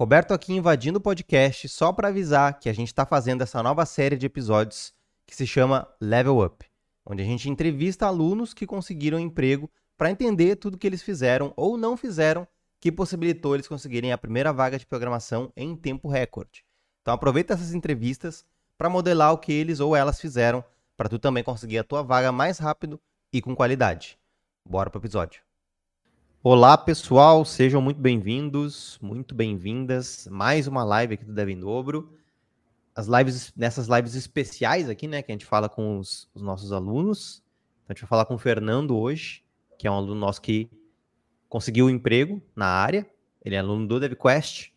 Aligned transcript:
Roberto 0.00 0.32
aqui 0.32 0.54
invadindo 0.54 0.96
o 0.96 1.02
podcast 1.02 1.68
só 1.68 1.92
para 1.92 2.08
avisar 2.08 2.58
que 2.58 2.70
a 2.70 2.72
gente 2.72 2.88
está 2.88 3.04
fazendo 3.04 3.42
essa 3.42 3.62
nova 3.62 3.84
série 3.84 4.16
de 4.16 4.24
episódios 4.24 4.94
que 5.26 5.36
se 5.36 5.46
chama 5.46 5.86
Level 6.00 6.42
Up, 6.42 6.64
onde 7.04 7.22
a 7.22 7.26
gente 7.26 7.50
entrevista 7.50 8.06
alunos 8.06 8.54
que 8.54 8.66
conseguiram 8.66 9.18
emprego 9.18 9.70
para 9.98 10.10
entender 10.10 10.56
tudo 10.56 10.78
que 10.78 10.86
eles 10.86 11.02
fizeram 11.02 11.52
ou 11.54 11.76
não 11.76 11.98
fizeram 11.98 12.48
que 12.80 12.90
possibilitou 12.90 13.52
eles 13.52 13.68
conseguirem 13.68 14.10
a 14.10 14.16
primeira 14.16 14.54
vaga 14.54 14.78
de 14.78 14.86
programação 14.86 15.52
em 15.54 15.76
tempo 15.76 16.08
recorde. 16.08 16.64
Então 17.02 17.12
aproveita 17.12 17.52
essas 17.52 17.74
entrevistas 17.74 18.46
para 18.78 18.88
modelar 18.88 19.34
o 19.34 19.38
que 19.38 19.52
eles 19.52 19.80
ou 19.80 19.94
elas 19.94 20.18
fizeram 20.18 20.64
para 20.96 21.10
tu 21.10 21.18
também 21.18 21.44
conseguir 21.44 21.76
a 21.76 21.84
tua 21.84 22.02
vaga 22.02 22.32
mais 22.32 22.58
rápido 22.58 22.98
e 23.30 23.42
com 23.42 23.54
qualidade. 23.54 24.18
Bora 24.66 24.88
pro 24.88 24.98
episódio. 24.98 25.49
Olá, 26.42 26.78
pessoal, 26.78 27.44
sejam 27.44 27.82
muito 27.82 28.00
bem-vindos, 28.00 28.98
muito 29.02 29.34
bem-vindas. 29.34 30.26
Mais 30.30 30.66
uma 30.66 30.82
live 30.82 31.12
aqui 31.12 31.22
do 31.22 31.34
Dev 31.34 31.50
em 31.50 31.60
Dobro. 31.60 32.16
As 32.94 33.06
lives, 33.06 33.52
nessas 33.54 33.88
lives 33.88 34.14
especiais 34.14 34.88
aqui, 34.88 35.06
né, 35.06 35.20
que 35.20 35.30
a 35.30 35.34
gente 35.34 35.44
fala 35.44 35.68
com 35.68 35.98
os, 35.98 36.30
os 36.34 36.40
nossos 36.40 36.72
alunos. 36.72 37.42
Então, 37.84 37.88
a 37.90 37.92
gente 37.92 38.00
vai 38.00 38.08
falar 38.08 38.24
com 38.24 38.36
o 38.36 38.38
Fernando 38.38 38.96
hoje, 38.96 39.44
que 39.78 39.86
é 39.86 39.90
um 39.90 39.96
aluno 39.96 40.14
nosso 40.14 40.40
que 40.40 40.70
conseguiu 41.46 41.84
um 41.84 41.90
emprego 41.90 42.40
na 42.56 42.68
área. 42.68 43.06
Ele 43.44 43.54
é 43.54 43.58
aluno 43.58 43.86
do 43.86 44.00
DevQuest, 44.00 44.72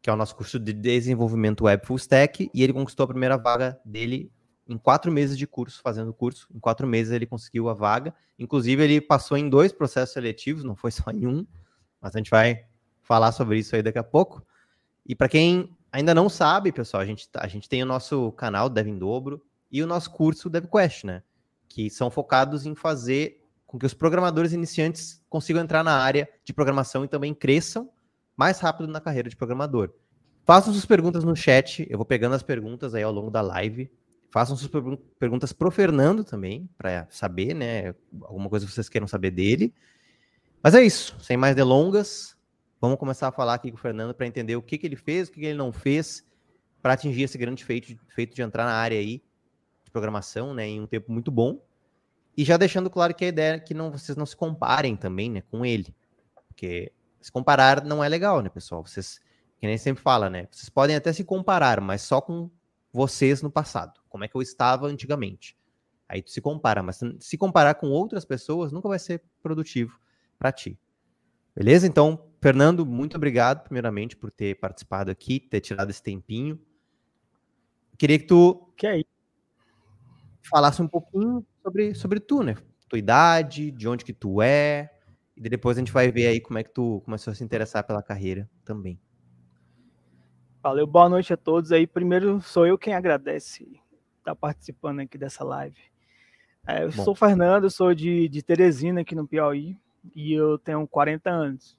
que 0.00 0.08
é 0.08 0.12
o 0.14 0.16
nosso 0.16 0.34
curso 0.34 0.58
de 0.58 0.72
desenvolvimento 0.72 1.64
web 1.64 1.86
full 1.86 1.98
stack, 1.98 2.50
e 2.54 2.62
ele 2.62 2.72
conquistou 2.72 3.04
a 3.04 3.08
primeira 3.08 3.36
vaga 3.36 3.78
dele 3.84 4.32
em 4.68 4.76
quatro 4.76 5.12
meses 5.12 5.38
de 5.38 5.46
curso, 5.46 5.80
fazendo 5.80 6.12
curso. 6.12 6.48
Em 6.54 6.58
quatro 6.58 6.86
meses 6.86 7.12
ele 7.12 7.26
conseguiu 7.26 7.68
a 7.68 7.74
vaga. 7.74 8.14
Inclusive, 8.38 8.82
ele 8.82 9.00
passou 9.00 9.36
em 9.36 9.48
dois 9.48 9.72
processos 9.72 10.12
seletivos, 10.12 10.64
não 10.64 10.74
foi 10.74 10.90
só 10.92 11.10
em 11.10 11.26
um, 11.26 11.46
mas 12.00 12.14
a 12.14 12.18
gente 12.18 12.30
vai 12.30 12.64
falar 13.02 13.32
sobre 13.32 13.58
isso 13.58 13.76
aí 13.76 13.82
daqui 13.82 13.98
a 13.98 14.04
pouco. 14.04 14.44
E 15.06 15.14
para 15.14 15.28
quem 15.28 15.76
ainda 15.92 16.14
não 16.14 16.28
sabe, 16.28 16.72
pessoal, 16.72 17.02
a 17.02 17.06
gente, 17.06 17.28
tá, 17.28 17.40
a 17.42 17.46
gente 17.46 17.68
tem 17.68 17.82
o 17.82 17.86
nosso 17.86 18.32
canal 18.32 18.68
Dev 18.68 18.88
em 18.88 18.98
Dobro 18.98 19.40
e 19.70 19.82
o 19.82 19.86
nosso 19.86 20.10
curso 20.10 20.50
DevQuest, 20.50 21.04
né? 21.04 21.22
Que 21.68 21.88
são 21.88 22.10
focados 22.10 22.66
em 22.66 22.74
fazer 22.74 23.42
com 23.66 23.78
que 23.78 23.86
os 23.86 23.94
programadores 23.94 24.52
iniciantes 24.52 25.22
consigam 25.28 25.62
entrar 25.62 25.82
na 25.82 25.96
área 25.96 26.28
de 26.44 26.52
programação 26.52 27.04
e 27.04 27.08
também 27.08 27.34
cresçam 27.34 27.90
mais 28.36 28.58
rápido 28.60 28.88
na 28.88 29.00
carreira 29.00 29.28
de 29.28 29.36
programador. 29.36 29.92
Façam 30.44 30.72
suas 30.72 30.86
perguntas 30.86 31.24
no 31.24 31.34
chat, 31.34 31.86
eu 31.90 31.98
vou 31.98 32.06
pegando 32.06 32.34
as 32.34 32.42
perguntas 32.42 32.94
aí 32.94 33.02
ao 33.02 33.12
longo 33.12 33.30
da 33.30 33.40
live 33.40 33.90
Façam 34.36 34.54
suas 34.54 34.70
perguntas 35.18 35.50
pro 35.54 35.70
Fernando 35.70 36.22
também, 36.22 36.68
para 36.76 37.06
saber, 37.08 37.54
né? 37.54 37.94
Alguma 38.20 38.50
coisa 38.50 38.66
que 38.66 38.72
vocês 38.72 38.86
queiram 38.86 39.06
saber 39.06 39.30
dele. 39.30 39.72
Mas 40.62 40.74
é 40.74 40.82
isso, 40.82 41.18
sem 41.20 41.38
mais 41.38 41.56
delongas, 41.56 42.36
vamos 42.78 42.98
começar 42.98 43.28
a 43.28 43.32
falar 43.32 43.54
aqui 43.54 43.70
com 43.70 43.78
o 43.78 43.80
Fernando 43.80 44.12
para 44.12 44.26
entender 44.26 44.54
o 44.54 44.60
que, 44.60 44.76
que 44.76 44.86
ele 44.86 44.94
fez, 44.94 45.28
o 45.28 45.32
que, 45.32 45.40
que 45.40 45.46
ele 45.46 45.56
não 45.56 45.72
fez 45.72 46.22
para 46.82 46.92
atingir 46.92 47.22
esse 47.22 47.38
grande 47.38 47.64
feito, 47.64 47.98
feito 48.08 48.36
de 48.36 48.42
entrar 48.42 48.66
na 48.66 48.74
área 48.74 48.98
aí 48.98 49.22
de 49.82 49.90
programação, 49.90 50.52
né, 50.52 50.66
em 50.66 50.82
um 50.82 50.86
tempo 50.86 51.10
muito 51.10 51.30
bom. 51.30 51.58
E 52.36 52.44
já 52.44 52.58
deixando 52.58 52.90
claro 52.90 53.14
que 53.14 53.24
a 53.24 53.28
ideia 53.28 53.54
é 53.54 53.58
que 53.58 53.72
não, 53.72 53.90
vocês 53.90 54.18
não 54.18 54.26
se 54.26 54.36
comparem 54.36 54.96
também, 54.96 55.30
né, 55.30 55.42
com 55.50 55.64
ele. 55.64 55.96
Porque 56.48 56.92
se 57.22 57.32
comparar 57.32 57.82
não 57.82 58.04
é 58.04 58.08
legal, 58.10 58.42
né, 58.42 58.50
pessoal? 58.50 58.84
Vocês, 58.84 59.18
que 59.58 59.66
nem 59.66 59.78
sempre 59.78 60.02
fala, 60.02 60.28
né? 60.28 60.46
Vocês 60.50 60.68
podem 60.68 60.94
até 60.94 61.10
se 61.10 61.24
comparar, 61.24 61.80
mas 61.80 62.02
só 62.02 62.20
com 62.20 62.50
vocês 62.96 63.42
no 63.42 63.50
passado, 63.50 64.00
como 64.16 64.24
é 64.24 64.28
que 64.28 64.34
eu 64.34 64.40
estava 64.40 64.86
antigamente. 64.86 65.54
Aí 66.08 66.22
tu 66.22 66.30
se 66.30 66.40
compara, 66.40 66.82
mas 66.82 66.98
se 67.20 67.36
comparar 67.36 67.74
com 67.74 67.88
outras 67.88 68.24
pessoas 68.24 68.72
nunca 68.72 68.88
vai 68.88 68.98
ser 68.98 69.22
produtivo 69.42 70.00
para 70.38 70.50
ti. 70.50 70.80
Beleza? 71.54 71.86
Então, 71.86 72.30
Fernando, 72.40 72.86
muito 72.86 73.14
obrigado 73.14 73.62
primeiramente 73.62 74.16
por 74.16 74.30
ter 74.30 74.58
participado 74.58 75.10
aqui, 75.10 75.38
ter 75.38 75.60
tirado 75.60 75.90
esse 75.90 76.02
tempinho. 76.02 76.58
Queria 77.98 78.18
que 78.18 78.24
tu 78.24 78.72
que 78.74 78.86
aí? 78.86 79.04
falasse 80.48 80.80
um 80.80 80.88
pouquinho 80.88 81.44
sobre, 81.62 81.94
sobre 81.94 82.20
tu, 82.20 82.42
né? 82.42 82.56
Tua 82.88 82.98
idade, 82.98 83.70
de 83.70 83.86
onde 83.86 84.02
que 84.02 84.14
tu 84.14 84.40
é, 84.40 84.90
e 85.36 85.50
depois 85.50 85.76
a 85.76 85.80
gente 85.80 85.92
vai 85.92 86.10
ver 86.10 86.28
aí 86.28 86.40
como 86.40 86.58
é 86.58 86.62
que 86.62 86.72
tu 86.72 87.02
começou 87.04 87.32
a 87.32 87.34
se 87.34 87.44
interessar 87.44 87.84
pela 87.84 88.02
carreira 88.02 88.48
também. 88.64 88.98
Valeu, 90.62 90.86
boa 90.86 91.08
noite 91.10 91.34
a 91.34 91.36
todos 91.36 91.70
aí. 91.70 91.86
Primeiro, 91.86 92.40
sou 92.40 92.66
eu 92.66 92.78
quem 92.78 92.94
agradece 92.94 93.78
estar 94.26 94.34
tá 94.34 94.36
participando 94.36 95.00
aqui 95.00 95.16
dessa 95.16 95.44
live. 95.44 95.78
É, 96.66 96.82
eu 96.82 96.90
Bom. 96.90 97.04
sou 97.04 97.14
Fernando, 97.14 97.70
sou 97.70 97.94
de, 97.94 98.28
de 98.28 98.42
Teresina, 98.42 99.02
aqui 99.02 99.14
no 99.14 99.26
Piauí, 99.26 99.78
e 100.14 100.32
eu 100.32 100.58
tenho 100.58 100.86
40 100.86 101.30
anos. 101.30 101.78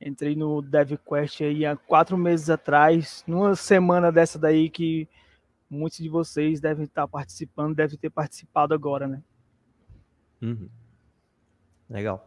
Entrei 0.00 0.34
no 0.34 0.60
DevQuest 0.60 1.42
aí 1.42 1.64
há 1.64 1.76
quatro 1.76 2.18
meses 2.18 2.50
atrás, 2.50 3.22
numa 3.26 3.54
semana 3.54 4.10
dessa 4.10 4.38
daí 4.38 4.68
que 4.68 5.08
muitos 5.70 5.98
de 5.98 6.08
vocês 6.08 6.60
devem 6.60 6.84
estar 6.84 7.06
participando, 7.06 7.76
devem 7.76 7.96
ter 7.96 8.10
participado 8.10 8.74
agora, 8.74 9.06
né? 9.06 9.22
Uhum. 10.42 10.68
Legal. 11.88 12.26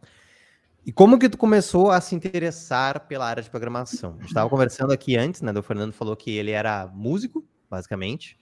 E 0.86 0.92
como 0.94 1.20
que 1.20 1.28
tu 1.28 1.38
começou 1.38 1.92
a 1.92 2.00
se 2.00 2.16
interessar 2.16 3.08
pela 3.08 3.28
área 3.28 3.44
de 3.44 3.50
programação? 3.50 4.12
A 4.12 4.22
gente 4.22 4.28
estava 4.28 4.50
conversando 4.50 4.94
aqui 4.94 5.18
antes, 5.18 5.42
né? 5.42 5.52
O 5.52 5.64
Fernando 5.64 5.92
falou 5.92 6.16
que 6.16 6.32
ele 6.32 6.52
era 6.52 6.88
músico, 6.88 7.46
basicamente. 7.70 8.40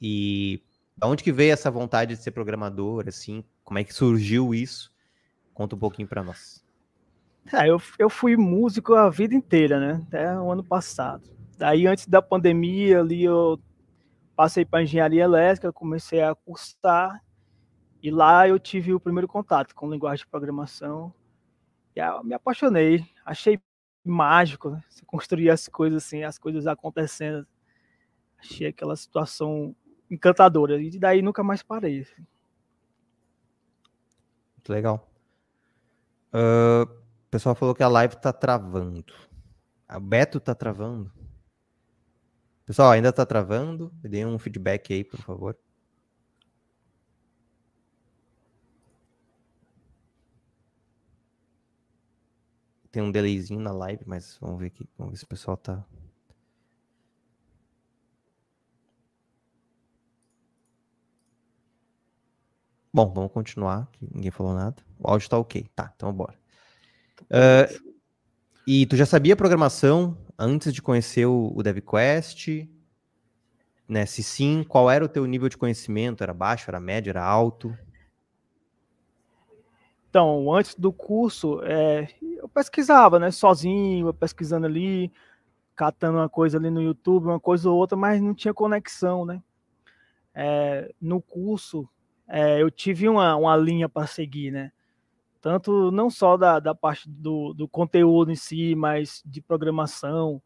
E 0.00 0.62
da 0.96 1.06
onde 1.06 1.22
que 1.22 1.32
veio 1.32 1.52
essa 1.52 1.70
vontade 1.70 2.14
de 2.14 2.22
ser 2.22 2.30
programador, 2.30 3.04
assim? 3.06 3.44
Como 3.64 3.78
é 3.78 3.84
que 3.84 3.92
surgiu 3.92 4.54
isso? 4.54 4.92
Conta 5.54 5.76
um 5.76 5.78
pouquinho 5.78 6.08
para 6.08 6.22
nós. 6.22 6.64
É, 7.52 7.68
eu, 7.68 7.80
eu 7.98 8.10
fui 8.10 8.36
músico 8.36 8.94
a 8.94 9.08
vida 9.08 9.34
inteira, 9.34 9.80
né? 9.80 10.04
Até 10.06 10.38
o 10.38 10.50
ano 10.50 10.62
passado. 10.62 11.28
Daí, 11.56 11.86
antes 11.86 12.06
da 12.06 12.20
pandemia, 12.20 13.00
ali 13.00 13.24
eu 13.24 13.58
passei 14.36 14.64
para 14.64 14.82
engenharia 14.82 15.24
elétrica, 15.24 15.72
comecei 15.72 16.22
a 16.22 16.34
cursar. 16.34 17.22
E 18.02 18.10
lá 18.10 18.46
eu 18.46 18.58
tive 18.58 18.94
o 18.94 19.00
primeiro 19.00 19.26
contato 19.26 19.74
com 19.74 19.90
linguagem 19.90 20.24
de 20.24 20.30
programação 20.30 21.12
e 21.96 22.24
me 22.24 22.34
apaixonei, 22.34 23.04
achei 23.24 23.60
mágico, 24.04 24.70
né? 24.70 24.82
Você 24.88 25.04
construir 25.04 25.50
as 25.50 25.66
coisas 25.66 26.04
assim, 26.04 26.22
as 26.22 26.38
coisas 26.38 26.66
acontecendo. 26.66 27.44
Achei 28.38 28.68
aquela 28.68 28.94
situação 28.94 29.74
encantadora. 30.10 30.80
E 30.80 30.98
daí 30.98 31.22
nunca 31.22 31.42
mais 31.42 31.62
parei. 31.62 32.00
Assim. 32.00 32.26
Muito 34.56 34.72
legal. 34.72 35.10
Uh, 36.32 36.82
o 36.82 37.30
pessoal 37.30 37.54
falou 37.54 37.74
que 37.74 37.82
a 37.82 37.88
live 37.88 38.16
tá 38.16 38.32
travando. 38.32 39.14
A 39.86 39.98
Beto 39.98 40.38
tá 40.38 40.54
travando. 40.54 41.10
Pessoal, 42.66 42.90
ainda 42.90 43.12
tá 43.12 43.24
travando? 43.24 43.90
Me 44.02 44.10
dê 44.10 44.26
um 44.26 44.38
feedback 44.38 44.92
aí, 44.92 45.02
por 45.02 45.20
favor. 45.20 45.56
Tem 52.90 53.02
um 53.02 53.10
delayzinho 53.10 53.60
na 53.60 53.72
live, 53.72 54.02
mas 54.06 54.36
vamos 54.40 54.58
ver 54.60 54.66
aqui. 54.66 54.88
Vamos 54.98 55.12
ver 55.12 55.18
se 55.18 55.24
o 55.24 55.28
pessoal 55.28 55.56
tá. 55.56 55.84
Bom, 62.92 63.12
vamos 63.12 63.32
continuar, 63.32 63.88
que 63.92 64.06
ninguém 64.12 64.30
falou 64.30 64.54
nada. 64.54 64.76
O 64.98 65.10
áudio 65.10 65.28
tá 65.28 65.38
ok. 65.38 65.66
Tá, 65.74 65.92
então 65.94 66.12
bora. 66.12 66.34
Uh, 67.24 67.92
e 68.66 68.86
tu 68.86 68.96
já 68.96 69.04
sabia 69.04 69.36
programação 69.36 70.16
antes 70.38 70.72
de 70.72 70.80
conhecer 70.80 71.26
o, 71.26 71.52
o 71.54 71.62
DevQuest? 71.62 72.68
Né? 73.88 74.06
Se 74.06 74.22
sim, 74.22 74.64
qual 74.66 74.90
era 74.90 75.04
o 75.04 75.08
teu 75.08 75.24
nível 75.26 75.48
de 75.48 75.56
conhecimento? 75.56 76.22
Era 76.22 76.34
baixo, 76.34 76.70
era 76.70 76.80
médio, 76.80 77.10
era 77.10 77.24
alto? 77.24 77.76
Então, 80.08 80.52
antes 80.54 80.74
do 80.74 80.92
curso, 80.92 81.62
é, 81.62 82.08
eu 82.22 82.48
pesquisava, 82.48 83.18
né, 83.18 83.30
sozinho, 83.30 84.12
pesquisando 84.14 84.66
ali, 84.66 85.12
catando 85.76 86.18
uma 86.18 86.28
coisa 86.28 86.56
ali 86.56 86.70
no 86.70 86.80
YouTube, 86.80 87.26
uma 87.26 87.38
coisa 87.38 87.70
ou 87.70 87.76
outra, 87.76 87.96
mas 87.96 88.20
não 88.20 88.34
tinha 88.34 88.54
conexão, 88.54 89.26
né? 89.26 89.42
É, 90.34 90.92
no 91.00 91.20
curso, 91.20 91.88
é, 92.28 92.62
eu 92.62 92.70
tive 92.70 93.08
uma, 93.08 93.34
uma 93.36 93.56
linha 93.56 93.88
para 93.88 94.06
seguir, 94.06 94.50
né? 94.50 94.70
Tanto 95.40 95.90
não 95.90 96.10
só 96.10 96.36
da, 96.36 96.60
da 96.60 96.74
parte 96.74 97.08
do, 97.08 97.54
do 97.54 97.68
conteúdo 97.68 98.30
em 98.30 98.36
si, 98.36 98.74
mas 98.74 99.22
de 99.24 99.40
programação, 99.40 100.42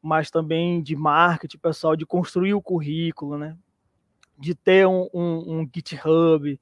mas 0.00 0.30
também 0.30 0.82
de 0.82 0.96
marketing, 0.96 1.58
pessoal, 1.58 1.96
de 1.96 2.06
construir 2.06 2.54
o 2.54 2.62
currículo, 2.62 3.36
né? 3.36 3.56
De 4.38 4.54
ter 4.54 4.86
um, 4.86 5.08
um, 5.12 5.60
um 5.60 5.70
GitHub, 5.74 6.58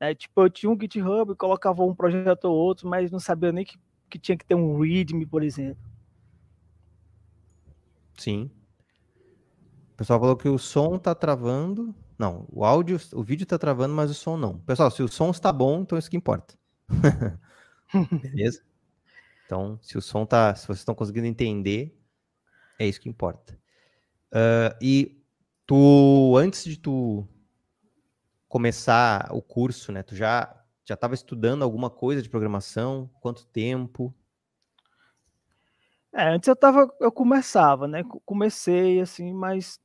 é, 0.00 0.14
tipo, 0.14 0.42
eu 0.42 0.50
tinha 0.50 0.70
um 0.70 0.78
GitHub, 0.78 1.34
colocava 1.36 1.82
um 1.82 1.94
projeto 1.94 2.44
ou 2.44 2.54
outro, 2.54 2.88
mas 2.88 3.10
não 3.10 3.18
sabia 3.18 3.52
nem 3.52 3.64
que, 3.64 3.78
que 4.10 4.18
tinha 4.18 4.36
que 4.36 4.44
ter 4.44 4.54
um 4.54 4.78
README, 4.78 5.24
por 5.24 5.42
exemplo. 5.42 5.82
Sim. 8.18 8.50
O 9.92 9.96
pessoal 9.96 10.20
falou 10.20 10.36
que 10.36 10.48
o 10.48 10.58
som 10.58 10.98
tá 10.98 11.14
travando. 11.14 11.94
Não, 12.18 12.46
o 12.50 12.64
áudio, 12.64 12.98
o 13.12 13.22
vídeo 13.22 13.46
tá 13.46 13.58
travando, 13.58 13.94
mas 13.94 14.10
o 14.10 14.14
som 14.14 14.36
não. 14.36 14.58
Pessoal, 14.60 14.90
se 14.90 15.02
o 15.02 15.08
som 15.08 15.30
está 15.30 15.52
bom, 15.52 15.80
então 15.82 15.98
isso 15.98 16.10
que 16.10 16.16
importa. 16.16 16.56
Beleza? 18.22 18.62
Então, 19.46 19.78
se 19.82 19.98
o 19.98 20.02
som 20.02 20.24
tá, 20.26 20.54
se 20.54 20.66
vocês 20.66 20.78
estão 20.78 20.94
conseguindo 20.94 21.26
entender, 21.26 21.96
É 22.78 22.86
isso 22.86 23.00
que 23.00 23.08
importa. 23.08 23.58
Uh, 24.32 24.74
e 24.80 25.22
tu, 25.66 26.36
antes 26.36 26.64
de 26.64 26.76
tu 26.78 27.26
começar 28.48 29.28
o 29.32 29.42
curso, 29.42 29.92
né? 29.92 30.02
Tu 30.02 30.14
já 30.16 30.60
já 30.86 30.94
estava 30.94 31.14
estudando 31.14 31.62
alguma 31.62 31.90
coisa 31.90 32.22
de 32.22 32.28
programação? 32.28 33.10
Quanto 33.20 33.46
tempo? 33.46 34.14
É, 36.12 36.28
antes 36.28 36.46
eu 36.46 36.54
tava, 36.54 36.88
eu 37.00 37.10
começava, 37.10 37.88
né? 37.88 38.04
Comecei 38.24 39.00
assim, 39.00 39.32
mas 39.32 39.80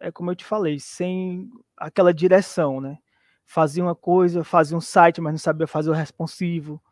é 0.00 0.10
como 0.10 0.30
eu 0.30 0.36
te 0.36 0.44
falei, 0.44 0.78
sem 0.78 1.50
aquela 1.76 2.12
direção, 2.12 2.80
né? 2.80 2.98
Fazia 3.44 3.82
uma 3.82 3.94
coisa, 3.94 4.44
fazia 4.44 4.76
um 4.76 4.80
site, 4.80 5.20
mas 5.20 5.32
não 5.32 5.38
sabia 5.38 5.66
fazer 5.66 5.90
o 5.90 5.94
responsivo. 5.94 6.82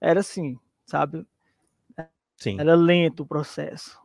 Era 0.00 0.20
assim, 0.20 0.58
sabe? 0.84 1.26
Sim. 2.36 2.58
Era 2.58 2.74
lento 2.74 3.22
o 3.22 3.26
processo. 3.26 3.98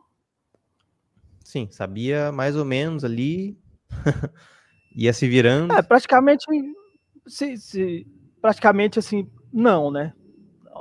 Sim, 1.43 1.67
sabia 1.69 2.31
mais 2.31 2.55
ou 2.55 2.65
menos 2.65 3.03
ali, 3.03 3.57
ia 4.95 5.13
se 5.13 5.27
virando. 5.27 5.73
É, 5.73 5.81
praticamente, 5.81 6.45
se, 7.27 7.57
se, 7.57 8.07
praticamente 8.41 8.99
assim, 8.99 9.29
não, 9.51 9.91
né? 9.91 10.13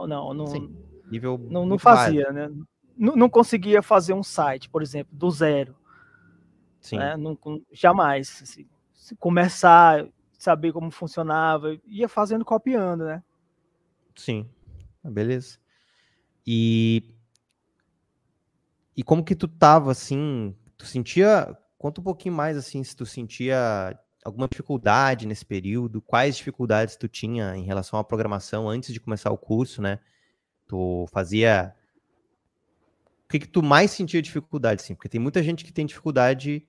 Não, 0.06 0.32
não, 0.32 0.46
Sim, 0.46 0.74
nível 1.10 1.38
não, 1.50 1.66
não 1.66 1.78
fazia, 1.78 2.30
né? 2.32 2.50
Não, 2.96 3.16
não 3.16 3.28
conseguia 3.28 3.82
fazer 3.82 4.14
um 4.14 4.22
site, 4.22 4.68
por 4.68 4.82
exemplo, 4.82 5.14
do 5.16 5.30
zero. 5.30 5.76
Sim. 6.82 6.98
Né? 6.98 7.16
Não, 7.16 7.38
jamais. 7.72 8.42
Assim, 8.42 8.66
começar, 9.18 10.06
saber 10.36 10.72
como 10.72 10.90
funcionava, 10.90 11.78
ia 11.86 12.08
fazendo, 12.08 12.44
copiando, 12.44 13.04
né? 13.04 13.22
Sim, 14.14 14.50
ah, 15.02 15.10
beleza. 15.10 15.58
E 16.46 17.02
e 18.96 19.02
como 19.02 19.24
que 19.24 19.34
tu 19.34 19.48
tava 19.48 19.90
assim? 19.90 20.54
Tu 20.76 20.84
sentia. 20.86 21.56
Conta 21.78 22.00
um 22.00 22.04
pouquinho 22.04 22.34
mais 22.34 22.56
assim, 22.56 22.84
se 22.84 22.94
tu 22.94 23.04
sentia 23.04 23.98
alguma 24.24 24.46
dificuldade 24.46 25.26
nesse 25.26 25.44
período, 25.44 26.00
quais 26.00 26.36
dificuldades 26.36 26.94
tu 26.94 27.08
tinha 27.08 27.56
em 27.56 27.64
relação 27.64 27.98
à 27.98 28.04
programação 28.04 28.68
antes 28.68 28.92
de 28.92 29.00
começar 29.00 29.30
o 29.32 29.38
curso, 29.38 29.82
né? 29.82 29.98
Tu 30.66 31.06
fazia. 31.12 31.74
O 33.24 33.28
que, 33.32 33.40
que 33.40 33.48
tu 33.48 33.62
mais 33.62 33.90
sentia 33.90 34.20
dificuldade, 34.20 34.82
sim? 34.82 34.94
Porque 34.94 35.08
tem 35.08 35.20
muita 35.20 35.42
gente 35.42 35.64
que 35.64 35.72
tem 35.72 35.86
dificuldade 35.86 36.66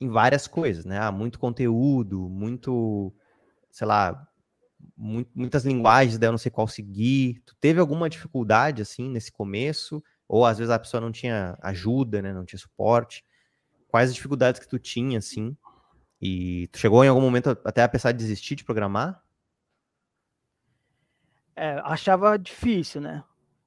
em 0.00 0.08
várias 0.08 0.46
coisas, 0.46 0.84
né? 0.84 0.98
Ah, 0.98 1.10
muito 1.10 1.38
conteúdo, 1.38 2.28
muito, 2.28 3.12
sei 3.70 3.86
lá, 3.86 4.28
muito, 4.96 5.30
muitas 5.34 5.64
linguagens, 5.64 6.18
daí 6.18 6.28
eu 6.28 6.32
não 6.32 6.38
sei 6.38 6.50
qual 6.50 6.68
seguir. 6.68 7.42
Tu 7.46 7.54
teve 7.60 7.80
alguma 7.80 8.08
dificuldade, 8.08 8.82
assim, 8.82 9.08
nesse 9.08 9.32
começo? 9.32 10.02
Ou 10.28 10.44
às 10.44 10.58
vezes 10.58 10.70
a 10.70 10.78
pessoa 10.78 11.00
não 11.00 11.12
tinha 11.12 11.56
ajuda, 11.62 12.20
né? 12.20 12.32
Não 12.32 12.44
tinha 12.44 12.58
suporte. 12.58 13.24
Quais 13.88 14.10
as 14.10 14.14
dificuldades 14.14 14.60
que 14.60 14.68
tu 14.68 14.78
tinha, 14.78 15.18
assim? 15.18 15.56
E 16.20 16.68
tu 16.68 16.78
chegou 16.78 17.04
em 17.04 17.08
algum 17.08 17.20
momento 17.20 17.50
até 17.64 17.82
a 17.82 17.88
pensar 17.88 18.10
em 18.10 18.16
desistir 18.16 18.54
de 18.54 18.64
programar? 18.64 19.22
É, 21.54 21.80
achava 21.84 22.38
difícil, 22.38 23.00
né? 23.00 23.24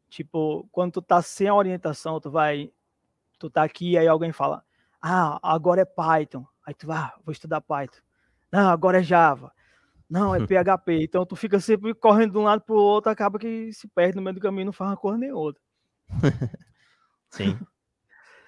Tipo, 0.10 0.68
quando 0.72 0.94
tu 0.94 1.02
tá 1.02 1.22
sem 1.22 1.48
a 1.48 1.56
orientação, 1.56 2.20
tu 2.20 2.30
vai, 2.30 2.72
tu 3.38 3.50
tá 3.50 3.64
aqui, 3.64 3.98
aí 3.98 4.08
alguém 4.08 4.32
fala, 4.32 4.64
ah, 5.02 5.40
agora 5.42 5.82
é 5.82 5.86
Python. 5.86 6.46
Aí 6.66 6.74
tu 6.74 6.88
vai, 6.88 6.98
ah, 6.98 7.14
vou 7.24 7.32
estudar 7.32 7.62
Python. 7.62 8.02
Não, 8.52 8.70
agora 8.70 9.00
é 9.00 9.04
Java. 9.04 9.52
Não, 10.10 10.34
é 10.34 10.40
PHP. 10.46 11.04
Então 11.04 11.26
tu 11.26 11.36
fica 11.36 11.60
sempre 11.60 11.94
correndo 11.94 12.34
de 12.34 12.38
um 12.38 12.44
lado 12.44 12.62
pro 12.62 12.76
outro, 12.76 13.12
acaba 13.12 13.38
que 13.40 13.72
se 13.74 13.88
perde 13.88 14.16
no 14.16 14.22
meio 14.22 14.36
do 14.36 14.42
caminho, 14.42 14.66
não 14.66 14.74
faz 14.74 14.92
uma 14.92 14.98
cor 14.98 15.18
nem 15.18 15.32
outra. 15.32 15.62
Sim. 17.30 17.58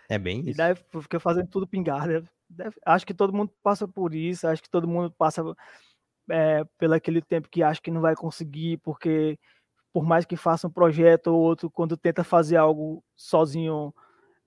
É 0.10 0.18
bem 0.18 0.42
isso. 0.42 0.50
E 0.50 0.54
daí 0.54 0.76
fica 0.76 1.20
fazendo 1.20 1.48
tudo 1.48 1.68
pingar. 1.68 2.08
Deve, 2.08 2.28
deve, 2.50 2.76
acho 2.86 3.06
que 3.06 3.14
todo 3.14 3.34
mundo 3.34 3.52
passa 3.64 3.88
por 3.88 4.14
isso, 4.14 4.48
acho 4.48 4.62
que 4.62 4.70
todo 4.70 4.88
mundo 4.88 5.12
passa 5.12 5.42
é, 6.30 6.66
pelo 6.78 6.94
aquele 6.94 7.22
tempo 7.22 7.48
que 7.50 7.64
acha 7.64 7.82
que 7.82 7.92
não 7.92 8.02
vai 8.02 8.16
conseguir, 8.16 8.78
porque 8.78 9.40
por 9.94 10.04
mais 10.04 10.26
que 10.26 10.36
faça 10.36 10.68
um 10.68 10.72
projeto 10.72 11.28
ou 11.28 11.40
outro, 11.40 11.70
quando 11.70 11.98
tenta 11.98 12.24
fazer 12.24 12.58
algo 12.58 13.04
sozinho, 13.16 13.94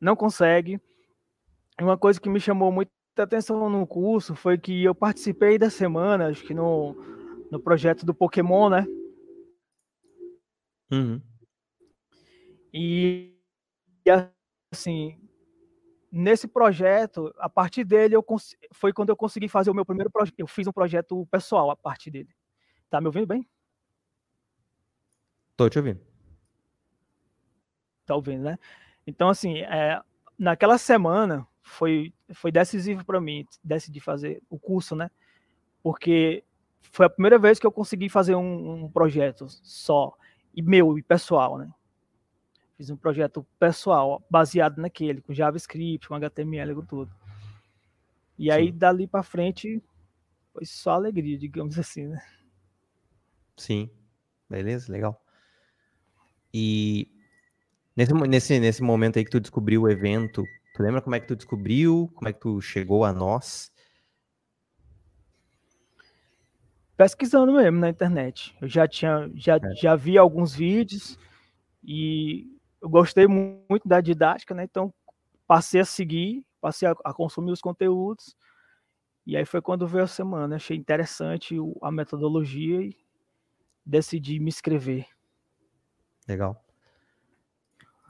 não 0.01 0.17
consegue. 0.17 0.81
Uma 1.81 1.99
coisa 1.99 2.21
que 2.21 2.29
me 2.29 2.39
chamou 2.39 2.71
muita 2.71 2.93
atenção 3.17 3.69
no 3.69 3.87
curso 3.87 4.35
foi 4.35 4.57
que 4.57 4.85
eu 4.85 4.95
participei 4.95 5.59
da 5.59 5.69
semana, 5.69 6.29
acho 6.29 6.45
que 6.45 6.55
no, 6.55 6.95
no 7.51 7.61
projeto 7.61 8.07
do 8.07 8.15
Pokémon, 8.15 8.69
né? 8.69 8.87
Uhum. 10.91 11.21
E, 12.73 13.37
e, 14.07 14.11
assim, 14.73 15.19
nesse 16.11 16.47
projeto, 16.47 17.35
a 17.39 17.49
partir 17.49 17.85
dele, 17.85 18.15
eu 18.15 18.25
foi 18.73 18.93
quando 18.93 19.11
eu 19.11 19.17
consegui 19.17 19.49
fazer 19.49 19.71
o 19.71 19.75
meu 19.75 19.85
primeiro 19.85 20.11
projeto. 20.11 20.35
Eu 20.39 20.47
fiz 20.47 20.67
um 20.67 20.73
projeto 20.73 21.27
pessoal 21.27 21.71
a 21.71 21.77
partir 21.77 22.11
dele. 22.11 22.29
Tá 22.89 23.01
me 23.01 23.07
ouvindo 23.07 23.27
bem? 23.27 23.49
Tô 25.57 25.69
te 25.69 25.79
ouvindo. 25.79 26.01
Tá 28.07 28.15
ouvindo, 28.15 28.43
né? 28.43 28.59
Então, 29.07 29.29
assim, 29.29 29.59
é, 29.59 30.01
naquela 30.39 30.79
semana, 30.79 31.47
foi, 31.65 32.13
foi 32.35 32.53
decisivo 32.53 33.05
para 33.05 33.21
mim 33.21 33.47
decidir 33.65 34.01
fazer 34.01 34.41
o 34.49 34.59
curso, 34.59 34.95
né? 34.95 35.11
Porque 35.83 36.45
foi 36.93 37.07
a 37.07 37.11
primeira 37.11 37.39
vez 37.39 37.59
que 37.59 37.67
eu 37.67 37.73
consegui 37.73 38.09
fazer 38.09 38.35
um, 38.35 38.85
um 38.85 38.91
projeto 38.91 39.47
só, 39.49 40.15
e 40.55 40.63
meu, 40.63 40.97
e 40.99 41.03
pessoal, 41.03 41.59
né? 41.59 41.73
Fiz 42.77 42.91
um 42.91 42.97
projeto 42.97 43.47
pessoal, 43.59 44.23
baseado 44.31 44.79
naquele, 44.79 45.23
com 45.23 45.33
JavaScript, 45.33 46.07
com 46.07 46.15
HTML, 46.15 46.75
com 46.75 46.85
tudo. 46.85 47.13
E 48.39 48.51
aí, 48.51 48.67
Sim. 48.67 48.79
dali 48.79 49.07
para 49.07 49.23
frente, 49.23 49.83
foi 50.53 50.65
só 50.65 50.93
alegria, 50.93 51.39
digamos 51.39 51.79
assim, 51.81 52.07
né? 52.07 52.23
Sim, 53.57 53.89
beleza, 54.51 54.93
legal. 54.93 55.21
E 56.53 57.11
nesse, 57.97 58.13
nesse, 58.13 58.61
nesse 58.61 58.83
momento 58.83 59.19
aí 59.19 59.25
que 59.25 59.31
tu 59.31 59.41
descobriu 59.41 59.83
o 59.83 59.89
evento, 59.89 60.45
Tu 60.75 60.83
lembra 60.83 61.01
como 61.01 61.15
é 61.15 61.21
que 61.21 61.29
tu 61.29 61.37
descobriu? 61.37 62.11
Como 62.17 62.29
é 62.29 62.33
que 62.33 62.41
tu 62.41 62.61
chegou 62.61 63.05
a 63.05 63.13
nós? 63.13 63.73
Pesquisando 66.97 67.53
mesmo 67.53 67.79
na 67.79 67.89
internet. 67.89 68.57
Eu 68.61 68.67
já 68.67 68.89
tinha, 68.89 69.31
já, 69.37 69.55
é. 69.57 69.75
já 69.77 69.95
vi 69.95 70.19
alguns 70.19 70.53
vídeos 70.53 71.17
e 71.83 72.59
eu 72.83 72.89
gostei 72.89 73.29
muito 73.29 73.87
da 73.87 74.01
didática, 74.01 74.53
né? 74.53 74.65
Então 74.65 74.93
passei 75.47 75.81
a 75.81 75.85
seguir, 75.85 76.45
passei 76.61 76.89
a, 76.89 76.95
a 77.05 77.15
consumir 77.15 77.53
os 77.53 77.61
conteúdos. 77.61 78.37
E 79.25 79.37
aí 79.37 79.45
foi 79.45 79.63
quando 79.63 79.87
veio 79.87 80.03
a 80.03 80.09
semana. 80.09 80.57
Achei 80.57 80.77
interessante 80.77 81.55
a 81.83 81.93
metodologia 81.93 82.81
e 82.81 82.97
decidi 83.87 84.41
me 84.41 84.49
inscrever. 84.49 85.07
Legal. 86.27 86.61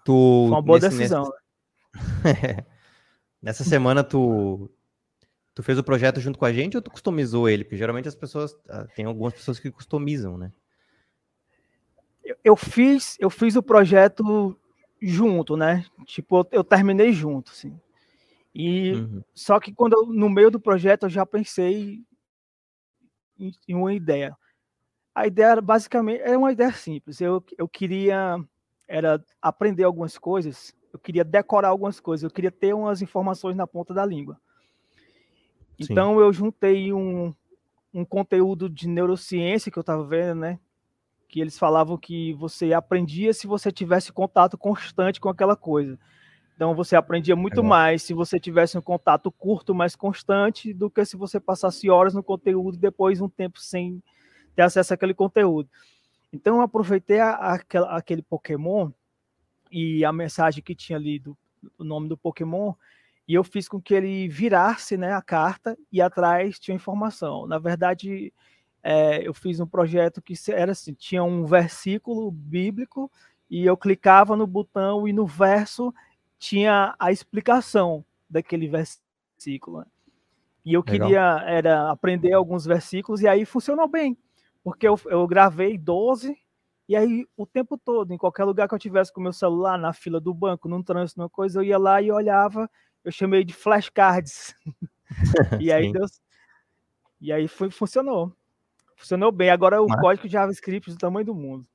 Tu, 0.02 0.12
foi 0.12 0.50
uma 0.50 0.62
boa 0.62 0.78
nesse, 0.78 0.96
decisão. 0.96 1.24
Nesse, 1.24 1.43
Nessa 3.42 3.64
semana 3.64 4.02
tu 4.02 4.70
tu 5.54 5.62
fez 5.62 5.78
o 5.78 5.84
projeto 5.84 6.20
junto 6.20 6.38
com 6.38 6.44
a 6.44 6.52
gente 6.52 6.76
ou 6.76 6.82
tu 6.82 6.90
customizou 6.90 7.48
ele? 7.48 7.64
Porque 7.64 7.76
geralmente 7.76 8.08
as 8.08 8.14
pessoas 8.14 8.56
ah, 8.68 8.86
tem 8.96 9.04
algumas 9.04 9.32
pessoas 9.32 9.60
que 9.60 9.70
customizam, 9.70 10.36
né? 10.36 10.52
Eu, 12.24 12.36
eu 12.42 12.56
fiz 12.56 13.16
eu 13.20 13.30
fiz 13.30 13.54
o 13.54 13.62
projeto 13.62 14.58
junto, 15.00 15.56
né? 15.56 15.84
Tipo 16.06 16.38
eu, 16.38 16.48
eu 16.50 16.64
terminei 16.64 17.12
junto, 17.12 17.52
assim. 17.52 17.78
E 18.54 18.92
uhum. 18.92 19.22
só 19.34 19.60
que 19.60 19.72
quando 19.72 19.94
eu, 19.94 20.06
no 20.06 20.28
meio 20.28 20.50
do 20.50 20.60
projeto 20.60 21.04
eu 21.04 21.10
já 21.10 21.26
pensei 21.26 22.02
em, 23.38 23.52
em 23.68 23.74
uma 23.74 23.92
ideia. 23.92 24.36
A 25.14 25.26
ideia 25.26 25.46
era 25.52 25.60
basicamente 25.60 26.22
é 26.22 26.36
uma 26.36 26.52
ideia 26.52 26.72
simples. 26.72 27.20
Eu, 27.20 27.44
eu 27.56 27.68
queria 27.68 28.42
era 28.88 29.22
aprender 29.40 29.84
algumas 29.84 30.18
coisas 30.18 30.74
eu 30.94 30.98
queria 31.00 31.24
decorar 31.24 31.70
algumas 31.70 31.98
coisas, 31.98 32.22
eu 32.22 32.30
queria 32.30 32.52
ter 32.52 32.72
umas 32.72 33.02
informações 33.02 33.56
na 33.56 33.66
ponta 33.66 33.92
da 33.92 34.06
língua. 34.06 34.38
Sim. 35.76 35.88
Então 35.90 36.20
eu 36.20 36.32
juntei 36.32 36.92
um, 36.92 37.34
um 37.92 38.04
conteúdo 38.04 38.70
de 38.70 38.88
neurociência 38.88 39.72
que 39.72 39.78
eu 39.78 39.80
estava 39.80 40.04
vendo, 40.04 40.38
né? 40.38 40.60
Que 41.28 41.40
eles 41.40 41.58
falavam 41.58 41.98
que 41.98 42.32
você 42.34 42.72
aprendia 42.72 43.34
se 43.34 43.44
você 43.44 43.72
tivesse 43.72 44.12
contato 44.12 44.56
constante 44.56 45.20
com 45.20 45.28
aquela 45.28 45.56
coisa. 45.56 45.98
Então 46.54 46.76
você 46.76 46.94
aprendia 46.94 47.34
muito 47.34 47.64
mais 47.64 48.04
se 48.04 48.14
você 48.14 48.38
tivesse 48.38 48.78
um 48.78 48.82
contato 48.82 49.32
curto, 49.32 49.74
mas 49.74 49.96
constante, 49.96 50.72
do 50.72 50.88
que 50.88 51.04
se 51.04 51.16
você 51.16 51.40
passasse 51.40 51.90
horas 51.90 52.14
no 52.14 52.22
conteúdo 52.22 52.76
e 52.76 52.80
depois 52.80 53.20
um 53.20 53.28
tempo 53.28 53.58
sem 53.58 54.00
ter 54.54 54.62
acesso 54.62 54.94
àquele 54.94 55.12
conteúdo. 55.12 55.68
Então 56.32 56.58
eu 56.58 56.62
aproveitei 56.62 57.18
a, 57.18 57.32
a, 57.32 57.58
aquele 57.96 58.22
Pokémon 58.22 58.92
e 59.74 60.04
a 60.04 60.12
mensagem 60.12 60.62
que 60.62 60.72
tinha 60.72 60.96
ali 60.96 61.18
do, 61.18 61.36
do 61.76 61.84
nome 61.84 62.08
do 62.08 62.16
Pokémon, 62.16 62.72
e 63.26 63.34
eu 63.34 63.42
fiz 63.42 63.68
com 63.68 63.80
que 63.80 63.92
ele 63.92 64.28
virasse 64.28 64.96
né, 64.96 65.12
a 65.12 65.20
carta 65.20 65.76
e 65.90 66.00
atrás 66.00 66.60
tinha 66.60 66.76
informação. 66.76 67.44
Na 67.48 67.58
verdade, 67.58 68.32
é, 68.84 69.26
eu 69.26 69.34
fiz 69.34 69.58
um 69.58 69.66
projeto 69.66 70.22
que 70.22 70.34
era 70.48 70.70
assim, 70.70 70.94
tinha 70.94 71.24
um 71.24 71.44
versículo 71.44 72.30
bíblico 72.30 73.10
e 73.50 73.66
eu 73.66 73.76
clicava 73.76 74.36
no 74.36 74.46
botão 74.46 75.08
e 75.08 75.12
no 75.12 75.26
verso 75.26 75.92
tinha 76.38 76.94
a 76.96 77.10
explicação 77.10 78.04
daquele 78.30 78.68
versículo. 78.68 79.80
Né? 79.80 79.86
E 80.64 80.72
eu 80.72 80.84
Legal. 80.86 81.08
queria 81.08 81.44
era 81.48 81.90
aprender 81.90 82.32
alguns 82.32 82.64
versículos 82.64 83.22
e 83.22 83.26
aí 83.26 83.44
funcionou 83.44 83.88
bem, 83.88 84.16
porque 84.62 84.86
eu, 84.86 85.00
eu 85.06 85.26
gravei 85.26 85.76
12 85.76 86.43
e 86.88 86.94
aí 86.94 87.26
o 87.36 87.46
tempo 87.46 87.78
todo, 87.78 88.12
em 88.12 88.18
qualquer 88.18 88.44
lugar 88.44 88.68
que 88.68 88.74
eu 88.74 88.78
tivesse 88.78 89.12
com 89.12 89.20
meu 89.20 89.32
celular, 89.32 89.78
na 89.78 89.92
fila 89.92 90.20
do 90.20 90.34
banco, 90.34 90.68
num 90.68 90.82
trânsito, 90.82 91.20
numa 91.20 91.30
coisa, 91.30 91.58
eu 91.58 91.64
ia 91.64 91.78
lá 91.78 92.00
e 92.02 92.10
olhava, 92.10 92.70
eu 93.04 93.10
chamei 93.10 93.44
de 93.44 93.54
flashcards. 93.54 94.54
e 95.60 95.72
aí 95.72 95.92
Deus, 95.92 96.20
e 97.20 97.32
aí 97.32 97.48
foi, 97.48 97.70
funcionou. 97.70 98.36
Funcionou 98.96 99.32
bem. 99.32 99.50
Agora 99.50 99.80
o 99.82 99.86
Mas... 99.88 100.00
código 100.00 100.26
de 100.26 100.32
JavaScript 100.32 100.90
do 100.90 100.98
tamanho 100.98 101.26
do 101.26 101.34
mundo. 101.34 101.66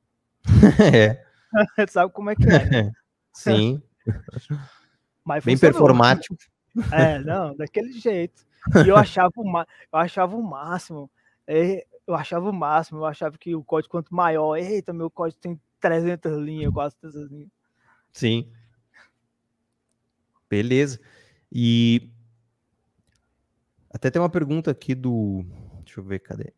é. 0.93 1.25
Sabe 1.89 2.13
como 2.13 2.29
é 2.29 2.35
que 2.35 2.47
é? 2.47 2.69
Né? 2.69 2.91
Sim. 3.33 3.81
Mas 5.25 5.43
bem 5.43 5.57
performático. 5.57 6.35
É, 6.91 7.19
não, 7.19 7.55
daquele 7.55 7.91
jeito. 7.91 8.45
E 8.85 8.89
eu 8.89 8.95
achava 8.95 9.31
o, 9.35 9.59
eu 9.59 9.99
achava 9.99 10.35
o 10.35 10.43
máximo. 10.43 11.09
É, 11.47 11.85
eu 12.09 12.15
achava 12.15 12.49
o 12.49 12.53
máximo. 12.53 12.99
Eu 12.99 13.05
achava 13.05 13.37
que 13.37 13.55
o 13.55 13.63
código, 13.63 13.91
quanto 13.91 14.13
maior, 14.13 14.57
eita, 14.57 14.91
meu 14.91 15.09
código 15.09 15.39
tem 15.39 15.59
300 15.79 16.37
linhas, 16.39 16.73
quase 16.73 16.95
300 16.97 17.31
linhas. 17.31 17.49
Sim. 18.11 18.51
Beleza. 20.49 20.99
E 21.51 22.09
até 23.91 24.09
tem 24.09 24.21
uma 24.21 24.29
pergunta 24.29 24.71
aqui 24.71 24.95
do. 24.95 25.45
Deixa 25.83 25.99
eu 25.99 26.03
ver, 26.03 26.19
cadê? 26.19 26.51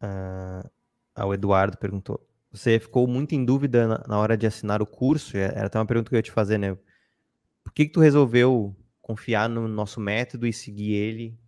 Ah, 0.00 0.68
o 1.24 1.32
Eduardo 1.32 1.78
perguntou. 1.78 2.20
Você 2.52 2.78
ficou 2.78 3.06
muito 3.06 3.34
em 3.34 3.44
dúvida 3.44 3.86
na, 3.88 4.04
na, 4.06 4.18
hora 4.18 4.36
de 4.36 4.46
assinar 4.46 4.82
o 4.82 4.86
curso? 4.86 5.36
É, 5.36 5.44
era 5.44 5.66
até 5.66 5.78
uma 5.78 5.86
pergunta 5.86 6.10
que 6.10 6.14
eu 6.14 6.18
ia 6.18 6.22
te 6.22 6.30
fazer, 6.30 6.58
né? 6.58 6.76
Por 7.64 7.72
que, 7.72 7.86
que 7.86 7.92
tu 7.92 8.00
resolveu 8.00 8.76
confiar 9.00 9.48
no 9.48 9.66
nosso 9.66 10.00
método 10.00 10.46
e 10.46 10.52
seguir 10.52 10.92
ele? 10.92 11.38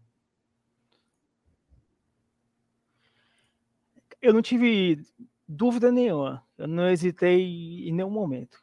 Eu 4.21 4.33
não 4.33 4.43
tive 4.43 5.01
dúvida 5.47 5.91
nenhuma. 5.91 6.45
Eu 6.57 6.67
não 6.67 6.89
hesitei 6.89 7.89
em 7.89 7.93
nenhum 7.93 8.11
momento. 8.11 8.59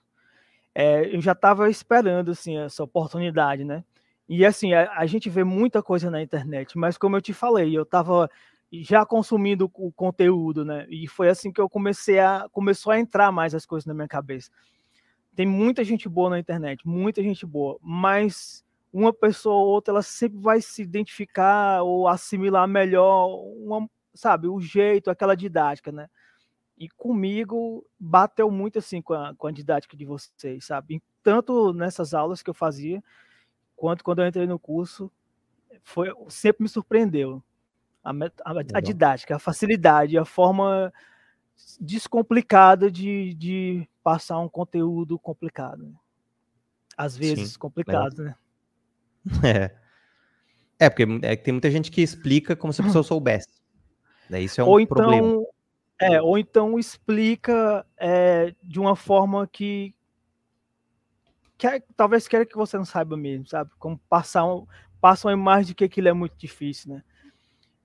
É, 0.73 1.15
eu 1.15 1.21
já 1.21 1.31
estava 1.31 1.69
esperando 1.69 2.31
assim 2.31 2.57
essa 2.57 2.83
oportunidade, 2.83 3.63
né? 3.63 3.83
E 4.27 4.45
assim, 4.45 4.73
a, 4.73 4.91
a, 4.99 5.05
gente 5.05 5.29
vê 5.29 5.43
muita 5.43 5.81
coisa 5.81 6.09
na 6.11 6.21
internet, 6.21 6.77
mas 6.77 6.97
como 6.97 7.15
eu 7.15 7.21
te 7.21 7.31
falei, 7.31 7.77
eu 7.77 7.83
estava 7.83 8.29
já 8.71 9.05
consumindo 9.05 9.71
o 9.75 9.91
conteúdo, 9.91 10.65
né? 10.65 10.85
E 10.89 11.07
foi 11.07 11.29
assim 11.29 11.51
que 11.51 11.61
eu 11.61 11.69
comecei 11.69 12.19
a 12.19 12.47
começou 12.51 12.91
a 12.91 12.99
entrar 12.99 13.31
mais 13.31 13.55
as 13.55 13.65
coisas 13.65 13.85
na 13.85 13.93
minha 13.93 14.07
cabeça. 14.07 14.51
Tem 15.35 15.45
muita 15.45 15.83
gente 15.83 16.09
boa 16.09 16.29
na 16.29 16.39
internet, 16.39 16.85
muita 16.85 17.21
gente 17.21 17.45
boa, 17.45 17.77
mas 17.81 18.65
uma 18.91 19.13
pessoa 19.13 19.55
ou 19.55 19.67
outra 19.67 19.93
ela 19.93 20.01
sempre 20.01 20.39
vai 20.39 20.61
se 20.61 20.81
identificar 20.81 21.83
ou 21.83 22.07
assimilar 22.07 22.67
melhor 22.67 23.27
uma, 23.57 23.87
sabe, 24.15 24.47
o 24.47 24.59
jeito, 24.59 25.09
aquela 25.09 25.35
didática, 25.35 25.91
né? 25.91 26.09
E 26.77 26.89
comigo 26.89 27.85
bateu 27.99 28.49
muito 28.49 28.79
assim 28.79 29.01
com 29.01 29.13
a, 29.13 29.35
com 29.35 29.47
a 29.47 29.51
didática 29.51 29.95
de 29.95 30.05
vocês, 30.05 30.65
sabe? 30.65 31.01
Tanto 31.21 31.73
nessas 31.73 32.13
aulas 32.13 32.41
que 32.41 32.49
eu 32.49 32.53
fazia, 32.53 33.03
quanto 33.75 34.03
quando 34.03 34.21
eu 34.21 34.27
entrei 34.27 34.47
no 34.47 34.59
curso, 34.59 35.11
foi 35.83 36.11
sempre 36.29 36.63
me 36.63 36.69
surpreendeu. 36.69 37.43
A, 38.03 38.11
a, 38.11 38.59
a 38.75 38.81
didática, 38.81 39.35
a 39.35 39.39
facilidade, 39.39 40.17
a 40.17 40.25
forma 40.25 40.93
descomplicada 41.79 42.91
de, 42.91 43.33
de 43.33 43.87
passar 44.03 44.39
um 44.39 44.49
conteúdo 44.49 45.17
complicado. 45.17 45.83
Né? 45.87 45.93
Às 46.97 47.17
vezes 47.17 47.53
Sim, 47.53 47.59
complicado, 47.59 48.23
né? 48.23 48.35
É. 49.43 49.85
É, 50.77 50.89
porque 50.89 51.03
é, 51.23 51.35
tem 51.35 51.53
muita 51.53 51.71
gente 51.71 51.89
que 51.89 52.01
explica 52.01 52.55
como 52.55 52.73
se 52.73 52.81
a 52.81 52.83
pessoa 52.83 53.01
soubesse. 53.03 53.47
Daí 54.29 54.45
isso 54.45 54.61
é 54.61 54.63
um 54.63 54.67
ou 54.67 54.79
então, 54.79 54.95
problema. 54.95 55.45
É, 55.99 56.21
ou 56.21 56.37
então 56.37 56.77
explica 56.77 57.85
é, 57.97 58.53
de 58.61 58.79
uma 58.79 58.95
forma 58.95 59.47
que 59.47 59.95
quer, 61.57 61.83
talvez 61.95 62.27
queira 62.27 62.45
que 62.45 62.55
você 62.55 62.77
não 62.77 62.85
saiba 62.85 63.15
mesmo, 63.15 63.47
sabe? 63.47 63.71
Como 63.79 63.97
passar 64.09 64.45
um, 64.45 64.67
passa 64.99 65.27
uma 65.27 65.33
imagem 65.33 65.67
de 65.67 65.75
que 65.75 65.83
aquilo 65.85 66.07
é 66.07 66.13
muito 66.13 66.35
difícil, 66.37 66.93
né? 66.93 67.03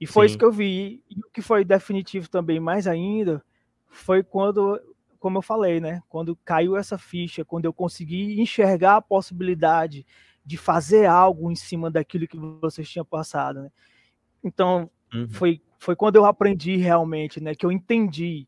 E 0.01 0.07
foi 0.07 0.27
Sim. 0.27 0.31
isso 0.31 0.39
que 0.39 0.45
eu 0.45 0.53
vi. 0.53 1.05
E 1.11 1.21
o 1.21 1.31
que 1.33 1.43
foi 1.43 1.65
definitivo 1.65 2.29
também, 2.29 2.59
mais 2.59 2.87
ainda, 2.87 3.45
foi 3.91 4.23
quando, 4.23 4.81
como 5.19 5.39
eu 5.39 5.43
falei, 5.43 5.81
né? 5.81 6.03
Quando 6.09 6.35
caiu 6.37 6.77
essa 6.77 6.97
ficha, 6.97 7.45
quando 7.45 7.67
eu 7.67 7.73
consegui 7.73 8.41
enxergar 8.41 8.97
a 8.97 9.03
possibilidade 9.03 10.07
de 10.45 10.57
fazer 10.57 11.05
algo 11.05 11.51
em 11.51 11.55
cima 11.55 11.91
daquilo 11.91 12.27
que 12.27 12.39
vocês 12.39 12.89
tinham 12.89 13.05
passado, 13.05 13.63
né? 13.63 13.71
Então, 14.43 14.91
uhum. 15.13 15.29
foi, 15.29 15.61
foi 15.79 15.97
quando 15.97 16.17
eu 16.17 16.25
aprendi 16.25 16.77
realmente, 16.77 17.41
né? 17.41 17.55
Que 17.55 17.65
eu 17.65 17.73
entendi. 17.73 18.47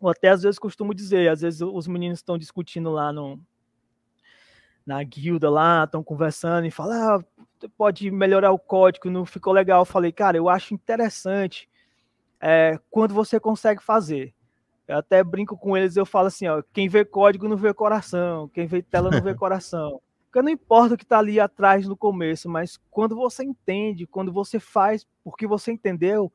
Ou 0.00 0.10
até 0.10 0.28
às 0.28 0.42
vezes 0.42 0.58
costumo 0.58 0.94
dizer, 0.94 1.28
às 1.28 1.40
vezes 1.40 1.60
os 1.60 1.86
meninos 1.86 2.18
estão 2.18 2.38
discutindo 2.38 2.90
lá 2.90 3.12
no, 3.12 3.40
na 4.86 5.02
guilda 5.02 5.50
lá, 5.50 5.84
estão 5.84 6.02
conversando 6.02 6.66
e 6.66 6.70
falam, 6.70 7.18
ah, 7.18 7.24
pode 7.76 8.10
melhorar 8.10 8.52
o 8.52 8.58
código, 8.58 9.10
não 9.10 9.26
ficou 9.26 9.52
legal. 9.52 9.82
Eu 9.82 9.84
falei, 9.84 10.10
cara, 10.10 10.36
eu 10.36 10.48
acho 10.48 10.72
interessante 10.72 11.68
é, 12.40 12.78
quando 12.90 13.12
você 13.12 13.38
consegue 13.38 13.82
fazer. 13.82 14.34
Eu 14.86 14.96
até 14.96 15.22
brinco 15.22 15.58
com 15.58 15.76
eles, 15.76 15.96
eu 15.96 16.06
falo 16.06 16.28
assim, 16.28 16.46
ó, 16.48 16.62
quem 16.72 16.88
vê 16.88 17.04
código 17.04 17.46
não 17.46 17.56
vê 17.56 17.74
coração, 17.74 18.48
quem 18.48 18.66
vê 18.66 18.80
tela 18.80 19.10
não 19.10 19.20
vê 19.20 19.34
coração. 19.36 20.00
Porque 20.28 20.42
não 20.42 20.50
importa 20.50 20.94
o 20.94 20.96
que 20.96 21.04
está 21.04 21.18
ali 21.18 21.40
atrás 21.40 21.88
no 21.88 21.96
começo, 21.96 22.48
mas 22.48 22.78
quando 22.90 23.16
você 23.16 23.42
entende, 23.42 24.06
quando 24.06 24.30
você 24.30 24.60
faz 24.60 25.06
porque 25.24 25.46
você 25.46 25.72
entendeu, 25.72 26.30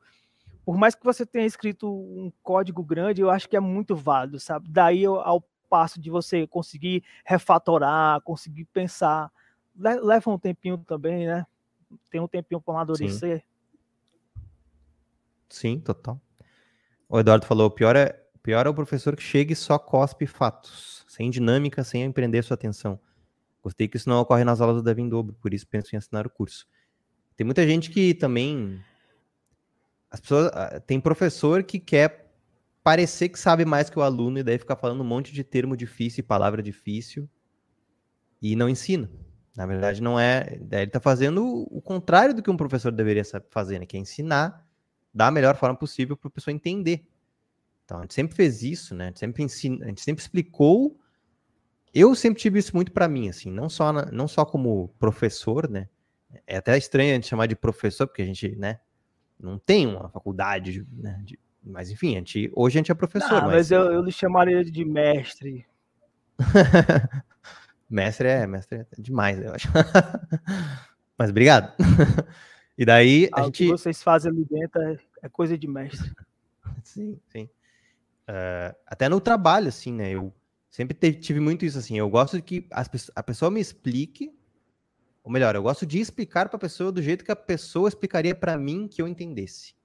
por 0.64 0.76
mais 0.76 0.96
que 0.96 1.04
você 1.04 1.24
tenha 1.24 1.46
escrito 1.46 1.88
um 1.88 2.32
código 2.42 2.82
grande, 2.82 3.20
eu 3.20 3.30
acho 3.30 3.48
que 3.48 3.56
é 3.56 3.60
muito 3.60 3.94
válido, 3.94 4.40
sabe? 4.40 4.68
Daí 4.68 5.04
ao 5.04 5.40
passo 5.70 6.00
de 6.00 6.10
você 6.10 6.46
conseguir 6.46 7.04
refatorar, 7.24 8.20
conseguir 8.22 8.64
pensar. 8.66 9.30
Leva 9.76 10.30
um 10.30 10.38
tempinho 10.38 10.78
também, 10.78 11.26
né? 11.26 11.46
Tem 12.10 12.20
um 12.20 12.28
tempinho 12.28 12.60
para 12.60 12.74
amadurecer. 12.74 13.40
Sim. 13.40 13.54
Sim, 15.48 15.80
total. 15.80 16.20
O 17.08 17.20
Eduardo 17.20 17.46
falou: 17.46 17.68
o 17.68 17.70
pior 17.70 17.94
é, 17.94 18.08
pior 18.42 18.66
é 18.66 18.68
o 18.68 18.74
professor 18.74 19.14
que 19.14 19.22
chega 19.22 19.52
e 19.52 19.56
só 19.56 19.78
cospe 19.78 20.26
fatos, 20.26 21.04
sem 21.06 21.30
dinâmica, 21.30 21.84
sem 21.84 22.02
empreender 22.02 22.42
sua 22.42 22.54
atenção. 22.54 22.98
Gostei 23.64 23.88
que 23.88 23.96
isso 23.96 24.10
não 24.10 24.20
ocorre 24.20 24.44
nas 24.44 24.60
aulas 24.60 24.76
do 24.76 24.82
Devin 24.82 25.08
Dobro, 25.08 25.34
por 25.40 25.54
isso 25.54 25.66
penso 25.66 25.94
em 25.94 25.96
assinar 25.96 26.26
o 26.26 26.30
curso. 26.30 26.66
Tem 27.34 27.46
muita 27.46 27.66
gente 27.66 27.90
que 27.90 28.12
também. 28.12 28.78
As 30.10 30.20
pessoas. 30.20 30.50
Ah, 30.52 30.78
tem 30.78 31.00
professor 31.00 31.64
que 31.64 31.80
quer 31.80 32.30
parecer 32.82 33.30
que 33.30 33.38
sabe 33.38 33.64
mais 33.64 33.88
que 33.88 33.98
o 33.98 34.02
aluno 34.02 34.38
e 34.38 34.42
daí 34.42 34.58
ficar 34.58 34.76
falando 34.76 35.00
um 35.00 35.06
monte 35.06 35.32
de 35.32 35.42
termo 35.42 35.74
difícil 35.74 36.20
e 36.20 36.22
palavra 36.22 36.62
difícil 36.62 37.26
e 38.42 38.54
não 38.54 38.68
ensina. 38.68 39.10
Na 39.56 39.64
verdade, 39.64 40.02
não 40.02 40.20
é. 40.20 40.58
Ele 40.70 40.82
está 40.82 41.00
fazendo 41.00 41.66
o 41.70 41.80
contrário 41.80 42.34
do 42.34 42.42
que 42.42 42.50
um 42.50 42.58
professor 42.58 42.92
deveria 42.92 43.22
fazer, 43.48 43.78
né? 43.78 43.86
Que 43.86 43.96
é 43.96 44.00
ensinar 44.00 44.62
da 45.12 45.30
melhor 45.30 45.56
forma 45.56 45.74
possível 45.74 46.18
para 46.18 46.28
a 46.28 46.30
pessoa 46.30 46.52
entender. 46.52 47.08
Então, 47.84 47.98
a 47.98 48.00
gente 48.02 48.12
sempre 48.12 48.36
fez 48.36 48.62
isso, 48.62 48.94
né? 48.94 49.04
A 49.04 49.06
gente 49.08 49.20
sempre, 49.20 49.42
ensina, 49.42 49.86
a 49.86 49.88
gente 49.88 50.02
sempre 50.02 50.22
explicou. 50.22 51.00
Eu 51.94 52.14
sempre 52.14 52.40
tive 52.40 52.58
isso 52.58 52.74
muito 52.74 52.90
para 52.90 53.06
mim, 53.06 53.28
assim, 53.28 53.50
não 53.50 53.68
só, 53.68 53.92
na, 53.92 54.06
não 54.06 54.26
só 54.26 54.44
como 54.44 54.88
professor, 54.98 55.70
né? 55.70 55.88
É 56.46 56.56
até 56.56 56.76
estranho 56.76 57.12
a 57.12 57.14
gente 57.14 57.28
chamar 57.28 57.46
de 57.46 57.54
professor, 57.54 58.08
porque 58.08 58.22
a 58.22 58.26
gente, 58.26 58.56
né, 58.56 58.80
não 59.38 59.58
tem 59.58 59.86
uma 59.86 60.08
faculdade 60.08 60.84
né, 60.90 61.20
de, 61.24 61.38
mas 61.62 61.90
enfim, 61.90 62.16
a 62.16 62.18
gente, 62.18 62.50
hoje 62.54 62.76
a 62.76 62.80
gente 62.80 62.90
é 62.92 62.94
professor. 62.94 63.30
Não, 63.30 63.42
mas, 63.42 63.52
mas 63.52 63.70
eu, 63.70 63.92
eu 63.92 64.02
lhe 64.02 64.12
chamaria 64.12 64.64
de 64.64 64.84
mestre. 64.84 65.64
mestre 67.88 68.28
é, 68.28 68.46
mestre 68.46 68.80
é 68.80 68.86
demais, 68.98 69.40
eu 69.40 69.54
acho. 69.54 69.68
mas 71.16 71.30
obrigado. 71.30 71.72
e 72.76 72.84
daí 72.84 73.30
a 73.32 73.40
ah, 73.40 73.44
gente. 73.44 73.64
O 73.64 73.66
que 73.66 73.72
vocês 73.72 74.02
fazem 74.02 74.32
ali 74.32 74.44
dentro 74.44 74.82
é, 74.82 74.98
é 75.22 75.28
coisa 75.28 75.56
de 75.56 75.66
mestre. 75.66 76.12
sim, 76.82 77.18
sim. 77.28 77.48
Uh, 78.28 78.74
até 78.86 79.08
no 79.08 79.20
trabalho, 79.20 79.68
assim, 79.68 79.92
né? 79.92 80.10
Eu 80.10 80.34
sempre 80.74 81.12
tive 81.12 81.38
muito 81.38 81.64
isso, 81.64 81.78
assim. 81.78 81.96
Eu 81.96 82.10
gosto 82.10 82.36
de 82.36 82.42
que 82.42 82.66
as, 82.68 82.90
a 83.14 83.22
pessoa 83.22 83.48
me 83.48 83.60
explique, 83.60 84.36
ou 85.22 85.30
melhor, 85.30 85.54
eu 85.54 85.62
gosto 85.62 85.86
de 85.86 86.00
explicar 86.00 86.48
para 86.48 86.56
a 86.56 86.60
pessoa 86.60 86.90
do 86.90 87.00
jeito 87.00 87.24
que 87.24 87.30
a 87.30 87.36
pessoa 87.36 87.88
explicaria 87.88 88.34
para 88.34 88.58
mim 88.58 88.88
que 88.88 89.00
eu 89.00 89.06
entendesse. 89.06 89.76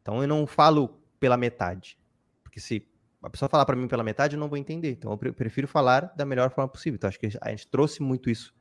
Então 0.00 0.20
eu 0.20 0.26
não 0.26 0.44
falo 0.44 1.00
pela 1.20 1.36
metade. 1.36 1.96
Porque 2.42 2.58
se 2.58 2.84
a 3.22 3.30
pessoa 3.30 3.48
falar 3.48 3.64
para 3.64 3.76
mim 3.76 3.86
pela 3.86 4.02
metade, 4.02 4.34
eu 4.34 4.40
não 4.40 4.48
vou 4.48 4.58
entender. 4.58 4.90
Então 4.90 5.12
eu 5.12 5.32
prefiro 5.32 5.68
falar 5.68 6.12
da 6.16 6.24
melhor 6.24 6.50
forma 6.50 6.68
possível. 6.68 6.96
Então 6.96 7.06
acho 7.06 7.20
que 7.20 7.30
a 7.40 7.50
gente 7.50 7.68
trouxe 7.68 8.02
muito 8.02 8.28
isso 8.28 8.52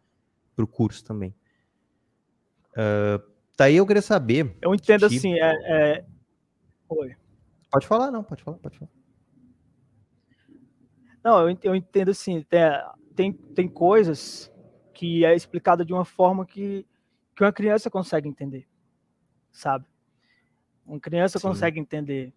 para 0.55 0.63
o 0.63 0.67
curso 0.67 1.03
também. 1.03 1.33
Uh, 2.73 3.19
daí 3.57 3.77
eu 3.77 3.87
queria 3.87 4.03
saber. 4.03 4.55
Eu 4.61 4.75
entendo 4.75 5.07
assim, 5.07 5.33
é, 5.39 5.53
é... 5.63 6.05
Oi. 6.87 7.15
Pode 7.71 7.87
falar, 7.87 8.11
não, 8.11 8.23
pode 8.23 8.43
falar, 8.43 8.57
pode 8.59 8.77
falar. 8.77 9.00
Não, 11.23 11.47
eu, 11.47 11.57
eu 11.63 11.75
entendo 11.75 12.09
assim, 12.09 12.41
tem, 12.43 12.61
tem, 13.15 13.33
tem 13.33 13.67
coisas 13.67 14.51
que 14.93 15.25
é 15.25 15.35
explicada 15.35 15.85
de 15.85 15.93
uma 15.93 16.05
forma 16.05 16.45
que, 16.45 16.85
que 17.35 17.43
uma 17.43 17.51
criança 17.51 17.89
consegue 17.89 18.27
entender, 18.27 18.67
sabe? 19.51 19.85
Uma 20.85 20.99
criança 20.99 21.39
Sim. 21.39 21.47
consegue 21.47 21.79
entender, 21.79 22.33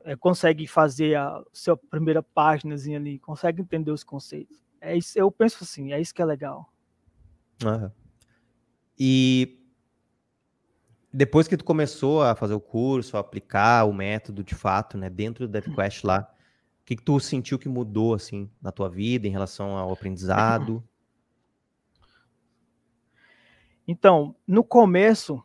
é, 0.00 0.14
consegue 0.16 0.66
fazer 0.66 1.16
a 1.16 1.42
sua 1.52 1.76
primeira 1.76 2.22
página 2.22 2.74
ali, 2.74 3.18
consegue 3.18 3.62
entender 3.62 3.90
os 3.90 4.04
conceitos. 4.04 4.62
É 4.80 4.96
isso, 4.96 5.18
eu 5.18 5.30
penso 5.30 5.64
assim, 5.64 5.92
é 5.92 6.00
isso 6.00 6.14
que 6.14 6.22
é 6.22 6.24
legal. 6.24 6.70
Uhum. 7.64 7.90
E 8.98 9.58
depois 11.12 11.46
que 11.46 11.56
tu 11.56 11.64
começou 11.64 12.22
a 12.22 12.34
fazer 12.34 12.54
o 12.54 12.60
curso, 12.60 13.16
a 13.16 13.20
aplicar 13.20 13.84
o 13.84 13.92
método 13.92 14.42
de 14.42 14.54
fato, 14.54 14.98
né, 14.98 15.08
dentro 15.08 15.46
do 15.46 15.52
DevQuest 15.60 16.04
lá, 16.04 16.33
o 16.84 16.86
que, 16.86 16.96
que 16.96 17.02
tu 17.02 17.18
sentiu 17.18 17.58
que 17.58 17.66
mudou 17.66 18.12
assim 18.12 18.50
na 18.60 18.70
tua 18.70 18.90
vida 18.90 19.26
em 19.26 19.30
relação 19.30 19.74
ao 19.78 19.90
aprendizado? 19.90 20.84
Então, 23.86 24.34
no 24.48 24.64
começo, 24.64 25.44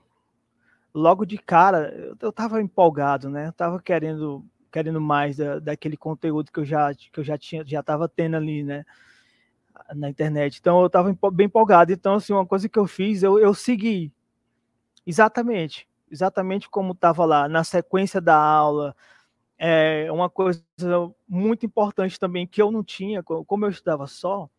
logo 0.93 1.25
de 1.25 1.37
cara, 1.37 1.93
eu, 1.93 2.15
eu 2.21 2.31
tava 2.31 2.61
empolgado, 2.61 3.29
né? 3.29 3.47
Eu 3.47 3.51
tava 3.51 3.81
querendo 3.81 4.45
querendo 4.71 5.01
mais 5.01 5.35
da, 5.35 5.59
daquele 5.59 5.97
conteúdo 5.97 6.49
que 6.49 6.61
eu 6.61 6.63
já 6.63 6.93
que 6.93 7.19
eu 7.19 7.23
já 7.23 7.37
tinha 7.37 7.65
já 7.65 7.83
tava 7.83 8.07
tendo 8.07 8.37
ali, 8.37 8.63
né? 8.63 8.85
Na 9.93 10.09
internet. 10.09 10.57
Então 10.57 10.81
eu 10.81 10.89
tava 10.89 11.13
bem 11.33 11.47
empolgado. 11.47 11.91
Então 11.91 12.13
assim, 12.15 12.31
uma 12.31 12.45
coisa 12.45 12.69
que 12.69 12.79
eu 12.79 12.87
fiz, 12.87 13.23
eu, 13.23 13.37
eu 13.37 13.53
segui 13.53 14.09
exatamente, 15.05 15.85
exatamente 16.09 16.69
como 16.69 16.93
estava 16.93 17.25
lá 17.25 17.49
na 17.49 17.65
sequência 17.65 18.21
da 18.21 18.37
aula. 18.37 18.95
É 19.61 20.09
uma 20.11 20.29
coisa 20.29 20.63
muito 21.27 21.65
importante 21.65 22.17
também 22.17 22.47
que 22.47 22.61
eu 22.61 22.71
não 22.71 22.81
tinha, 22.81 23.21
como 23.21 23.65
eu 23.65 23.69
estudava 23.69 24.07
só, 24.07 24.49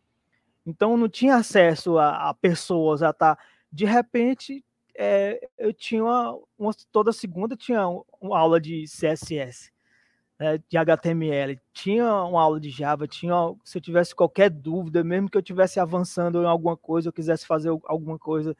então 0.65 0.95
não 0.95 1.09
tinha 1.09 1.35
acesso 1.35 1.97
a, 1.97 2.29
a 2.29 2.33
pessoas 2.35 3.01
a 3.01 3.11
tá 3.11 3.37
de 3.71 3.83
repente 3.85 4.63
é, 4.95 5.39
eu 5.57 5.73
tinha 5.73 6.03
uma, 6.03 6.37
uma, 6.57 6.71
toda 6.91 7.11
segunda 7.11 7.55
tinha 7.55 7.87
uma 8.19 8.37
aula 8.37 8.59
de 8.59 8.83
CSS, 8.85 9.71
né, 10.37 10.59
de 10.69 10.77
HTML, 10.77 11.59
tinha 11.73 12.05
uma 12.23 12.41
aula 12.41 12.59
de 12.59 12.69
Java, 12.69 13.07
tinha 13.07 13.33
se 13.63 13.77
eu 13.77 13.81
tivesse 13.81 14.13
qualquer 14.13 14.49
dúvida, 14.49 15.03
mesmo 15.03 15.29
que 15.29 15.37
eu 15.37 15.41
tivesse 15.41 15.79
avançando 15.79 16.43
em 16.43 16.45
alguma 16.45 16.77
coisa, 16.77 17.09
eu 17.09 17.13
quisesse 17.13 17.47
fazer 17.47 17.69
alguma 17.85 18.19
coisa, 18.19 18.55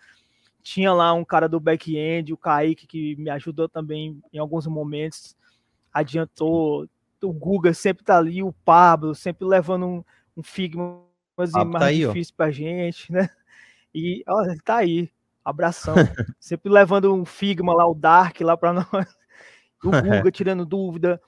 tinha 0.64 0.94
lá 0.94 1.14
um 1.14 1.26
cara 1.26 1.50
do 1.50 1.60
back-end, 1.60 2.34
o 2.34 2.38
Kaique, 2.38 2.88
que 2.88 3.16
me 3.18 3.30
ajudou 3.30 3.68
também 3.68 4.22
em 4.32 4.38
alguns 4.38 4.66
momentos, 4.68 5.36
adiantou, 5.94 6.88
o 7.22 7.34
Google 7.34 7.74
sempre 7.74 8.04
tá 8.04 8.18
ali, 8.18 8.42
o 8.42 8.52
Pablo 8.52 9.14
sempre 9.14 9.46
levando 9.46 9.86
um, 9.86 10.04
um 10.36 10.44
Figma 10.44 11.04
mais 11.38 11.52
tá 11.52 11.86
aí, 11.86 12.06
difícil 12.06 12.34
para 12.36 12.52
gente, 12.52 13.12
né? 13.12 13.30
E 13.94 14.24
ó, 14.28 14.44
ele 14.44 14.60
tá 14.62 14.78
aí, 14.78 15.12
abração. 15.44 15.96
Sempre 16.40 16.72
levando 16.72 17.14
um 17.14 17.26
Figma 17.26 17.74
lá, 17.74 17.88
o 17.88 17.96
Dark 17.96 18.40
lá 18.42 18.56
para 18.56 18.74
nós. 18.94 19.18
O 19.84 19.92
Google 19.92 20.32
tirando 20.32 20.66
dúvida. 20.66 21.22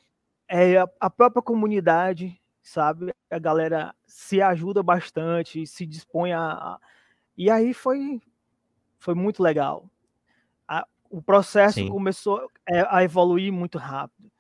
É, 0.48 0.78
a, 0.78 0.88
a 1.00 1.10
própria 1.10 1.42
comunidade, 1.42 2.40
sabe? 2.62 3.14
A 3.30 3.40
galera 3.40 3.94
se 4.06 4.42
ajuda 4.42 4.84
bastante, 4.84 5.66
se 5.66 5.86
dispõe 5.86 6.34
a. 6.34 6.78
E 7.36 7.50
aí 7.50 7.74
foi, 7.74 8.22
foi 8.98 9.16
muito 9.16 9.42
legal. 9.42 9.90
A, 10.68 10.86
o 11.10 11.22
processo 11.22 11.76
Sim. 11.76 11.90
começou 11.90 12.50
é, 12.70 12.86
a 12.90 13.04
evoluir 13.04 13.52
muito 13.52 13.78
rápido. 13.78 14.32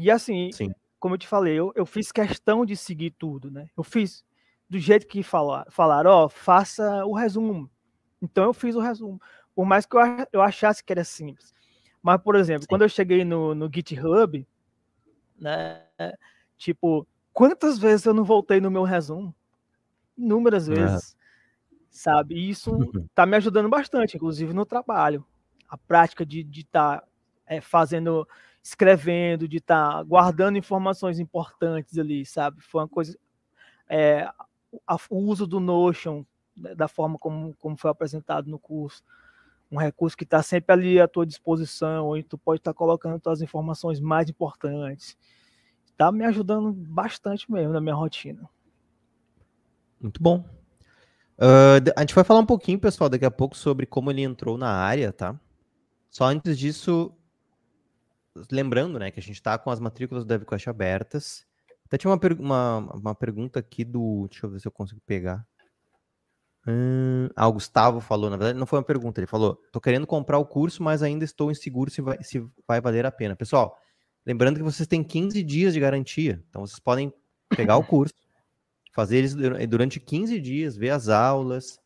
E 0.00 0.10
assim, 0.10 0.50
Sim. 0.52 0.72
como 0.98 1.14
eu 1.14 1.18
te 1.18 1.28
falei, 1.28 1.58
eu, 1.58 1.72
eu 1.76 1.84
fiz 1.84 2.10
questão 2.10 2.64
de 2.64 2.74
seguir 2.76 3.10
tudo, 3.10 3.50
né? 3.50 3.68
Eu 3.76 3.84
fiz 3.84 4.24
do 4.68 4.78
jeito 4.78 5.06
que 5.06 5.22
falar, 5.22 5.66
falaram, 5.70 6.10
ó, 6.10 6.28
faça 6.28 7.04
o 7.04 7.12
resumo. 7.12 7.70
Então 8.22 8.44
eu 8.44 8.54
fiz 8.54 8.74
o 8.74 8.80
resumo. 8.80 9.20
Por 9.54 9.66
mais 9.66 9.84
que 9.84 9.96
eu, 9.96 10.00
eu 10.32 10.42
achasse 10.42 10.82
que 10.82 10.92
era 10.92 11.04
simples. 11.04 11.52
Mas, 12.02 12.20
por 12.22 12.34
exemplo, 12.34 12.62
Sim. 12.62 12.68
quando 12.68 12.82
eu 12.82 12.88
cheguei 12.88 13.24
no, 13.24 13.54
no 13.54 13.70
GitHub, 13.72 14.46
né, 15.38 15.82
tipo, 16.56 17.06
quantas 17.32 17.78
vezes 17.78 18.06
eu 18.06 18.14
não 18.14 18.24
voltei 18.24 18.60
no 18.60 18.70
meu 18.70 18.84
resumo? 18.84 19.34
Inúmeras 20.16 20.66
vezes. 20.66 21.16
Sabe? 21.90 22.36
E 22.36 22.48
isso 22.48 22.70
tá 23.14 23.26
me 23.26 23.36
ajudando 23.36 23.68
bastante, 23.68 24.16
inclusive 24.16 24.54
no 24.54 24.64
trabalho. 24.64 25.26
A 25.68 25.76
prática 25.76 26.24
de 26.24 26.46
estar 26.52 27.00
tá, 27.00 27.06
é, 27.46 27.60
fazendo, 27.60 28.26
escrevendo, 28.62 29.48
de 29.48 29.58
estar 29.58 29.92
tá 29.92 30.02
guardando 30.02 30.58
informações 30.58 31.18
importantes 31.18 31.98
ali, 31.98 32.24
sabe? 32.24 32.60
Foi 32.60 32.82
uma 32.82 32.88
coisa. 32.88 33.18
É, 33.88 34.28
a, 34.86 34.96
o 35.08 35.18
uso 35.18 35.46
do 35.46 35.58
Notion, 35.58 36.24
da 36.54 36.88
forma 36.88 37.18
como, 37.18 37.54
como 37.56 37.76
foi 37.76 37.90
apresentado 37.90 38.50
no 38.50 38.58
curso, 38.58 39.02
um 39.70 39.78
recurso 39.78 40.16
que 40.16 40.24
está 40.24 40.42
sempre 40.42 40.72
ali 40.72 41.00
à 41.00 41.06
tua 41.06 41.24
disposição, 41.24 42.08
onde 42.08 42.24
tu 42.24 42.36
pode 42.36 42.60
estar 42.60 42.72
tá 42.72 42.76
colocando 42.76 43.20
as 43.28 43.40
informações 43.40 44.00
mais 44.00 44.28
importantes. 44.28 45.16
Está 45.86 46.10
me 46.10 46.24
ajudando 46.24 46.72
bastante 46.72 47.50
mesmo 47.50 47.72
na 47.72 47.80
minha 47.80 47.94
rotina. 47.94 48.48
Muito 50.00 50.20
bom. 50.22 50.44
Uh, 51.38 51.80
a 51.96 52.00
gente 52.00 52.14
vai 52.14 52.24
falar 52.24 52.40
um 52.40 52.46
pouquinho, 52.46 52.78
pessoal, 52.78 53.08
daqui 53.08 53.24
a 53.24 53.30
pouco 53.30 53.56
sobre 53.56 53.86
como 53.86 54.10
ele 54.10 54.22
entrou 54.22 54.58
na 54.58 54.70
área, 54.70 55.12
tá? 55.12 55.38
Só 56.10 56.24
antes 56.24 56.58
disso, 56.58 57.12
lembrando, 58.50 58.98
né, 58.98 59.10
que 59.10 59.20
a 59.20 59.22
gente 59.22 59.36
está 59.36 59.58
com 59.58 59.70
as 59.70 59.80
matrículas 59.80 60.24
do 60.24 60.28
DevQuest 60.28 60.68
abertas. 60.68 61.44
Até 61.86 61.98
tinha 61.98 62.10
uma, 62.10 62.18
per 62.18 62.32
uma, 62.40 62.78
uma 62.94 63.14
pergunta 63.14 63.58
aqui 63.58 63.84
do. 63.84 64.28
Deixa 64.30 64.46
eu 64.46 64.50
ver 64.50 64.60
se 64.60 64.68
eu 64.68 64.72
consigo 64.72 65.00
pegar. 65.04 65.44
Hum, 66.66 67.28
ah, 67.34 67.48
o 67.48 67.54
Gustavo 67.54 68.00
falou, 68.00 68.28
na 68.28 68.36
verdade, 68.36 68.58
não 68.58 68.66
foi 68.66 68.78
uma 68.78 68.84
pergunta, 68.84 69.18
ele 69.18 69.26
falou: 69.26 69.56
tô 69.72 69.80
querendo 69.80 70.06
comprar 70.06 70.38
o 70.38 70.44
curso, 70.44 70.82
mas 70.82 71.02
ainda 71.02 71.24
estou 71.24 71.50
inseguro 71.50 71.90
se 71.90 72.02
vai, 72.02 72.22
se 72.22 72.46
vai 72.68 72.80
valer 72.80 73.06
a 73.06 73.10
pena. 73.10 73.34
Pessoal, 73.34 73.76
lembrando 74.26 74.58
que 74.58 74.62
vocês 74.62 74.86
têm 74.86 75.02
15 75.02 75.42
dias 75.42 75.72
de 75.72 75.80
garantia, 75.80 76.42
então 76.48 76.64
vocês 76.64 76.78
podem 76.78 77.12
pegar 77.56 77.76
o 77.76 77.84
curso, 77.84 78.14
fazer 78.92 79.16
eles 79.18 79.34
durante 79.68 79.98
15 79.98 80.38
dias, 80.38 80.76
ver 80.76 80.90
as 80.90 81.08
aulas, 81.08 81.80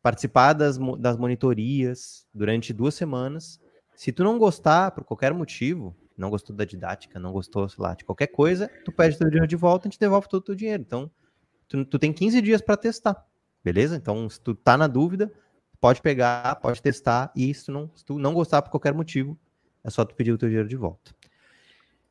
participar 0.00 0.52
das, 0.52 0.78
das 0.98 1.16
monitorias 1.16 2.26
durante 2.32 2.72
duas 2.72 2.94
semanas. 2.94 3.60
Se 4.00 4.10
tu 4.10 4.24
não 4.24 4.38
gostar, 4.38 4.92
por 4.92 5.04
qualquer 5.04 5.34
motivo, 5.34 5.94
não 6.16 6.30
gostou 6.30 6.56
da 6.56 6.64
didática, 6.64 7.20
não 7.20 7.32
gostou, 7.32 7.68
sei 7.68 7.82
lá, 7.82 7.94
de 7.94 8.02
qualquer 8.02 8.28
coisa, 8.28 8.66
tu 8.82 8.90
pede 8.90 9.18
teu 9.18 9.28
dinheiro 9.28 9.46
de 9.46 9.56
volta 9.56 9.86
e 9.86 9.88
a 9.88 9.90
gente 9.90 10.00
devolve 10.00 10.26
todo 10.26 10.40
o 10.40 10.44
teu 10.46 10.54
dinheiro. 10.54 10.82
Então, 10.82 11.10
tu, 11.68 11.84
tu 11.84 11.98
tem 11.98 12.10
15 12.10 12.40
dias 12.40 12.62
para 12.62 12.78
testar, 12.78 13.26
beleza? 13.62 13.96
Então, 13.96 14.26
se 14.30 14.40
tu 14.40 14.54
tá 14.54 14.74
na 14.78 14.86
dúvida, 14.86 15.30
pode 15.78 16.00
pegar, 16.00 16.56
pode 16.62 16.80
testar, 16.80 17.30
e 17.36 17.52
se 17.52 17.66
tu 17.66 17.72
não, 17.72 17.90
se 17.94 18.02
tu 18.02 18.18
não 18.18 18.32
gostar 18.32 18.62
por 18.62 18.70
qualquer 18.70 18.94
motivo, 18.94 19.38
é 19.84 19.90
só 19.90 20.02
tu 20.02 20.14
pedir 20.14 20.32
o 20.32 20.38
teu 20.38 20.48
dinheiro 20.48 20.66
de 20.66 20.76
volta. 20.76 21.14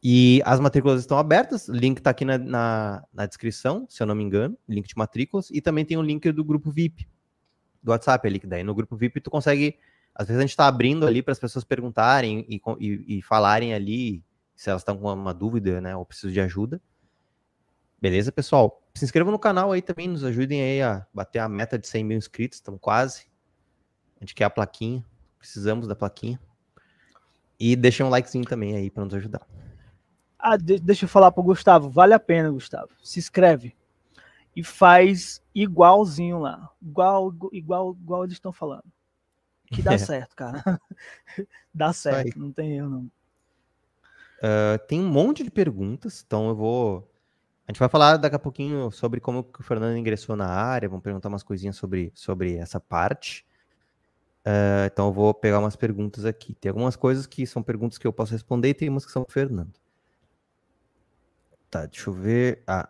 E 0.03 0.43
as 0.45 0.59
matrículas 0.59 0.99
estão 0.99 1.17
abertas, 1.17 1.67
link 1.67 2.03
tá 2.03 2.11
aqui 2.11 2.23
na, 2.23 2.37
na, 2.37 3.03
na 3.11 3.25
descrição, 3.25 3.87
se 3.89 4.03
eu 4.03 4.05
não 4.05 4.13
me 4.13 4.23
engano, 4.23 4.55
link 4.67 4.87
de 4.87 4.95
matrículas, 4.95 5.49
e 5.49 5.59
também 5.59 5.83
tem 5.83 5.97
o 5.97 6.01
um 6.01 6.03
link 6.03 6.31
do 6.31 6.43
grupo 6.43 6.69
VIP, 6.69 7.09
do 7.81 7.89
WhatsApp 7.89 8.27
ali, 8.27 8.39
que 8.39 8.45
daí 8.45 8.63
no 8.63 8.75
grupo 8.75 8.95
VIP 8.95 9.21
tu 9.21 9.31
consegue 9.31 9.79
às 10.19 10.27
vezes 10.27 10.39
a 10.39 10.41
gente 10.41 10.49
está 10.49 10.67
abrindo 10.67 11.07
ali 11.07 11.23
para 11.23 11.31
as 11.31 11.39
pessoas 11.39 11.63
perguntarem 11.63 12.45
e, 12.49 12.61
e, 12.77 13.19
e, 13.19 13.21
falarem 13.21 13.73
ali 13.73 14.21
se 14.53 14.69
elas 14.69 14.81
estão 14.81 14.97
com 14.97 15.13
uma 15.13 15.33
dúvida, 15.33 15.79
né, 15.79 15.95
ou 15.95 16.05
precisam 16.05 16.29
de 16.29 16.41
ajuda. 16.41 16.81
Beleza, 18.01 18.29
pessoal? 18.29 18.83
Se 18.93 19.05
inscrevam 19.05 19.31
no 19.31 19.39
canal 19.39 19.71
aí 19.71 19.81
também, 19.81 20.09
nos 20.09 20.25
ajudem 20.25 20.61
aí 20.61 20.81
a 20.81 21.07
bater 21.13 21.39
a 21.39 21.47
meta 21.47 21.79
de 21.79 21.87
100 21.87 22.03
mil 22.03 22.17
inscritos, 22.17 22.57
estamos 22.57 22.81
quase. 22.81 23.27
A 24.17 24.25
gente 24.25 24.35
quer 24.35 24.43
a 24.43 24.49
plaquinha, 24.49 25.05
precisamos 25.37 25.87
da 25.87 25.95
plaquinha. 25.95 26.37
E 27.57 27.73
deixem 27.77 28.05
um 28.05 28.09
likezinho 28.09 28.43
também 28.43 28.75
aí 28.75 28.91
para 28.91 29.05
nos 29.05 29.13
ajudar. 29.13 29.47
Ah, 30.37 30.57
de 30.57 30.79
deixa 30.79 31.05
eu 31.05 31.09
falar 31.09 31.31
para 31.31 31.39
o 31.39 31.45
Gustavo, 31.45 31.89
vale 31.89 32.13
a 32.13 32.19
pena, 32.19 32.51
Gustavo. 32.51 32.89
Se 33.01 33.19
inscreve 33.19 33.73
e 34.53 34.65
faz 34.65 35.41
igualzinho 35.55 36.39
lá, 36.39 36.69
igual 36.81 37.33
igual 37.53 37.95
igual 38.01 38.23
eles 38.25 38.33
estão 38.33 38.51
falando 38.51 38.83
que 39.71 39.81
dá 39.81 39.93
é. 39.93 39.97
certo, 39.97 40.35
cara. 40.35 40.63
dá 41.73 41.93
certo, 41.93 42.39
não 42.39 42.51
tem 42.51 42.77
erro, 42.77 42.89
não. 42.89 43.11
Uh, 44.39 44.79
tem 44.87 45.01
um 45.01 45.09
monte 45.09 45.43
de 45.43 45.51
perguntas, 45.51 46.23
então 46.25 46.47
eu 46.47 46.55
vou. 46.55 47.11
A 47.67 47.71
gente 47.71 47.79
vai 47.79 47.89
falar 47.89 48.17
daqui 48.17 48.35
a 48.35 48.39
pouquinho 48.39 48.89
sobre 48.89 49.19
como 49.19 49.47
o 49.57 49.63
Fernando 49.63 49.97
ingressou 49.97 50.35
na 50.35 50.47
área, 50.47 50.89
vamos 50.89 51.03
perguntar 51.03 51.29
umas 51.29 51.43
coisinhas 51.43 51.75
sobre, 51.75 52.11
sobre 52.15 52.55
essa 52.55 52.79
parte. 52.79 53.45
Uh, 54.39 54.87
então 54.91 55.07
eu 55.07 55.13
vou 55.13 55.33
pegar 55.33 55.59
umas 55.59 55.75
perguntas 55.75 56.25
aqui. 56.25 56.55
Tem 56.55 56.69
algumas 56.69 56.95
coisas 56.95 57.27
que 57.27 57.45
são 57.45 57.61
perguntas 57.61 57.97
que 57.97 58.07
eu 58.07 58.13
posso 58.13 58.31
responder 58.31 58.69
e 58.69 58.73
tem 58.73 58.89
umas 58.89 59.05
que 59.05 59.11
são 59.11 59.23
o 59.27 59.31
Fernando. 59.31 59.73
Tá, 61.69 61.85
deixa 61.85 62.09
eu 62.09 62.13
ver. 62.13 62.63
Ah, 62.65 62.89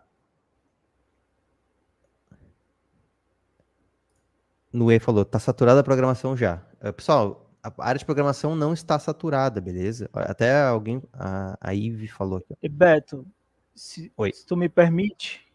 Nue 4.72 4.98
falou, 4.98 5.24
tá 5.24 5.38
saturada 5.38 5.80
a 5.80 5.84
programação 5.84 6.36
já. 6.36 6.62
Uh, 6.80 6.92
pessoal, 6.92 7.50
a 7.62 7.72
área 7.78 7.98
de 7.98 8.04
programação 8.04 8.56
não 8.56 8.72
está 8.72 8.98
saturada, 8.98 9.60
beleza? 9.60 10.08
Até 10.12 10.62
alguém, 10.62 11.02
a, 11.12 11.56
a 11.60 11.74
Ive 11.74 12.08
falou 12.08 12.38
aqui. 12.38 12.54
E 12.62 12.68
Beto, 12.68 13.26
se, 13.74 14.12
se, 14.32 14.46
tu 14.46 14.56
me 14.56 14.68
permite, 14.68 15.46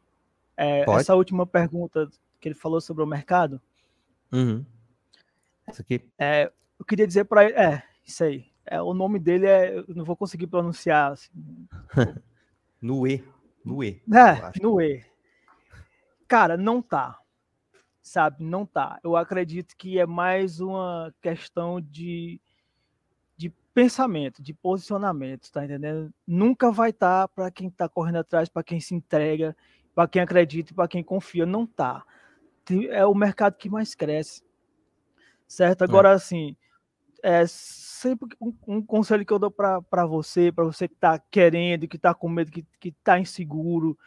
É, 0.57 0.89
essa 0.91 1.15
última 1.15 1.45
pergunta 1.45 2.09
que 2.39 2.47
ele 2.47 2.55
falou 2.55 2.79
sobre 2.79 3.03
o 3.03 3.07
mercado. 3.07 3.61
Uhum. 4.31 4.65
Isso 5.71 5.81
aqui. 5.81 6.01
É, 6.17 6.51
eu 6.79 6.85
queria 6.85 7.07
dizer 7.07 7.25
para 7.25 7.45
ele. 7.45 7.53
É, 7.53 7.83
isso 8.05 8.23
aí. 8.23 8.45
É, 8.65 8.81
o 8.81 8.93
nome 8.93 9.19
dele 9.19 9.47
é. 9.47 9.77
Eu 9.77 9.95
não 9.95 10.05
vou 10.05 10.15
conseguir 10.15 10.47
pronunciar. 10.47 11.11
Assim. 11.11 11.29
Nue. 12.81 13.23
Nue. 13.63 14.01
É, 14.11 14.61
Nue. 14.61 15.03
Cara, 16.27 16.55
não 16.55 16.81
tá. 16.81 17.19
Sabe, 18.05 18.43
não 18.43 18.67
tá. 18.67 18.99
Eu 19.03 19.15
acredito 19.15 19.75
que 19.75 19.97
é 19.97 20.05
mais 20.05 20.59
uma 20.59 21.11
questão 21.23 21.81
de, 21.81 22.39
de 23.35 23.49
pensamento, 23.73 24.43
de 24.43 24.53
posicionamento, 24.53 25.51
tá 25.51 25.65
entendendo? 25.65 26.13
Nunca 26.25 26.71
vai 26.71 26.91
estar 26.91 27.23
tá 27.23 27.27
para 27.27 27.49
quem 27.49 27.67
tá 27.67 27.89
correndo 27.89 28.17
atrás, 28.17 28.47
para 28.47 28.63
quem 28.63 28.79
se 28.79 28.93
entrega, 28.93 29.57
para 29.95 30.07
quem 30.07 30.21
acredita 30.21 30.71
para 30.71 30.87
quem 30.87 31.03
confia. 31.03 31.47
Não 31.47 31.65
tá. 31.65 32.05
É 32.91 33.03
o 33.07 33.15
mercado 33.15 33.57
que 33.57 33.71
mais 33.71 33.95
cresce. 33.95 34.43
Certo? 35.47 35.81
Agora, 35.81 36.09
é. 36.09 36.13
assim, 36.13 36.55
é 37.23 37.47
sempre 37.47 38.37
um, 38.39 38.53
um, 38.67 38.81
conselho 38.83 39.25
que 39.25 39.33
eu 39.33 39.39
dou 39.39 39.49
para 39.49 40.05
você, 40.05 40.51
para 40.51 40.63
você 40.63 40.87
que 40.87 40.93
está 40.93 41.17
querendo, 41.17 41.87
que 41.87 41.95
está 41.95 42.13
com 42.13 42.29
medo, 42.29 42.51
que 42.51 42.63
está 42.83 43.19
inseguro, 43.19 43.97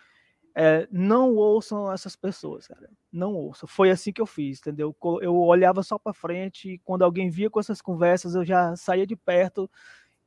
é, 0.60 0.88
não 0.90 1.36
ouçam 1.36 1.92
essas 1.92 2.16
pessoas, 2.16 2.66
cara. 2.66 2.90
Não 3.12 3.32
ouçam. 3.32 3.68
Foi 3.68 3.92
assim 3.92 4.12
que 4.12 4.20
eu 4.20 4.26
fiz, 4.26 4.58
entendeu? 4.58 4.94
Eu 5.22 5.36
olhava 5.36 5.84
só 5.84 5.96
para 5.96 6.12
frente 6.12 6.70
e 6.70 6.78
quando 6.78 7.04
alguém 7.04 7.30
via 7.30 7.48
com 7.48 7.60
essas 7.60 7.80
conversas, 7.80 8.34
eu 8.34 8.44
já 8.44 8.74
saía 8.74 9.06
de 9.06 9.14
perto 9.14 9.70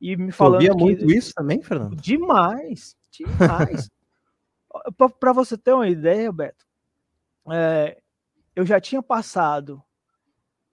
e 0.00 0.16
me 0.16 0.32
falando. 0.32 0.62
Que... 0.62 0.72
muito 0.72 1.12
isso 1.12 1.34
também, 1.34 1.60
Fernando? 1.60 1.96
Demais, 1.96 2.96
demais. 3.10 3.90
para 5.20 5.34
você 5.34 5.58
ter 5.58 5.74
uma 5.74 5.86
ideia, 5.86 6.32
Beto, 6.32 6.64
é, 7.50 8.00
eu 8.56 8.64
já 8.64 8.80
tinha 8.80 9.02
passado 9.02 9.82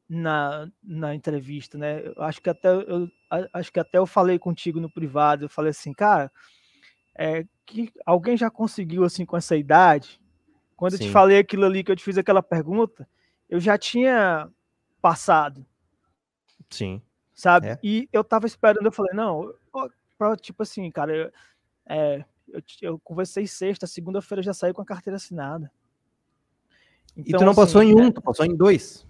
na, 0.08 0.72
na 0.82 1.14
entrevista, 1.14 1.78
né? 1.78 2.02
Eu 2.16 2.24
acho 2.24 2.42
que 2.42 2.50
até 2.50 2.70
eu 2.70 3.12
acho 3.52 3.74
que 3.74 3.80
até 3.82 3.98
eu 3.98 4.06
falei 4.06 4.40
contigo 4.40 4.80
no 4.80 4.90
privado, 4.90 5.44
eu 5.44 5.50
falei 5.50 5.72
assim, 5.72 5.92
cara, 5.92 6.32
é 7.20 7.46
que 7.66 7.92
alguém 8.06 8.38
já 8.38 8.50
conseguiu 8.50 9.04
assim 9.04 9.26
com 9.26 9.36
essa 9.36 9.58
idade? 9.58 10.22
Quando 10.78 10.96
Sim. 10.96 11.04
eu 11.04 11.08
te 11.08 11.12
falei 11.12 11.38
aquilo 11.38 11.66
ali 11.66 11.84
que 11.84 11.92
eu 11.92 11.96
te 11.96 12.04
fiz 12.04 12.18
aquela 12.18 12.42
pergunta, 12.42 13.06
eu 13.50 13.60
já 13.60 13.78
tinha 13.78 14.50
passado. 15.02 15.66
Sim. 16.70 17.02
Sabe? 17.34 17.68
É. 17.68 17.80
E 17.84 18.08
eu 18.14 18.24
tava 18.24 18.48
esperando, 18.48 18.86
eu 18.86 18.92
falei, 18.92 19.14
não, 19.14 19.54
pra, 20.18 20.38
tipo 20.38 20.64
assim, 20.64 20.90
cara, 20.90 21.14
eu, 21.14 21.32
é, 21.86 22.26
eu, 22.48 22.62
eu 22.82 23.00
conversei 23.00 23.46
sexta, 23.46 23.86
segunda-feira 23.86 24.42
já 24.42 24.54
saí 24.54 24.72
com 24.72 24.82
a 24.82 24.86
carteira 24.86 25.18
assinada. 25.18 25.70
Então, 27.18 27.24
e 27.26 27.34
tu 27.34 27.44
não 27.44 27.52
assim, 27.52 27.62
passou 27.62 27.84
em 27.84 27.96
um, 27.96 28.08
é, 28.08 28.12
tu 28.12 28.22
passou 28.22 28.46
em 28.46 28.56
dois. 28.56 29.06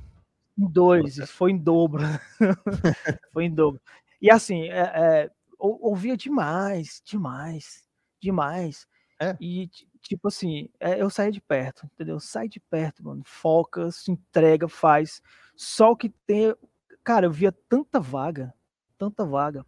Em 0.58 0.68
dois, 0.68 1.18
foi 1.30 1.52
em 1.52 1.58
dobro. 1.58 2.02
foi 3.32 3.46
em 3.46 3.54
dobro. 3.54 3.80
E 4.20 4.32
assim, 4.32 4.64
é, 4.64 4.80
é, 4.80 5.32
ouvia 5.60 6.18
demais, 6.18 7.04
demais, 7.06 7.88
demais. 8.20 8.88
É. 9.20 9.36
E, 9.40 9.70
tipo 10.02 10.30
assim, 10.30 10.70
é, 10.80 11.02
eu 11.02 11.10
saí 11.10 11.32
de 11.32 11.42
perto, 11.42 11.86
entendeu? 11.94 12.20
Sai 12.20 12.48
de 12.48 12.60
perto, 12.60 13.04
mano. 13.04 13.22
Foca, 13.26 13.92
se 13.92 14.12
entrega, 14.12 14.68
faz. 14.68 15.22
Só 15.56 15.94
que 15.94 16.10
tem. 16.10 16.56
Cara, 17.04 17.26
eu 17.26 17.32
via 17.32 17.52
tanta 17.52 18.00
vaga, 18.00 18.54
tanta 18.98 19.26
vaga. 19.26 19.66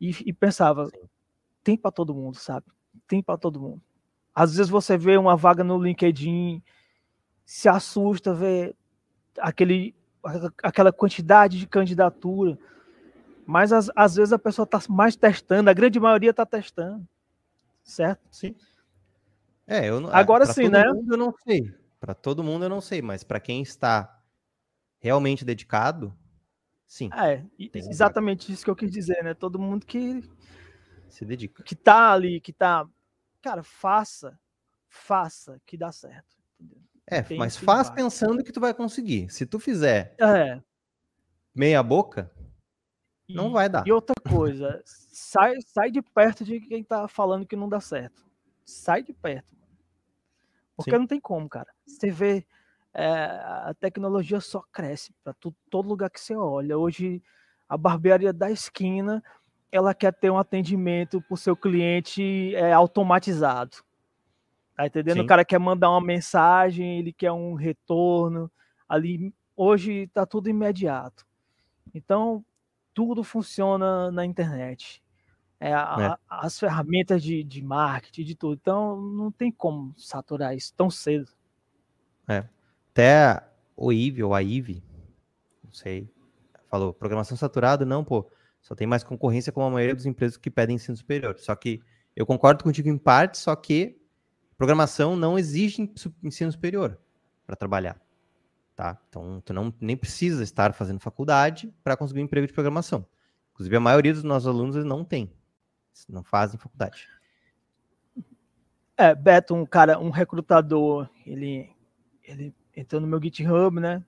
E, 0.00 0.10
e 0.26 0.32
pensava, 0.32 0.86
Sim. 0.86 1.08
tem 1.62 1.76
para 1.76 1.90
todo 1.90 2.14
mundo, 2.14 2.36
sabe? 2.36 2.66
Tem 3.06 3.22
para 3.22 3.38
todo 3.38 3.60
mundo. 3.60 3.82
Às 4.34 4.56
vezes 4.56 4.70
você 4.70 4.96
vê 4.96 5.16
uma 5.16 5.36
vaga 5.36 5.62
no 5.62 5.82
LinkedIn, 5.82 6.62
se 7.44 7.68
assusta, 7.68 8.32
vê 8.32 8.74
aquele, 9.38 9.94
aquela 10.62 10.92
quantidade 10.92 11.58
de 11.58 11.66
candidatura. 11.66 12.58
Mas 13.46 13.72
às, 13.72 13.90
às 13.94 14.14
vezes 14.14 14.32
a 14.32 14.38
pessoa 14.38 14.64
está 14.64 14.80
mais 14.88 15.16
testando, 15.16 15.68
a 15.68 15.74
grande 15.74 16.00
maioria 16.00 16.30
está 16.30 16.46
testando. 16.46 17.06
Certo? 17.82 18.20
Sim. 18.30 18.54
É, 19.66 19.88
eu 19.88 20.00
não, 20.00 20.12
Agora 20.12 20.46
sim, 20.46 20.68
né? 20.68 20.84
eu 20.86 21.16
não 21.16 21.32
sei. 21.44 21.74
Para 22.00 22.14
todo 22.14 22.42
mundo 22.42 22.64
eu 22.64 22.68
não 22.68 22.80
sei, 22.80 23.00
mas 23.00 23.22
para 23.22 23.40
quem 23.40 23.62
está 23.62 24.20
realmente 24.98 25.44
dedicado, 25.44 26.16
sim. 26.86 27.10
É, 27.14 27.44
exatamente 27.74 28.52
isso 28.52 28.64
que 28.64 28.70
eu 28.70 28.76
quis 28.76 28.90
dizer, 28.90 29.22
né? 29.22 29.34
Todo 29.34 29.58
mundo 29.58 29.86
que 29.86 30.22
se 31.08 31.24
dedica. 31.24 31.62
Que 31.62 31.74
tá 31.74 32.12
ali, 32.12 32.40
que 32.40 32.52
tá. 32.52 32.88
Cara, 33.40 33.62
faça, 33.62 34.38
faça 34.88 35.60
que 35.66 35.76
dá 35.76 35.92
certo. 35.92 36.36
É, 37.06 37.22
Tem 37.22 37.38
mas 37.38 37.56
faz 37.56 37.88
vai. 37.88 37.96
pensando 37.96 38.42
que 38.42 38.52
tu 38.52 38.60
vai 38.60 38.72
conseguir. 38.72 39.28
Se 39.30 39.44
tu 39.44 39.58
fizer 39.58 40.16
é. 40.20 40.60
meia 41.54 41.82
boca, 41.82 42.32
e, 43.28 43.34
não 43.34 43.52
vai 43.52 43.68
dar. 43.68 43.86
E 43.86 43.92
outra 43.92 44.14
coisa, 44.28 44.82
sai, 44.84 45.54
sai 45.66 45.90
de 45.90 46.02
perto 46.02 46.44
de 46.44 46.60
quem 46.60 46.82
tá 46.82 47.06
falando 47.08 47.46
que 47.46 47.56
não 47.56 47.68
dá 47.68 47.80
certo. 47.80 48.24
Sai 48.64 49.02
de 49.02 49.12
perto. 49.12 49.54
Porque 50.76 50.90
Sim. 50.90 50.98
não 50.98 51.06
tem 51.06 51.20
como, 51.20 51.48
cara. 51.48 51.68
Você 51.86 52.10
vê, 52.10 52.46
é, 52.94 53.04
a 53.04 53.74
tecnologia 53.78 54.40
só 54.40 54.62
cresce 54.72 55.12
para 55.22 55.34
todo 55.70 55.88
lugar 55.88 56.10
que 56.10 56.20
você 56.20 56.34
olha. 56.34 56.76
Hoje, 56.78 57.22
a 57.68 57.76
barbearia 57.76 58.32
da 58.32 58.50
esquina, 58.50 59.22
ela 59.70 59.94
quer 59.94 60.12
ter 60.12 60.30
um 60.30 60.38
atendimento 60.38 61.20
para 61.22 61.34
o 61.34 61.38
seu 61.38 61.56
cliente 61.56 62.54
é, 62.54 62.72
automatizado. 62.72 63.78
Tá 64.76 64.86
entendendo? 64.86 65.16
Sim. 65.16 65.22
O 65.22 65.26
cara 65.26 65.44
quer 65.44 65.58
mandar 65.58 65.90
uma 65.90 66.00
mensagem, 66.00 66.98
ele 66.98 67.12
quer 67.12 67.32
um 67.32 67.54
retorno. 67.54 68.50
Ali, 68.88 69.32
hoje 69.56 70.08
tá 70.08 70.26
tudo 70.26 70.48
imediato. 70.48 71.26
Então, 71.94 72.44
tudo 72.94 73.24
funciona 73.24 74.10
na 74.10 74.24
internet. 74.24 75.02
É, 75.60 75.72
a, 75.72 76.18
é. 76.18 76.18
As 76.28 76.58
ferramentas 76.58 77.22
de, 77.22 77.44
de 77.44 77.62
marketing, 77.62 78.24
de 78.24 78.34
tudo. 78.34 78.58
Então, 78.60 79.00
não 79.00 79.30
tem 79.30 79.50
como 79.50 79.94
saturar 79.96 80.54
isso 80.54 80.72
tão 80.74 80.90
cedo. 80.90 81.30
É. 82.28 82.44
Até 82.90 83.42
o 83.76 83.92
IVE 83.92 84.22
ou 84.22 84.34
a 84.34 84.42
IVE, 84.42 84.82
não 85.64 85.72
sei, 85.72 86.10
falou, 86.68 86.92
programação 86.92 87.36
saturada, 87.36 87.84
não, 87.86 88.04
pô, 88.04 88.30
só 88.60 88.74
tem 88.74 88.86
mais 88.86 89.02
concorrência 89.02 89.52
com 89.52 89.62
a 89.62 89.70
maioria 89.70 89.94
dos 89.94 90.06
empresas 90.06 90.36
que 90.36 90.50
pedem 90.50 90.76
ensino 90.76 90.96
superior. 90.96 91.38
Só 91.38 91.54
que 91.54 91.80
eu 92.14 92.26
concordo 92.26 92.62
contigo 92.62 92.88
em 92.88 92.98
parte, 92.98 93.38
só 93.38 93.56
que 93.56 94.02
Programação 94.62 95.16
não 95.16 95.36
exige 95.36 95.90
ensino 96.22 96.52
superior 96.52 96.96
para 97.44 97.56
trabalhar, 97.56 98.00
tá? 98.74 98.98
Então, 99.08 99.40
tu 99.44 99.52
não 99.52 99.72
nem 99.80 99.96
precisa 99.96 100.42
estar 100.42 100.72
fazendo 100.72 101.00
faculdade 101.00 101.72
para 101.82 101.96
conseguir 101.96 102.20
um 102.20 102.24
emprego 102.24 102.46
de 102.46 102.52
programação. 102.52 103.06
Inclusive, 103.52 103.76
a 103.76 103.80
maioria 103.80 104.12
dos 104.12 104.22
nossos 104.22 104.48
alunos 104.48 104.82
não 104.84 105.04
tem, 105.04 105.32
não 106.08 106.22
fazem 106.22 106.58
faculdade. 106.58 107.08
É, 108.96 109.14
Beto, 109.14 109.54
um 109.54 109.66
cara, 109.66 109.98
um 109.98 110.10
recrutador, 110.10 111.08
ele, 111.26 111.70
ele 112.22 112.54
entrou 112.74 113.00
no 113.00 113.06
meu 113.06 113.22
GitHub, 113.22 113.80
né? 113.80 114.04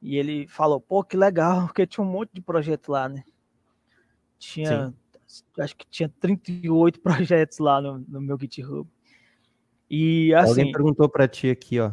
E 0.00 0.16
ele 0.16 0.46
falou, 0.46 0.80
pô, 0.80 1.02
que 1.02 1.16
legal, 1.16 1.66
porque 1.66 1.86
tinha 1.86 2.04
um 2.04 2.10
monte 2.10 2.30
de 2.32 2.40
projeto 2.40 2.90
lá, 2.90 3.08
né? 3.08 3.24
Tinha, 4.38 4.94
Sim. 5.26 5.44
acho 5.60 5.76
que 5.76 5.86
tinha 5.86 6.08
38 6.20 7.00
projetos 7.02 7.58
lá 7.58 7.80
no, 7.80 7.98
no 7.98 8.20
meu 8.20 8.38
GitHub. 8.38 8.88
E 9.90 10.34
assim. 10.34 10.50
Alguém 10.50 10.72
perguntou 10.72 11.08
para 11.08 11.26
ti 11.26 11.50
aqui, 11.50 11.80
ó. 11.80 11.92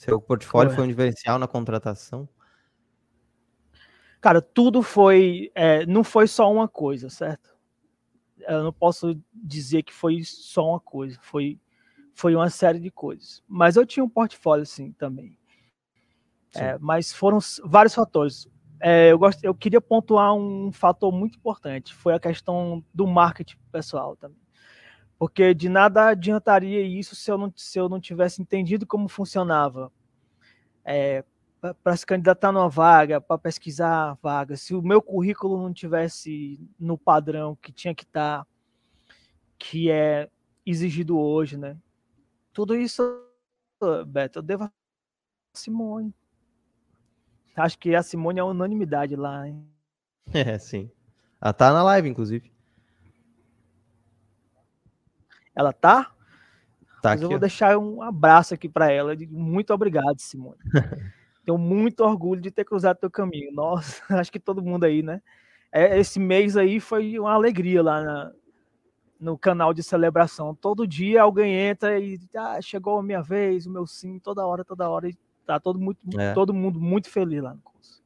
Seu 0.00 0.18
portfólio 0.18 0.72
foi 0.72 0.84
um 0.84 0.88
diferencial 0.88 1.38
na 1.38 1.46
contratação? 1.46 2.26
Cara, 4.18 4.40
tudo 4.40 4.82
foi. 4.82 5.52
É, 5.54 5.84
não 5.84 6.02
foi 6.02 6.26
só 6.26 6.50
uma 6.50 6.66
coisa, 6.66 7.10
certo? 7.10 7.54
Eu 8.48 8.64
não 8.64 8.72
posso 8.72 9.14
dizer 9.30 9.82
que 9.82 9.92
foi 9.92 10.22
só 10.24 10.70
uma 10.70 10.80
coisa. 10.80 11.18
Foi, 11.20 11.60
foi 12.14 12.34
uma 12.34 12.48
série 12.48 12.80
de 12.80 12.90
coisas. 12.90 13.42
Mas 13.46 13.76
eu 13.76 13.84
tinha 13.84 14.02
um 14.02 14.08
portfólio, 14.08 14.64
sim, 14.64 14.90
também. 14.92 15.38
É, 16.54 16.78
mas 16.78 17.12
foram 17.12 17.38
vários 17.62 17.94
fatores. 17.94 18.48
É, 18.80 19.12
eu, 19.12 19.18
gost, 19.18 19.44
eu 19.44 19.54
queria 19.54 19.82
pontuar 19.82 20.32
um 20.32 20.72
fator 20.72 21.12
muito 21.12 21.36
importante. 21.36 21.94
Foi 21.94 22.14
a 22.14 22.20
questão 22.20 22.82
do 22.94 23.06
marketing 23.06 23.58
pessoal 23.70 24.16
também. 24.16 24.40
Porque 25.20 25.52
de 25.52 25.68
nada 25.68 26.08
adiantaria 26.08 26.80
isso 26.80 27.14
se 27.14 27.30
eu 27.30 27.36
não, 27.36 27.52
se 27.54 27.78
eu 27.78 27.90
não 27.90 28.00
tivesse 28.00 28.40
entendido 28.40 28.86
como 28.86 29.06
funcionava. 29.06 29.92
É, 30.82 31.22
para 31.84 31.94
se 31.94 32.06
candidatar 32.06 32.50
numa 32.50 32.70
vaga, 32.70 33.20
para 33.20 33.36
pesquisar 33.36 34.16
vaga, 34.22 34.56
se 34.56 34.74
o 34.74 34.80
meu 34.80 35.02
currículo 35.02 35.62
não 35.62 35.74
tivesse 35.74 36.58
no 36.78 36.96
padrão 36.96 37.54
que 37.54 37.70
tinha 37.70 37.94
que 37.94 38.04
estar, 38.04 38.44
tá, 38.44 38.50
que 39.58 39.90
é 39.90 40.30
exigido 40.64 41.18
hoje, 41.18 41.58
né? 41.58 41.76
Tudo 42.50 42.74
isso, 42.74 43.02
Beto, 44.06 44.38
eu 44.38 44.42
devo 44.42 44.64
a 44.64 44.72
Simone. 45.52 46.14
Acho 47.54 47.78
que 47.78 47.94
a 47.94 48.02
Simone 48.02 48.40
é 48.40 48.42
unanimidade 48.42 49.16
lá, 49.16 49.46
hein? 49.46 49.62
É, 50.32 50.58
sim. 50.58 50.90
Ela 51.38 51.52
tá 51.52 51.74
na 51.74 51.82
live, 51.82 52.08
inclusive. 52.08 52.50
Ela 55.54 55.72
tá? 55.72 56.12
Tá 57.02 57.10
Mas 57.10 57.22
eu 57.22 57.30
vou 57.30 57.38
deixar 57.38 57.78
um 57.78 58.02
abraço 58.02 58.54
aqui 58.54 58.68
para 58.68 58.90
ela. 58.90 59.14
Muito 59.30 59.72
obrigado, 59.72 60.18
Simone. 60.18 60.58
Tenho 61.44 61.56
muito 61.56 62.00
orgulho 62.00 62.40
de 62.40 62.50
ter 62.50 62.64
cruzado 62.64 62.98
teu 62.98 63.10
caminho. 63.10 63.52
Nossa, 63.52 64.02
acho 64.20 64.30
que 64.30 64.38
todo 64.38 64.62
mundo 64.62 64.84
aí, 64.84 65.02
né? 65.02 65.22
É, 65.72 65.98
esse 65.98 66.18
mês 66.18 66.56
aí 66.56 66.80
foi 66.80 67.18
uma 67.18 67.32
alegria 67.32 67.82
lá 67.82 68.02
na, 68.02 68.32
no 69.18 69.38
canal 69.38 69.72
de 69.72 69.82
celebração. 69.82 70.54
Todo 70.54 70.86
dia 70.86 71.22
alguém 71.22 71.54
entra 71.54 71.98
e 71.98 72.18
ah, 72.36 72.60
chegou 72.60 72.98
a 72.98 73.02
minha 73.02 73.22
vez, 73.22 73.66
o 73.66 73.70
meu 73.70 73.86
sim, 73.86 74.18
toda 74.18 74.46
hora, 74.46 74.64
toda 74.64 74.88
hora. 74.88 75.08
E 75.08 75.16
tá 75.46 75.58
todo, 75.58 75.78
muito, 75.78 76.20
é. 76.20 76.34
todo 76.34 76.52
mundo 76.52 76.80
muito 76.80 77.08
feliz 77.08 77.42
lá 77.42 77.54
no 77.54 77.60
curso. 77.60 78.02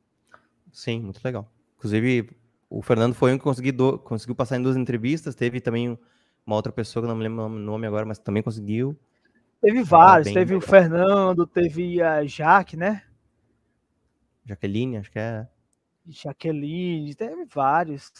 Sim, 0.73 1.01
muito 1.01 1.21
legal. 1.25 1.51
Inclusive, 1.77 2.31
o 2.71 2.83
Fernando 2.83 3.15
foi 3.15 3.33
um 3.33 3.39
que 3.39 3.45
conseguiu, 3.45 3.99
conseguiu 3.99 4.35
passar 4.35 4.57
em 4.57 4.63
duas 4.63 4.77
entrevistas. 4.77 5.35
Teve 5.35 5.61
também 5.61 5.99
uma 6.47 6.57
outra 6.57 6.73
pessoa 6.73 7.03
que 7.03 7.09
não 7.09 7.17
me 7.17 7.23
lembro 7.23 7.45
o 7.45 7.49
nome 7.49 7.87
agora, 7.87 8.05
mas 8.05 8.19
também 8.19 8.43
conseguiu. 8.43 8.97
Teve 9.61 9.83
vários, 9.83 10.33
teve 10.33 10.55
o 10.55 10.61
Fernando, 10.61 11.47
teve 11.47 12.03
a 12.03 12.25
Jaque, 12.25 12.77
né? 12.77 13.03
Jaqueline, 14.45 14.99
acho 14.99 15.11
que 15.11 15.19
é. 15.19 15.49
Jaqueline, 16.07 17.15
teve 17.15 17.47
vários. 17.47 18.13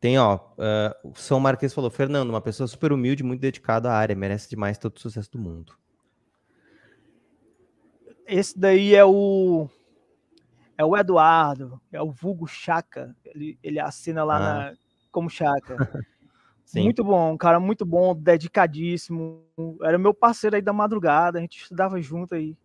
Tem, 0.00 0.18
ó, 0.18 0.36
uh, 0.36 1.10
o 1.10 1.14
São 1.14 1.38
Marques 1.38 1.74
falou, 1.74 1.90
Fernando, 1.90 2.30
uma 2.30 2.40
pessoa 2.40 2.66
super 2.66 2.90
humilde, 2.90 3.22
muito 3.22 3.40
dedicada 3.40 3.90
à 3.90 3.94
área, 3.94 4.16
merece 4.16 4.48
demais 4.48 4.78
todo 4.78 4.96
o 4.96 5.00
sucesso 5.00 5.30
do 5.30 5.38
mundo. 5.38 5.74
Esse 8.26 8.58
daí 8.58 8.94
é 8.94 9.04
o 9.04 9.68
é 10.76 10.84
o 10.84 10.96
Eduardo, 10.96 11.80
é 11.92 12.00
o 12.00 12.10
vulgo 12.10 12.46
Chaca, 12.46 13.14
ele, 13.24 13.58
ele 13.62 13.78
assina 13.78 14.24
lá 14.24 14.36
ah. 14.36 14.40
na, 14.70 14.76
como 15.10 15.28
Chaca. 15.28 15.76
Sim. 16.64 16.84
Muito 16.84 17.04
bom, 17.04 17.32
um 17.32 17.36
cara 17.36 17.60
muito 17.60 17.84
bom, 17.84 18.14
dedicadíssimo. 18.14 19.44
Era 19.82 19.98
meu 19.98 20.14
parceiro 20.14 20.56
aí 20.56 20.62
da 20.62 20.72
madrugada, 20.72 21.38
a 21.38 21.40
gente 21.40 21.60
estudava 21.60 22.00
junto 22.00 22.34
aí. 22.34 22.56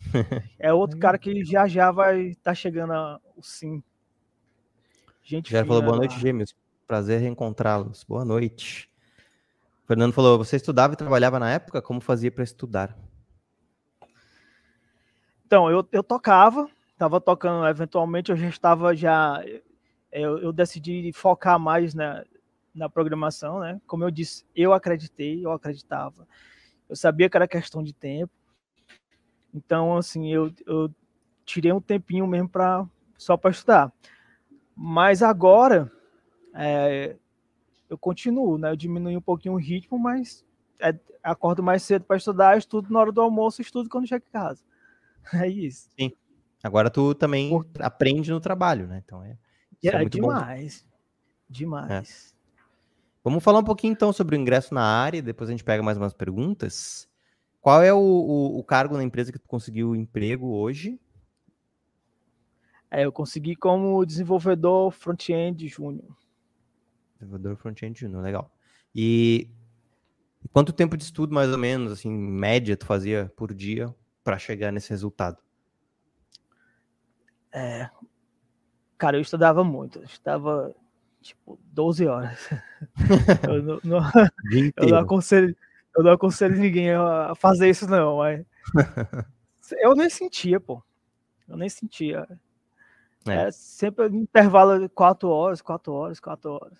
É 0.60 0.72
outro 0.72 0.98
cara 0.98 1.16
que 1.16 1.44
já 1.44 1.68
já 1.68 1.92
vai 1.92 2.30
estar 2.30 2.50
tá 2.50 2.54
chegando 2.54 2.92
a, 2.92 3.20
o 3.36 3.42
sim. 3.42 3.80
Gente 5.22 5.52
já 5.52 5.64
falou 5.64 5.82
boa 5.82 5.96
noite, 5.96 6.18
gêmeos. 6.18 6.56
Prazer 6.86 7.20
reencontrá-los. 7.20 8.02
Boa 8.02 8.24
noite. 8.24 8.90
O 9.84 9.86
Fernando 9.86 10.12
falou: 10.12 10.38
você 10.38 10.56
estudava 10.56 10.94
e 10.94 10.96
trabalhava 10.96 11.38
na 11.38 11.50
época? 11.50 11.80
Como 11.80 12.00
fazia 12.00 12.30
para 12.32 12.42
estudar? 12.42 12.96
Então, 15.46 15.70
eu, 15.70 15.86
eu 15.92 16.02
tocava, 16.02 16.68
estava 16.92 17.20
tocando, 17.20 17.66
eventualmente 17.68 18.30
eu 18.30 18.36
já 18.36 18.48
estava 18.48 18.96
já. 18.96 19.42
Eu, 20.10 20.38
eu 20.38 20.52
decidi 20.52 21.12
focar 21.12 21.58
mais 21.58 21.94
na, 21.94 22.24
na 22.78 22.88
programação, 22.88 23.60
né? 23.60 23.80
Como 23.86 24.04
eu 24.04 24.10
disse, 24.10 24.44
eu 24.54 24.72
acreditei, 24.72 25.44
eu 25.44 25.52
acreditava. 25.52 26.26
Eu 26.88 26.96
sabia 26.96 27.28
que 27.28 27.36
era 27.36 27.48
questão 27.48 27.82
de 27.82 27.92
tempo. 27.92 28.32
Então, 29.52 29.96
assim, 29.96 30.32
eu, 30.32 30.52
eu 30.64 30.90
tirei 31.44 31.72
um 31.72 31.80
tempinho 31.80 32.26
mesmo 32.26 32.48
para 32.48 32.86
só 33.16 33.36
para 33.36 33.50
estudar. 33.50 33.92
Mas 34.74 35.22
agora 35.22 35.90
é, 36.54 37.16
eu 37.90 37.98
continuo, 37.98 38.56
né? 38.56 38.70
Eu 38.70 38.76
diminui 38.76 39.16
um 39.16 39.20
pouquinho 39.20 39.54
o 39.54 39.58
ritmo, 39.58 39.98
mas 39.98 40.44
é, 40.80 40.96
acordo 41.22 41.62
mais 41.62 41.82
cedo 41.82 42.04
para 42.04 42.16
estudar, 42.16 42.56
estudo 42.56 42.92
na 42.92 43.00
hora 43.00 43.12
do 43.12 43.20
almoço, 43.20 43.60
estudo 43.60 43.88
quando 43.90 44.06
chego 44.06 44.24
em 44.26 44.32
casa. 44.32 44.62
É 45.34 45.46
isso. 45.46 45.90
Sim. 45.98 46.10
Agora 46.62 46.88
tu 46.88 47.14
também 47.14 47.50
Por... 47.50 47.66
aprende 47.80 48.30
no 48.30 48.40
trabalho, 48.40 48.86
né? 48.86 49.02
Então 49.04 49.22
é, 49.22 49.36
é, 49.84 49.88
é 49.88 50.04
demais. 50.06 50.82
Bom. 50.82 50.88
Demais. 51.50 52.34
Vamos 53.28 53.44
falar 53.44 53.58
um 53.58 53.64
pouquinho 53.64 53.92
então 53.92 54.10
sobre 54.10 54.34
o 54.34 54.38
ingresso 54.40 54.72
na 54.72 54.82
área, 54.82 55.20
depois 55.20 55.50
a 55.50 55.52
gente 55.52 55.62
pega 55.62 55.82
mais 55.82 55.98
umas 55.98 56.14
perguntas. 56.14 57.06
Qual 57.60 57.82
é 57.82 57.92
o, 57.92 57.98
o, 57.98 58.58
o 58.58 58.64
cargo 58.64 58.96
na 58.96 59.04
empresa 59.04 59.30
que 59.30 59.38
tu 59.38 59.46
conseguiu 59.46 59.94
emprego 59.94 60.46
hoje? 60.54 60.98
É, 62.90 63.04
eu 63.04 63.12
consegui 63.12 63.54
como 63.54 64.04
desenvolvedor 64.06 64.90
front-end 64.92 65.68
júnior. 65.68 66.16
Desenvolvedor 67.18 67.56
front-end 67.56 68.00
júnior, 68.00 68.22
legal. 68.22 68.50
E 68.94 69.50
quanto 70.50 70.72
tempo 70.72 70.96
de 70.96 71.04
estudo, 71.04 71.34
mais 71.34 71.50
ou 71.52 71.58
menos, 71.58 71.92
assim, 71.92 72.10
média, 72.10 72.78
tu 72.78 72.86
fazia 72.86 73.30
por 73.36 73.52
dia 73.52 73.94
para 74.24 74.38
chegar 74.38 74.72
nesse 74.72 74.88
resultado? 74.88 75.36
É, 77.52 77.90
cara, 78.96 79.18
eu 79.18 79.20
estudava 79.20 79.62
muito. 79.62 79.98
Eu 79.98 80.04
estudava 80.04 80.74
tipo, 81.28 81.58
12 81.72 82.06
horas. 82.06 82.50
eu, 83.48 83.62
não, 83.62 83.80
não, 83.84 83.98
eu, 84.76 84.88
não 84.88 84.98
aconselho, 84.98 85.56
eu 85.96 86.02
não 86.02 86.12
aconselho 86.12 86.56
ninguém 86.56 86.92
a 86.92 87.34
fazer 87.34 87.68
isso, 87.68 87.88
não, 87.88 88.18
mas. 88.18 88.44
eu 89.82 89.94
nem 89.94 90.08
sentia, 90.08 90.58
pô. 90.58 90.82
Eu 91.46 91.56
nem 91.56 91.68
sentia. 91.68 92.26
É. 93.26 93.48
é 93.48 93.50
sempre 93.50 94.06
intervalo 94.06 94.78
de 94.78 94.88
4 94.88 95.28
horas, 95.28 95.60
4 95.60 95.92
horas, 95.92 96.20
4 96.20 96.50
horas. 96.50 96.78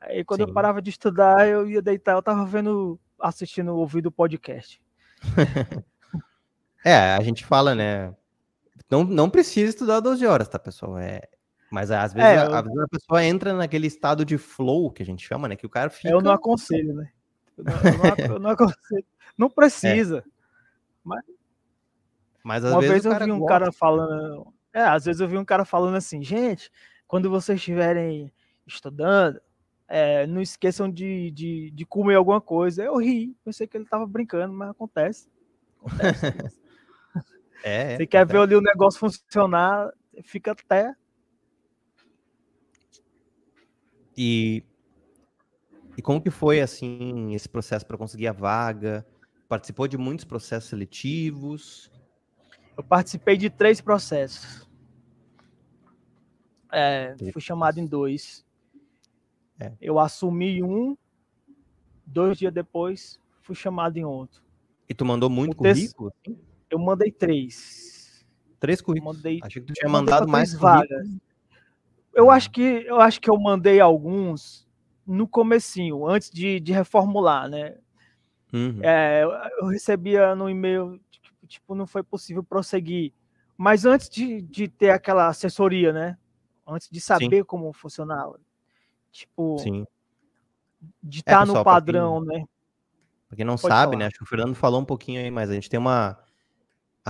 Aí 0.00 0.24
quando 0.24 0.42
Sim. 0.42 0.48
eu 0.48 0.54
parava 0.54 0.80
de 0.80 0.90
estudar, 0.90 1.46
eu 1.48 1.68
ia 1.68 1.82
deitar, 1.82 2.12
eu 2.12 2.22
tava 2.22 2.44
vendo, 2.46 2.98
assistindo, 3.18 3.76
ouvindo 3.76 4.06
o 4.06 4.12
podcast. 4.12 4.80
é, 6.84 7.14
a 7.14 7.20
gente 7.20 7.44
fala, 7.44 7.74
né? 7.74 8.14
Não, 8.90 9.04
não 9.04 9.28
precisa 9.28 9.68
estudar 9.70 10.00
12 10.00 10.26
horas, 10.26 10.48
tá, 10.48 10.58
pessoal? 10.58 10.98
É, 10.98 11.22
mas 11.70 11.90
às 11.90 12.12
vezes, 12.12 12.28
é, 12.28 12.38
a, 12.38 12.58
às 12.58 12.64
vezes 12.64 12.78
a 12.78 12.88
pessoa 12.88 13.24
entra 13.24 13.52
naquele 13.52 13.86
estado 13.86 14.24
de 14.24 14.36
flow 14.36 14.90
que 14.90 15.02
a 15.02 15.06
gente 15.06 15.26
chama, 15.26 15.46
né? 15.46 15.54
Que 15.54 15.66
o 15.66 15.70
cara 15.70 15.88
fica. 15.88 16.08
Eu 16.08 16.20
não 16.20 16.32
aconselho, 16.32 16.94
né? 16.94 17.10
Eu 17.56 17.64
não, 17.64 17.72
eu 17.72 17.98
não, 17.98 18.34
eu 18.34 18.40
não 18.40 18.50
aconselho. 18.50 19.04
Não 19.38 19.50
precisa. 19.50 20.18
É. 20.18 20.22
Mas, 21.04 21.24
mas 22.42 22.64
às 22.64 22.72
uma 22.72 22.80
vezes 22.80 23.04
vez 23.04 23.06
eu 23.06 23.24
vi 23.24 23.32
um 23.32 23.38
gosta. 23.38 23.52
cara 23.52 23.72
falando. 23.72 24.52
É, 24.72 24.82
às 24.82 25.04
vezes 25.04 25.20
eu 25.20 25.28
vi 25.28 25.38
um 25.38 25.44
cara 25.44 25.64
falando 25.64 25.96
assim, 25.96 26.22
gente, 26.22 26.70
quando 27.06 27.30
vocês 27.30 27.58
estiverem 27.58 28.32
estudando, 28.66 29.40
é, 29.88 30.26
não 30.26 30.40
esqueçam 30.40 30.90
de, 30.90 31.30
de, 31.32 31.70
de, 31.72 31.84
comer 31.84 32.14
alguma 32.14 32.40
coisa. 32.40 32.84
Eu 32.84 32.96
ri, 32.96 33.36
pensei 33.44 33.66
que 33.66 33.76
ele 33.76 33.84
estava 33.84 34.06
brincando, 34.06 34.52
mas 34.52 34.70
acontece. 34.70 35.28
Acontece. 35.78 36.26
é, 37.64 37.96
Você 37.96 38.02
é, 38.02 38.06
quer 38.06 38.26
ver 38.26 38.38
ali 38.38 38.54
o 38.54 38.60
negócio 38.60 39.00
funcionar, 39.00 39.92
fica 40.22 40.52
até 40.52 40.94
E, 44.22 44.62
e 45.96 46.02
como 46.02 46.20
que 46.20 46.28
foi, 46.28 46.60
assim, 46.60 47.34
esse 47.34 47.48
processo 47.48 47.86
para 47.86 47.96
conseguir 47.96 48.26
a 48.26 48.32
vaga? 48.32 49.06
Participou 49.48 49.88
de 49.88 49.96
muitos 49.96 50.26
processos 50.26 50.68
seletivos? 50.68 51.90
Eu 52.76 52.84
participei 52.84 53.38
de 53.38 53.48
três 53.48 53.80
processos. 53.80 54.68
É, 56.70 57.16
fui 57.32 57.40
chamado 57.40 57.80
em 57.80 57.86
dois. 57.86 58.44
É. 59.58 59.72
Eu 59.80 59.98
assumi 59.98 60.62
um, 60.62 60.94
dois 62.04 62.36
dias 62.36 62.52
depois 62.52 63.18
fui 63.40 63.54
chamado 63.54 63.96
em 63.96 64.04
outro. 64.04 64.42
E 64.86 64.92
tu 64.92 65.06
mandou 65.06 65.30
muito 65.30 65.54
o 65.54 65.56
currículo? 65.56 66.12
Eu 66.68 66.78
mandei 66.78 67.10
três. 67.10 68.22
Três 68.58 68.82
currículos? 68.82 69.16
Mandei, 69.16 69.40
Achei 69.42 69.62
que 69.62 69.68
tu 69.68 69.72
tinha 69.72 69.90
mandado 69.90 70.28
mais 70.28 70.52
vagas 70.52 71.08
eu 72.14 72.30
acho 72.30 72.50
que 72.50 72.60
eu 72.60 73.00
acho 73.00 73.20
que 73.20 73.30
eu 73.30 73.38
mandei 73.38 73.80
alguns 73.80 74.68
no 75.06 75.26
comecinho, 75.26 76.06
antes 76.06 76.30
de, 76.30 76.60
de 76.60 76.72
reformular, 76.72 77.48
né? 77.48 77.76
Uhum. 78.52 78.80
É, 78.82 79.22
eu 79.60 79.66
recebia 79.66 80.34
no 80.34 80.48
e-mail, 80.48 81.00
tipo, 81.10 81.46
tipo, 81.46 81.74
não 81.74 81.86
foi 81.86 82.02
possível 82.02 82.42
prosseguir. 82.42 83.12
Mas 83.56 83.84
antes 83.84 84.08
de, 84.08 84.40
de 84.40 84.68
ter 84.68 84.90
aquela 84.90 85.28
assessoria, 85.28 85.92
né? 85.92 86.16
Antes 86.66 86.88
de 86.90 87.00
saber 87.00 87.38
Sim. 87.38 87.44
como 87.44 87.72
funcionava. 87.72 88.38
Tipo, 89.12 89.58
Sim. 89.58 89.86
de 91.02 91.18
estar 91.20 91.42
é, 91.42 91.46
tá 91.46 91.46
no 91.46 91.64
padrão, 91.64 92.24
quem, 92.24 92.38
né? 92.38 92.44
Pra 93.28 93.36
quem 93.36 93.44
não 93.44 93.56
Pode 93.56 93.74
sabe, 93.74 93.92
falar. 93.92 93.98
né? 93.98 94.06
Acho 94.06 94.16
que 94.16 94.22
o 94.22 94.26
Fernando 94.26 94.54
falou 94.54 94.80
um 94.80 94.84
pouquinho 94.84 95.20
aí, 95.20 95.30
mas 95.30 95.50
a 95.50 95.54
gente 95.54 95.68
tem 95.68 95.78
uma. 95.78 96.18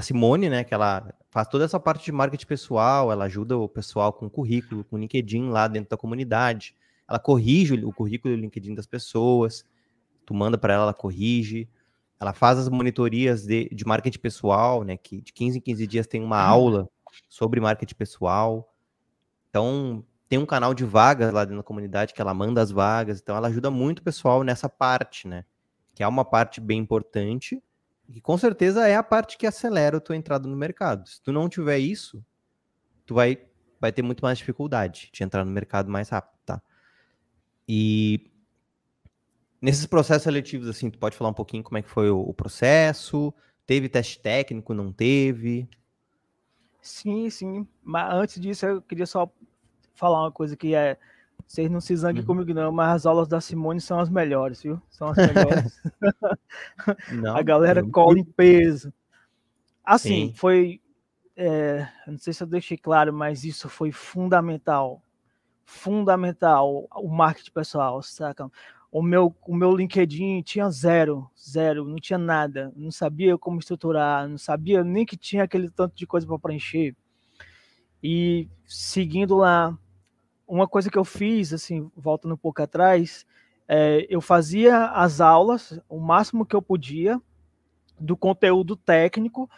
A 0.00 0.02
Simone, 0.02 0.48
né? 0.48 0.64
Que 0.64 0.72
ela 0.72 1.14
faz 1.30 1.46
toda 1.46 1.64
essa 1.64 1.78
parte 1.78 2.06
de 2.06 2.12
marketing 2.12 2.46
pessoal, 2.46 3.12
ela 3.12 3.26
ajuda 3.26 3.56
o 3.58 3.68
pessoal 3.68 4.12
com 4.12 4.30
currículo, 4.30 4.82
com 4.82 4.96
LinkedIn 4.96 5.50
lá 5.50 5.68
dentro 5.68 5.90
da 5.90 5.96
comunidade. 5.96 6.74
Ela 7.06 7.18
corrige 7.18 7.74
o 7.74 7.92
currículo 7.92 8.34
e 8.34 8.36
o 8.36 8.40
LinkedIn 8.40 8.74
das 8.74 8.86
pessoas. 8.86 9.62
Tu 10.24 10.32
manda 10.32 10.56
para 10.56 10.72
ela, 10.72 10.84
ela 10.84 10.94
corrige. 10.94 11.68
Ela 12.18 12.32
faz 12.32 12.58
as 12.58 12.68
monitorias 12.68 13.44
de, 13.44 13.68
de 13.68 13.84
marketing 13.86 14.18
pessoal, 14.18 14.84
né? 14.84 14.96
Que 14.96 15.20
de 15.20 15.32
15 15.34 15.58
em 15.58 15.60
15 15.60 15.86
dias 15.86 16.06
tem 16.06 16.22
uma 16.22 16.42
uhum. 16.44 16.50
aula 16.50 16.88
sobre 17.28 17.60
marketing 17.60 17.94
pessoal. 17.94 18.72
Então, 19.50 20.02
tem 20.30 20.38
um 20.38 20.46
canal 20.46 20.72
de 20.72 20.84
vagas 20.84 21.30
lá 21.30 21.44
dentro 21.44 21.58
da 21.58 21.62
comunidade 21.62 22.14
que 22.14 22.22
ela 22.22 22.32
manda 22.32 22.62
as 22.62 22.70
vagas. 22.70 23.20
Então, 23.20 23.36
ela 23.36 23.48
ajuda 23.48 23.70
muito 23.70 23.98
o 23.98 24.02
pessoal 24.02 24.42
nessa 24.42 24.68
parte, 24.68 25.28
né? 25.28 25.44
Que 25.94 26.02
é 26.02 26.08
uma 26.08 26.24
parte 26.24 26.58
bem 26.58 26.78
importante 26.78 27.62
que 28.10 28.20
com 28.20 28.36
certeza 28.36 28.86
é 28.86 28.96
a 28.96 29.02
parte 29.02 29.38
que 29.38 29.46
acelera 29.46 29.98
a 29.98 30.00
tua 30.00 30.16
entrada 30.16 30.48
no 30.48 30.56
mercado. 30.56 31.08
Se 31.08 31.22
tu 31.22 31.32
não 31.32 31.48
tiver 31.48 31.78
isso, 31.78 32.24
tu 33.06 33.14
vai, 33.14 33.38
vai 33.80 33.92
ter 33.92 34.02
muito 34.02 34.22
mais 34.22 34.38
dificuldade 34.38 35.10
de 35.12 35.22
entrar 35.22 35.44
no 35.44 35.50
mercado 35.50 35.90
mais 35.90 36.08
rápido, 36.08 36.38
tá? 36.44 36.62
E 37.68 38.30
Nesses 39.60 39.84
processos 39.84 40.22
seletivos, 40.22 40.68
assim, 40.68 40.88
tu 40.90 40.98
pode 40.98 41.14
falar 41.14 41.30
um 41.30 41.34
pouquinho 41.34 41.62
como 41.62 41.76
é 41.76 41.82
que 41.82 41.90
foi 41.90 42.08
o, 42.08 42.20
o 42.20 42.32
processo? 42.32 43.32
Teve 43.66 43.90
teste 43.90 44.18
técnico, 44.18 44.72
não 44.72 44.90
teve? 44.90 45.68
Sim, 46.80 47.28
sim. 47.28 47.68
Mas 47.82 48.14
antes 48.14 48.40
disso, 48.40 48.64
eu 48.64 48.80
queria 48.80 49.04
só 49.04 49.30
falar 49.94 50.22
uma 50.22 50.32
coisa 50.32 50.56
que 50.56 50.74
é. 50.74 50.96
Vocês 51.46 51.70
não 51.70 51.80
se 51.80 51.94
zanguem 51.96 52.20
uhum. 52.22 52.26
comigo, 52.26 52.54
não, 52.54 52.72
mas 52.72 52.96
as 52.96 53.06
aulas 53.06 53.28
da 53.28 53.40
Simone 53.40 53.80
são 53.80 53.98
as 53.98 54.08
melhores, 54.08 54.62
viu? 54.62 54.80
São 54.90 55.08
as 55.08 55.16
melhores. 55.16 55.82
não, 57.12 57.36
a 57.36 57.42
galera 57.42 57.82
não... 57.82 57.90
cola 57.90 58.18
em 58.18 58.24
peso. 58.24 58.92
Assim, 59.84 60.28
sim. 60.28 60.32
foi. 60.34 60.80
É, 61.36 61.88
não 62.06 62.18
sei 62.18 62.32
se 62.32 62.42
eu 62.42 62.46
deixei 62.46 62.76
claro, 62.76 63.12
mas 63.12 63.44
isso 63.44 63.68
foi 63.68 63.92
fundamental. 63.92 65.02
Fundamental 65.64 66.88
o 66.96 67.08
marketing 67.08 67.52
pessoal, 67.52 68.02
saca? 68.02 68.50
o 68.92 69.02
meu, 69.02 69.34
o 69.46 69.54
meu 69.54 69.74
LinkedIn 69.74 70.42
tinha 70.42 70.68
zero, 70.70 71.30
zero, 71.38 71.84
não 71.84 71.96
tinha 71.96 72.18
nada, 72.18 72.72
não 72.74 72.90
sabia 72.90 73.38
como 73.38 73.60
estruturar, 73.60 74.28
não 74.28 74.36
sabia 74.36 74.82
nem 74.82 75.06
que 75.06 75.16
tinha 75.16 75.44
aquele 75.44 75.70
tanto 75.70 75.94
de 75.94 76.06
coisa 76.06 76.26
para 76.26 76.38
preencher. 76.38 76.96
E 78.02 78.48
seguindo 78.66 79.36
lá, 79.36 79.78
uma 80.50 80.66
coisa 80.66 80.90
que 80.90 80.98
eu 80.98 81.04
fiz, 81.04 81.52
assim, 81.52 81.90
voltando 81.96 82.34
um 82.34 82.36
pouco 82.36 82.60
atrás, 82.60 83.24
é, 83.68 84.04
eu 84.10 84.20
fazia 84.20 84.86
as 84.86 85.20
aulas 85.20 85.80
o 85.88 86.00
máximo 86.00 86.44
que 86.44 86.56
eu 86.56 86.60
podia 86.60 87.22
do 87.98 88.16
conteúdo 88.16 88.74
técnico, 88.74 89.48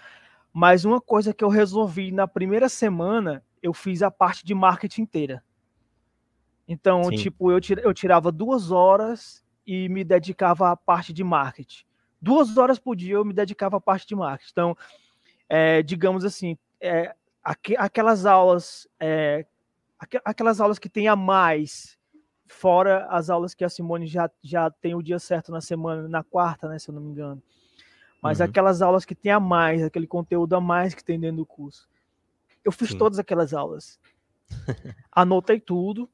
mas 0.52 0.84
uma 0.84 1.00
coisa 1.00 1.32
que 1.32 1.42
eu 1.42 1.48
resolvi 1.48 2.12
na 2.12 2.28
primeira 2.28 2.68
semana, 2.68 3.42
eu 3.62 3.72
fiz 3.72 4.02
a 4.02 4.10
parte 4.10 4.44
de 4.44 4.54
marketing 4.54 5.02
inteira. 5.02 5.42
Então, 6.68 7.04
Sim. 7.04 7.16
tipo, 7.16 7.50
eu, 7.50 7.58
eu 7.82 7.94
tirava 7.94 8.30
duas 8.30 8.70
horas 8.70 9.42
e 9.66 9.88
me 9.88 10.04
dedicava 10.04 10.72
à 10.72 10.76
parte 10.76 11.10
de 11.10 11.24
marketing. 11.24 11.84
Duas 12.20 12.58
horas 12.58 12.78
por 12.78 12.94
dia 12.94 13.14
eu 13.14 13.24
me 13.24 13.32
dedicava 13.32 13.78
à 13.78 13.80
parte 13.80 14.06
de 14.06 14.14
marketing. 14.14 14.50
Então, 14.52 14.76
é, 15.48 15.82
digamos 15.82 16.22
assim, 16.22 16.58
é, 16.78 17.14
aqu 17.42 17.74
aquelas 17.78 18.26
aulas, 18.26 18.86
é, 19.00 19.46
aquelas 20.24 20.60
aulas 20.60 20.78
que 20.78 20.88
tem 20.88 21.08
a 21.08 21.16
mais, 21.16 21.98
fora 22.46 23.06
as 23.06 23.30
aulas 23.30 23.54
que 23.54 23.64
a 23.64 23.68
Simone 23.68 24.06
já, 24.06 24.30
já 24.42 24.70
tem 24.70 24.94
o 24.94 25.02
dia 25.02 25.18
certo 25.18 25.50
na 25.50 25.60
semana, 25.60 26.08
na 26.08 26.22
quarta, 26.22 26.68
né, 26.68 26.78
se 26.78 26.90
eu 26.90 26.94
não 26.94 27.02
me 27.02 27.10
engano. 27.10 27.42
Mas 28.20 28.38
uhum. 28.38 28.46
aquelas 28.46 28.82
aulas 28.82 29.04
que 29.04 29.14
tem 29.14 29.32
a 29.32 29.40
mais, 29.40 29.82
aquele 29.82 30.06
conteúdo 30.06 30.54
a 30.54 30.60
mais 30.60 30.94
que 30.94 31.04
tem 31.04 31.18
dentro 31.18 31.38
do 31.38 31.46
curso. 31.46 31.88
Eu 32.64 32.70
fiz 32.70 32.90
Sim. 32.90 32.98
todas 32.98 33.18
aquelas 33.18 33.52
aulas. 33.52 33.98
Anotei 35.10 35.58
tudo, 35.58 36.08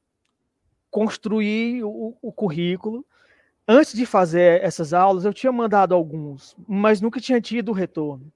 construir 0.89 1.83
o, 1.83 2.17
o 2.21 2.31
currículo. 2.31 3.05
Antes 3.67 3.93
de 3.93 4.05
fazer 4.05 4.63
essas 4.63 4.93
aulas, 4.93 5.25
eu 5.25 5.33
tinha 5.33 5.51
mandado 5.51 5.93
alguns, 5.93 6.55
mas 6.67 6.99
nunca 6.99 7.19
tinha 7.19 7.39
tido 7.39 7.71
retorno. 7.71 8.31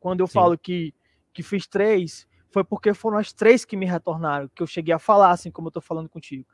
Quando 0.00 0.20
eu 0.20 0.26
Sim. 0.26 0.34
falo 0.34 0.58
que, 0.58 0.92
que 1.32 1.42
fiz 1.42 1.66
três, 1.66 2.27
foi 2.50 2.64
porque 2.64 2.94
foram 2.94 3.18
as 3.18 3.32
três 3.32 3.64
que 3.64 3.76
me 3.76 3.86
retornaram, 3.86 4.48
que 4.54 4.62
eu 4.62 4.66
cheguei 4.66 4.94
a 4.94 4.98
falar, 4.98 5.30
assim 5.30 5.50
como 5.50 5.66
eu 5.66 5.70
estou 5.70 5.82
falando 5.82 6.08
contigo. 6.08 6.46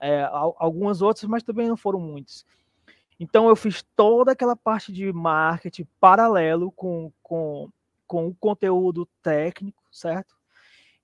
É, 0.00 0.28
algumas 0.30 1.02
outras, 1.02 1.24
mas 1.24 1.42
também 1.42 1.68
não 1.68 1.76
foram 1.76 1.98
muitas. 1.98 2.46
Então 3.18 3.48
eu 3.48 3.56
fiz 3.56 3.82
toda 3.96 4.32
aquela 4.32 4.54
parte 4.54 4.92
de 4.92 5.12
marketing 5.12 5.86
paralelo 5.98 6.70
com, 6.70 7.12
com, 7.22 7.68
com 8.06 8.28
o 8.28 8.34
conteúdo 8.34 9.08
técnico, 9.22 9.82
certo? 9.90 10.36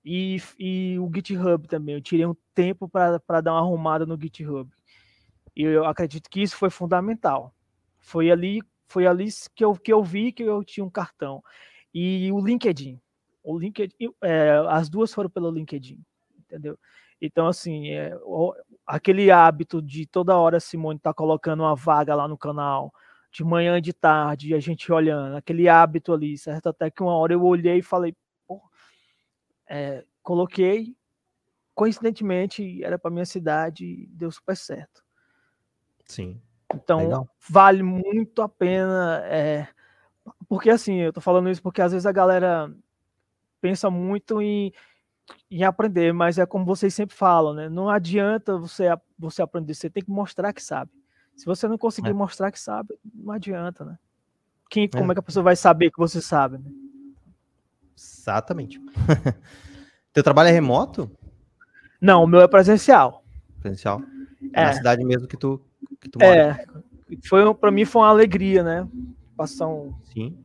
E, 0.03 0.41
e 0.57 0.97
o 0.99 1.11
GitHub 1.13 1.67
também. 1.67 1.95
Eu 1.95 2.01
tirei 2.01 2.25
um 2.25 2.35
tempo 2.53 2.87
para 2.87 3.41
dar 3.41 3.53
uma 3.53 3.59
arrumada 3.59 4.05
no 4.05 4.19
GitHub. 4.19 4.69
E 5.55 5.63
eu 5.63 5.85
acredito 5.85 6.29
que 6.29 6.41
isso 6.41 6.55
foi 6.55 6.69
fundamental. 6.69 7.53
Foi 7.97 8.29
ali, 8.29 8.61
foi 8.87 9.07
ali 9.07 9.27
que 9.53 9.65
eu, 9.65 9.73
que 9.73 9.91
eu 9.91 10.03
vi 10.03 10.31
que 10.31 10.43
eu 10.43 10.63
tinha 10.63 10.85
um 10.85 10.89
cartão. 10.89 11.43
E 11.93 12.31
o 12.31 12.39
LinkedIn. 12.39 12.99
O 13.45 13.57
LinkedIn 13.59 13.95
é, 14.23 14.59
as 14.67 14.89
duas 14.89 15.13
foram 15.13 15.29
pelo 15.29 15.51
LinkedIn, 15.51 16.03
entendeu? 16.39 16.77
Então, 17.21 17.47
assim, 17.47 17.91
é, 17.91 18.11
aquele 18.85 19.29
hábito 19.31 19.81
de 19.81 20.05
toda 20.05 20.37
hora 20.37 20.59
Simone 20.59 20.99
tá 20.99 21.13
colocando 21.13 21.61
uma 21.61 21.75
vaga 21.75 22.15
lá 22.15 22.27
no 22.27 22.37
canal, 22.37 22.91
de 23.31 23.43
manhã, 23.43 23.81
de 23.81 23.93
tarde, 23.93 24.53
a 24.53 24.59
gente 24.59 24.91
olhando, 24.91 25.35
aquele 25.35 25.69
hábito 25.69 26.11
ali, 26.11 26.37
certo? 26.37 26.69
Até 26.69 26.89
que 26.89 27.03
uma 27.03 27.15
hora 27.15 27.33
eu 27.33 27.43
olhei 27.43 27.79
e 27.79 27.83
falei, 27.83 28.15
é, 29.67 30.03
coloquei, 30.23 30.95
coincidentemente, 31.73 32.83
era 32.83 32.97
para 32.97 33.11
minha 33.11 33.25
cidade 33.25 33.85
e 33.85 34.07
deu 34.07 34.31
super 34.31 34.55
certo. 34.55 35.03
Sim. 36.05 36.41
Então, 36.73 36.99
Legal. 36.99 37.29
vale 37.49 37.83
muito 37.83 38.41
a 38.41 38.49
pena. 38.49 39.21
É, 39.25 39.67
porque, 40.47 40.69
assim, 40.69 40.95
eu 41.01 41.13
tô 41.13 41.21
falando 41.21 41.49
isso 41.49 41.61
porque 41.61 41.81
às 41.81 41.91
vezes 41.91 42.05
a 42.05 42.11
galera 42.11 42.73
pensa 43.65 43.89
muito 43.89 44.39
em, 44.43 44.71
em 45.49 45.63
aprender, 45.63 46.13
mas 46.13 46.37
é 46.37 46.45
como 46.45 46.63
vocês 46.63 46.93
sempre 46.93 47.15
falam, 47.15 47.51
né? 47.51 47.67
Não 47.67 47.89
adianta 47.89 48.59
você, 48.59 48.85
você 49.17 49.41
aprender, 49.41 49.73
você 49.73 49.89
tem 49.89 50.03
que 50.03 50.11
mostrar 50.11 50.53
que 50.53 50.61
sabe. 50.61 50.91
Se 51.35 51.47
você 51.47 51.67
não 51.67 51.79
conseguir 51.79 52.11
é. 52.11 52.13
mostrar 52.13 52.51
que 52.51 52.59
sabe, 52.59 52.95
não 53.11 53.33
adianta, 53.33 53.83
né? 53.83 53.97
Quem, 54.69 54.87
como 54.87 55.05
é. 55.05 55.13
é 55.13 55.15
que 55.15 55.19
a 55.19 55.23
pessoa 55.23 55.43
vai 55.43 55.55
saber 55.55 55.89
que 55.89 55.97
você 55.97 56.21
sabe? 56.21 56.59
Né? 56.59 56.71
Exatamente. 57.97 58.79
Teu 60.13 60.21
trabalho 60.21 60.49
é 60.49 60.51
remoto? 60.51 61.09
Não, 61.99 62.23
o 62.23 62.27
meu 62.27 62.41
é 62.41 62.47
presencial. 62.47 63.23
Presencial? 63.59 63.99
É. 64.53 64.65
Na 64.65 64.73
cidade 64.73 65.03
mesmo 65.03 65.27
que 65.27 65.37
tu, 65.37 65.59
que 65.99 66.07
tu 66.07 66.19
mora. 66.19 66.35
É. 66.35 66.65
Foi, 67.27 67.51
pra 67.55 67.71
mim 67.71 67.83
foi 67.83 68.03
uma 68.03 68.09
alegria, 68.09 68.61
né? 68.61 68.87
Passar 69.35 69.67
um. 69.67 69.91
Sim. 70.13 70.37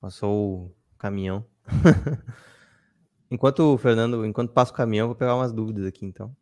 Passou 0.00 0.66
o 0.66 0.76
caminhão. 0.98 1.44
enquanto, 3.30 3.76
Fernando, 3.78 4.24
enquanto 4.24 4.52
passa 4.52 4.72
o 4.72 4.74
caminhão, 4.74 5.08
vou 5.08 5.16
pegar 5.16 5.34
umas 5.34 5.52
dúvidas 5.52 5.86
aqui, 5.86 6.04
então. 6.04 6.34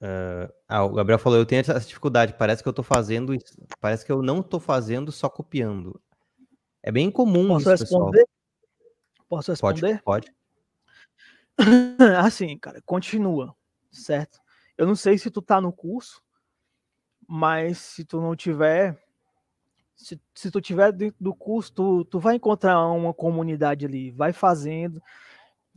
Uh, 0.00 0.52
ah, 0.68 0.84
o 0.84 0.92
Gabriel 0.92 1.18
falou, 1.18 1.38
eu 1.38 1.46
tenho 1.46 1.60
essa 1.60 1.78
dificuldade, 1.80 2.34
parece 2.38 2.62
que 2.62 2.68
eu 2.68 2.72
tô 2.72 2.84
fazendo 2.84 3.36
parece 3.80 4.06
que 4.06 4.12
eu 4.12 4.22
não 4.22 4.42
tô 4.42 4.60
fazendo 4.60 5.10
só 5.10 5.28
copiando. 5.28 6.00
É 6.82 6.92
bem 6.92 7.10
comum 7.10 7.48
Posso 7.48 7.72
isso, 7.72 7.82
responder? 7.84 8.24
Pessoal. 8.24 9.26
Posso 9.28 9.50
responder? 9.50 10.02
Pode. 10.02 10.32
pode. 11.58 12.16
assim, 12.16 12.56
cara, 12.58 12.80
continua, 12.82 13.54
certo? 13.90 14.38
Eu 14.76 14.86
não 14.86 14.94
sei 14.94 15.18
se 15.18 15.30
tu 15.30 15.42
tá 15.42 15.60
no 15.60 15.72
curso, 15.72 16.22
mas 17.26 17.78
se 17.78 18.04
tu 18.04 18.20
não 18.20 18.36
tiver, 18.36 18.96
se, 19.98 20.20
se 20.32 20.50
tu 20.50 20.60
tiver 20.60 20.92
dentro 20.92 21.16
do 21.20 21.34
curso, 21.34 21.72
tu, 21.72 22.04
tu 22.04 22.20
vai 22.20 22.36
encontrar 22.36 22.80
uma 22.90 23.12
comunidade 23.12 23.84
ali, 23.84 24.12
vai 24.12 24.32
fazendo, 24.32 25.02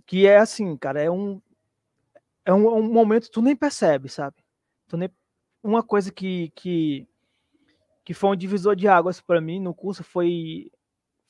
que 0.05 0.27
é 0.27 0.37
assim, 0.37 0.77
cara, 0.77 1.01
é 1.01 1.09
um, 1.09 1.41
é 2.45 2.53
um, 2.53 2.67
um 2.77 2.93
momento 2.93 3.25
que 3.25 3.31
tu 3.31 3.41
nem 3.41 3.55
percebe, 3.55 4.07
sabe? 4.07 4.37
Tu 4.87 4.95
nem, 4.95 5.09
uma 5.63 5.81
coisa 5.81 6.11
que, 6.11 6.51
que, 6.55 7.07
que 8.05 8.13
foi 8.13 8.29
um 8.29 8.35
divisor 8.35 8.75
de 8.75 8.87
águas 8.87 9.19
para 9.19 9.41
mim 9.41 9.59
no 9.59 9.73
curso 9.73 10.03
foi, 10.03 10.71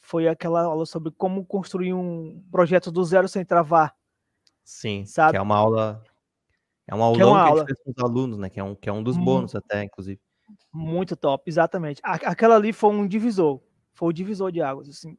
foi 0.01 0.27
aquela 0.27 0.63
aula 0.63 0.85
sobre 0.85 1.11
como 1.11 1.45
construir 1.45 1.93
um 1.93 2.43
projeto 2.51 2.91
do 2.91 3.03
zero 3.05 3.27
sem 3.27 3.45
travar. 3.45 3.95
Sim, 4.63 5.05
sabe? 5.05 5.31
que 5.31 5.37
é 5.37 5.41
uma 5.41 5.57
aula. 5.57 6.03
É 6.87 6.93
um 6.93 7.01
aulão 7.01 7.15
que, 7.15 7.21
é 7.21 7.25
uma 7.25 7.43
que 7.43 7.49
aula. 7.49 7.63
a 7.63 7.65
gente 7.65 7.67
fez 7.67 7.79
com 7.83 7.91
os 7.91 8.03
alunos, 8.03 8.37
né? 8.37 8.49
Que 8.49 8.59
é 8.59 8.63
um, 8.63 8.75
que 8.75 8.89
é 8.89 8.93
um 8.93 9.01
dos 9.01 9.15
bônus 9.17 9.55
até, 9.55 9.83
inclusive. 9.83 10.19
Muito 10.71 11.15
top, 11.15 11.49
exatamente. 11.49 12.01
Aquela 12.03 12.55
ali 12.55 12.71
foi 12.71 12.91
um 12.91 13.07
divisor. 13.07 13.61
Foi 13.93 14.09
o 14.09 14.13
divisor 14.13 14.51
de 14.51 14.61
águas, 14.61 14.89
assim. 14.89 15.17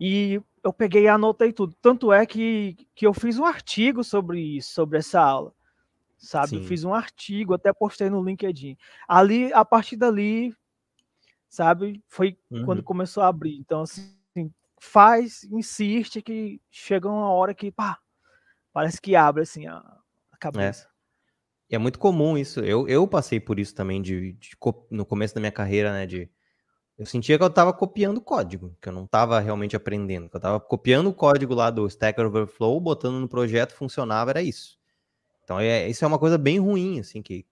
E 0.00 0.40
eu 0.64 0.72
peguei 0.72 1.04
e 1.04 1.08
anotei 1.08 1.52
tudo. 1.52 1.76
Tanto 1.80 2.12
é 2.12 2.26
que, 2.26 2.76
que 2.94 3.06
eu 3.06 3.14
fiz 3.14 3.38
um 3.38 3.44
artigo 3.44 4.02
sobre 4.02 4.40
isso, 4.40 4.72
sobre 4.72 4.98
essa 4.98 5.20
aula. 5.20 5.54
Sabe? 6.16 6.48
Sim. 6.50 6.56
Eu 6.56 6.64
fiz 6.64 6.84
um 6.84 6.94
artigo, 6.94 7.54
até 7.54 7.72
postei 7.72 8.08
no 8.08 8.24
LinkedIn. 8.24 8.76
Ali, 9.06 9.52
a 9.52 9.64
partir 9.64 9.96
dali, 9.96 10.54
sabe, 11.48 12.02
foi 12.08 12.38
uhum. 12.50 12.64
quando 12.64 12.82
começou 12.82 13.22
a 13.22 13.28
abrir. 13.28 13.58
Então, 13.58 13.82
assim, 13.82 14.12
faz, 14.80 15.44
insiste 15.44 16.22
que 16.22 16.60
chega 16.70 17.08
uma 17.08 17.30
hora 17.30 17.54
que, 17.54 17.70
pá, 17.70 17.98
parece 18.72 19.00
que 19.00 19.14
abre, 19.14 19.42
assim, 19.42 19.66
a, 19.66 19.78
a 20.30 20.36
cabeça. 20.38 20.86
É. 20.88 20.91
é 21.74 21.78
muito 21.78 21.98
comum 21.98 22.36
isso. 22.36 22.60
Eu, 22.60 22.86
eu 22.88 23.06
passei 23.06 23.40
por 23.40 23.58
isso 23.58 23.74
também 23.74 24.00
de, 24.02 24.32
de, 24.34 24.56
no 24.90 25.04
começo 25.04 25.34
da 25.34 25.40
minha 25.40 25.52
carreira, 25.52 25.92
né, 25.92 26.06
de 26.06 26.30
eu 26.98 27.06
sentia 27.06 27.36
que 27.38 27.42
eu 27.42 27.48
estava 27.48 27.72
copiando 27.72 28.20
código, 28.20 28.76
que 28.80 28.88
eu 28.88 28.92
não 28.92 29.04
estava 29.04 29.40
realmente 29.40 29.74
aprendendo, 29.74 30.28
que 30.28 30.36
eu 30.36 30.38
estava 30.38 30.60
copiando 30.60 31.08
o 31.08 31.14
código 31.14 31.54
lá 31.54 31.70
do 31.70 31.86
Stack 31.86 32.20
Overflow, 32.20 32.80
botando 32.80 33.18
no 33.18 33.28
projeto, 33.28 33.74
funcionava, 33.74 34.30
era 34.30 34.42
isso. 34.42 34.78
Então, 35.42 35.58
é, 35.58 35.88
isso 35.88 36.04
é 36.04 36.08
uma 36.08 36.18
coisa 36.18 36.38
bem 36.38 36.58
ruim, 36.58 37.00
assim, 37.00 37.22
que 37.22 37.46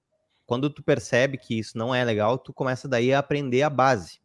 quando 0.46 0.68
tu 0.68 0.82
percebe 0.82 1.38
que 1.38 1.58
isso 1.58 1.76
não 1.76 1.94
é 1.94 2.04
legal, 2.04 2.38
tu 2.38 2.52
começa 2.52 2.86
daí 2.86 3.12
a 3.12 3.18
aprender 3.18 3.62
a 3.62 3.70
base. 3.70 4.20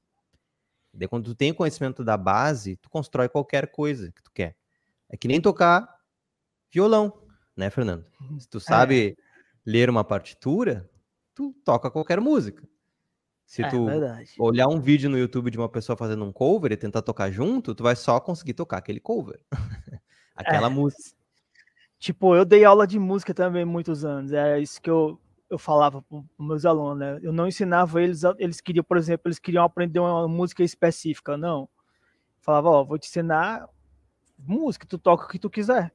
Daí, 0.93 1.07
quando 1.07 1.25
tu 1.25 1.35
tem 1.35 1.53
conhecimento 1.53 2.03
da 2.03 2.17
base, 2.17 2.75
tu 2.77 2.89
constrói 2.89 3.29
qualquer 3.29 3.71
coisa 3.71 4.11
que 4.11 4.21
tu 4.21 4.31
quer. 4.31 4.55
É 5.09 5.17
que 5.17 5.27
nem 5.27 5.41
tocar 5.41 5.87
violão, 6.71 7.21
né, 7.55 7.69
Fernando? 7.69 8.05
Se 8.39 8.47
tu 8.47 8.59
sabe, 8.59 9.17
é. 9.17 9.24
Ler 9.65 9.89
uma 9.89 10.03
partitura, 10.03 10.89
tu 11.33 11.53
toca 11.63 11.89
qualquer 11.91 12.19
música. 12.21 12.67
Se 13.45 13.63
É 13.63 13.69
tu 13.69 13.85
verdade. 13.85 14.33
olhar 14.39 14.67
um 14.67 14.79
vídeo 14.79 15.09
no 15.09 15.17
YouTube 15.17 15.51
de 15.51 15.57
uma 15.57 15.69
pessoa 15.69 15.95
fazendo 15.95 16.23
um 16.25 16.31
cover 16.31 16.71
e 16.71 16.77
tentar 16.77 17.01
tocar 17.03 17.31
junto, 17.31 17.75
tu 17.75 17.83
vai 17.83 17.95
só 17.95 18.19
conseguir 18.19 18.53
tocar 18.55 18.77
aquele 18.77 18.99
cover. 18.99 19.39
Aquela 20.35 20.67
É. 20.67 20.69
música. 20.69 21.15
Tipo, 21.99 22.35
eu 22.35 22.43
dei 22.43 22.65
aula 22.65 22.85
de 22.85 22.99
música 22.99 23.33
também 23.33 23.63
muitos 23.63 24.03
anos. 24.03 24.31
Era 24.31 24.59
isso 24.59 24.81
que 24.81 24.89
eu, 24.89 25.19
eu 25.49 25.57
falava 25.57 26.01
para 26.01 26.17
os 26.17 26.25
meus 26.39 26.65
alunos, 26.65 26.97
né? 26.99 27.19
Eu 27.21 27.31
não 27.31 27.47
ensinava 27.47 28.01
eles, 28.01 28.21
eles 28.37 28.59
queriam, 28.59 28.83
por 28.83 28.97
exemplo, 28.97 29.27
eles 29.27 29.39
queriam 29.39 29.63
aprender 29.63 29.99
uma 29.99 30.27
música 30.27 30.63
específica, 30.63 31.37
não. 31.37 31.69
Falava, 32.41 32.69
ó, 32.69 32.83
vou 32.83 32.97
te 32.99 33.07
ensinar 33.07 33.67
música, 34.37 34.85
tu 34.85 34.97
toca 34.97 35.25
o 35.25 35.27
que 35.29 35.39
tu 35.39 35.49
quiser. 35.49 35.93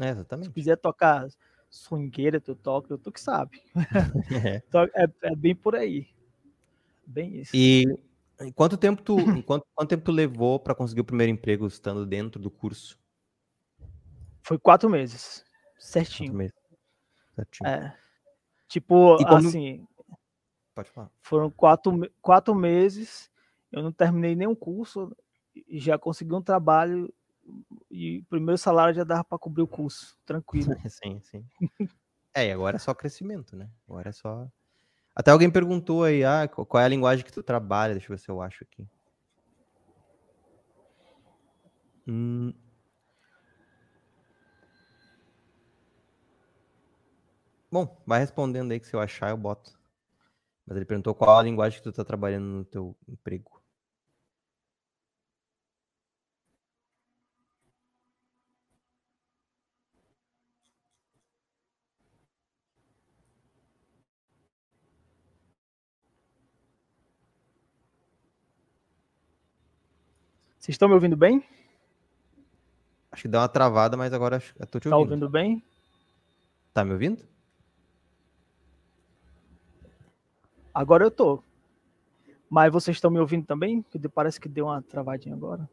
É, 0.00 0.04
Se 0.04 0.10
exatamente. 0.10 0.50
quiser 0.50 0.76
tocar 0.76 1.26
swingueira, 1.74 2.40
tu 2.40 2.54
toca, 2.54 2.96
tu 2.96 3.10
que 3.10 3.20
sabe. 3.20 3.60
É. 4.94 5.04
É, 5.04 5.32
é 5.32 5.36
bem 5.36 5.54
por 5.54 5.74
aí. 5.74 6.08
Bem 7.06 7.40
isso. 7.40 7.50
E 7.54 7.84
quanto 8.54 8.76
tempo 8.76 9.02
tu, 9.02 9.16
quanto, 9.46 9.66
quanto 9.74 9.88
tempo 9.88 10.04
tu 10.04 10.12
levou 10.12 10.58
para 10.58 10.74
conseguir 10.74 11.00
o 11.00 11.04
primeiro 11.04 11.32
emprego 11.32 11.66
estando 11.66 12.06
dentro 12.06 12.40
do 12.40 12.50
curso? 12.50 12.98
Foi 14.42 14.58
quatro 14.58 14.88
meses. 14.88 15.44
Certinho. 15.78 16.32
mesmo? 16.34 16.56
Certinho. 17.34 17.68
É. 17.68 17.96
Tipo, 18.68 19.16
como- 19.24 19.48
assim, 19.48 19.86
Pode 20.74 20.90
falar. 20.90 21.10
foram 21.20 21.50
quatro, 21.50 22.10
quatro 22.22 22.54
meses, 22.54 23.30
eu 23.70 23.82
não 23.82 23.92
terminei 23.92 24.34
nenhum 24.34 24.54
curso 24.54 25.14
e 25.54 25.78
já 25.78 25.98
consegui 25.98 26.34
um 26.34 26.42
trabalho 26.42 27.12
e 27.90 28.20
o 28.20 28.24
primeiro 28.26 28.58
salário 28.58 28.94
já 28.94 29.04
dava 29.04 29.24
para 29.24 29.38
cobrir 29.38 29.62
o 29.62 29.68
curso, 29.68 30.16
tranquilo. 30.24 30.74
Sim, 30.90 31.20
sim. 31.22 31.44
É, 32.34 32.48
e 32.48 32.52
agora 32.52 32.76
é 32.76 32.78
só 32.78 32.94
crescimento, 32.94 33.56
né? 33.56 33.70
Agora 33.88 34.08
é 34.08 34.12
só. 34.12 34.48
Até 35.14 35.30
alguém 35.30 35.50
perguntou 35.50 36.04
aí, 36.04 36.24
ah, 36.24 36.48
qual 36.48 36.82
é 36.82 36.86
a 36.86 36.88
linguagem 36.88 37.24
que 37.24 37.32
tu 37.32 37.42
trabalha? 37.42 37.94
Deixa 37.94 38.06
eu 38.12 38.16
ver 38.16 38.22
se 38.22 38.28
eu 38.28 38.42
acho 38.42 38.64
aqui. 38.64 38.86
Hum. 42.06 42.52
Bom, 47.70 48.02
vai 48.06 48.20
respondendo 48.20 48.72
aí 48.72 48.80
que 48.80 48.86
se 48.86 48.94
eu 48.94 49.00
achar 49.00 49.30
eu 49.30 49.36
boto. 49.36 49.78
Mas 50.66 50.76
ele 50.76 50.86
perguntou 50.86 51.14
qual 51.14 51.38
a 51.38 51.42
linguagem 51.42 51.78
que 51.78 51.84
tu 51.84 51.92
tá 51.92 52.04
trabalhando 52.04 52.46
no 52.46 52.64
teu 52.64 52.96
emprego. 53.08 53.63
Vocês 70.64 70.76
estão 70.76 70.88
me 70.88 70.94
ouvindo 70.94 71.14
bem? 71.14 71.44
Acho 73.12 73.20
que 73.20 73.28
deu 73.28 73.38
uma 73.38 73.48
travada, 73.50 73.98
mas 73.98 74.14
agora 74.14 74.42
eu 74.58 74.66
tô 74.66 74.80
te 74.80 74.88
Tá 74.88 74.96
ouvindo. 74.96 75.10
ouvindo 75.12 75.28
bem? 75.28 75.62
Tá 76.72 76.82
me 76.82 76.92
ouvindo? 76.92 77.22
Agora 80.72 81.04
eu 81.04 81.10
tô. 81.10 81.44
Mas 82.48 82.72
vocês 82.72 82.96
estão 82.96 83.10
me 83.10 83.18
ouvindo 83.20 83.44
também? 83.44 83.84
Parece 84.14 84.40
que 84.40 84.48
deu 84.48 84.64
uma 84.64 84.80
travadinha 84.80 85.34
agora. 85.34 85.68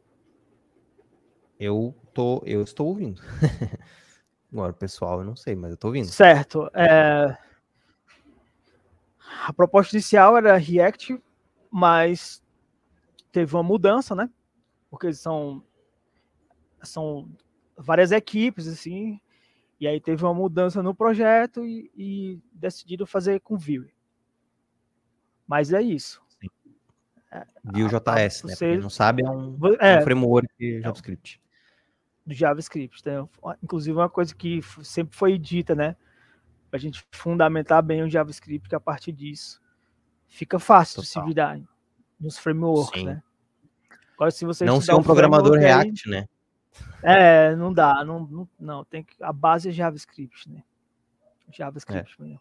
Eu 1.58 1.96
tô, 2.12 2.42
eu 2.44 2.62
estou 2.62 2.88
ouvindo. 2.88 3.22
Agora, 4.52 4.74
pessoal, 4.74 5.20
eu 5.20 5.24
não 5.24 5.34
sei, 5.34 5.56
mas 5.56 5.70
eu 5.70 5.78
tô 5.78 5.86
ouvindo. 5.86 6.08
Certo. 6.08 6.70
é, 6.74 7.34
A 9.46 9.54
proposta 9.54 9.96
inicial 9.96 10.36
era 10.36 10.54
React, 10.58 11.18
mas 11.70 12.42
teve 13.32 13.56
uma 13.56 13.62
mudança, 13.62 14.14
né? 14.14 14.28
Porque 14.92 15.10
são, 15.14 15.64
são 16.82 17.26
várias 17.78 18.12
equipes, 18.12 18.68
assim, 18.68 19.18
e 19.80 19.88
aí 19.88 19.98
teve 19.98 20.22
uma 20.22 20.34
mudança 20.34 20.82
no 20.82 20.94
projeto 20.94 21.64
e, 21.64 21.90
e 21.96 22.40
decidiram 22.52 23.06
fazer 23.06 23.40
com 23.40 23.56
Vue. 23.56 23.90
Mas 25.46 25.72
é 25.72 25.80
isso. 25.80 26.20
Vue.js, 27.64 28.42
né? 28.44 28.54
Pra 28.54 28.56
quem 28.58 28.74
você- 28.74 28.76
não 28.76 28.90
sabe, 28.90 29.24
é 29.24 29.30
um, 29.30 29.58
é 29.80 29.94
É, 29.94 29.98
um 30.00 30.02
framework 30.02 30.80
JavaScript. 30.82 31.40
do 32.26 32.34
JavaScript. 32.34 33.02
Né? 33.06 33.26
Inclusive, 33.62 33.96
uma 33.96 34.10
coisa 34.10 34.34
que 34.34 34.60
sempre 34.82 35.16
foi 35.16 35.38
dita, 35.38 35.74
né? 35.74 35.96
Para 36.70 36.76
a 36.76 36.80
gente 36.80 37.02
fundamentar 37.12 37.82
bem 37.82 38.02
o 38.02 38.10
JavaScript, 38.10 38.68
que 38.68 38.74
a 38.74 38.80
partir 38.80 39.12
disso 39.12 39.58
fica 40.28 40.58
fácil 40.58 41.00
de 41.00 41.08
se 41.08 41.14
Total. 41.14 41.28
virar 41.28 41.60
nos 42.20 42.36
frameworks, 42.36 43.00
Sim. 43.00 43.06
né? 43.06 43.22
Agora, 44.22 44.30
se 44.30 44.44
você 44.44 44.64
Não 44.64 44.80
ser 44.80 44.94
um 44.94 45.02
programador 45.02 45.54
framework 45.54 45.66
aí- 45.74 45.82
React, 45.84 46.08
né? 46.08 46.28
é, 47.02 47.56
não 47.56 47.72
dá, 47.72 48.04
não, 48.04 48.20
não, 48.20 48.48
não, 48.58 48.84
tem 48.84 49.02
que, 49.02 49.16
a 49.20 49.32
base 49.32 49.68
é 49.68 49.72
JavaScript, 49.72 50.48
né? 50.48 50.62
JavaScript 51.50 52.14
É. 52.20 52.22
mesmo. 52.22 52.40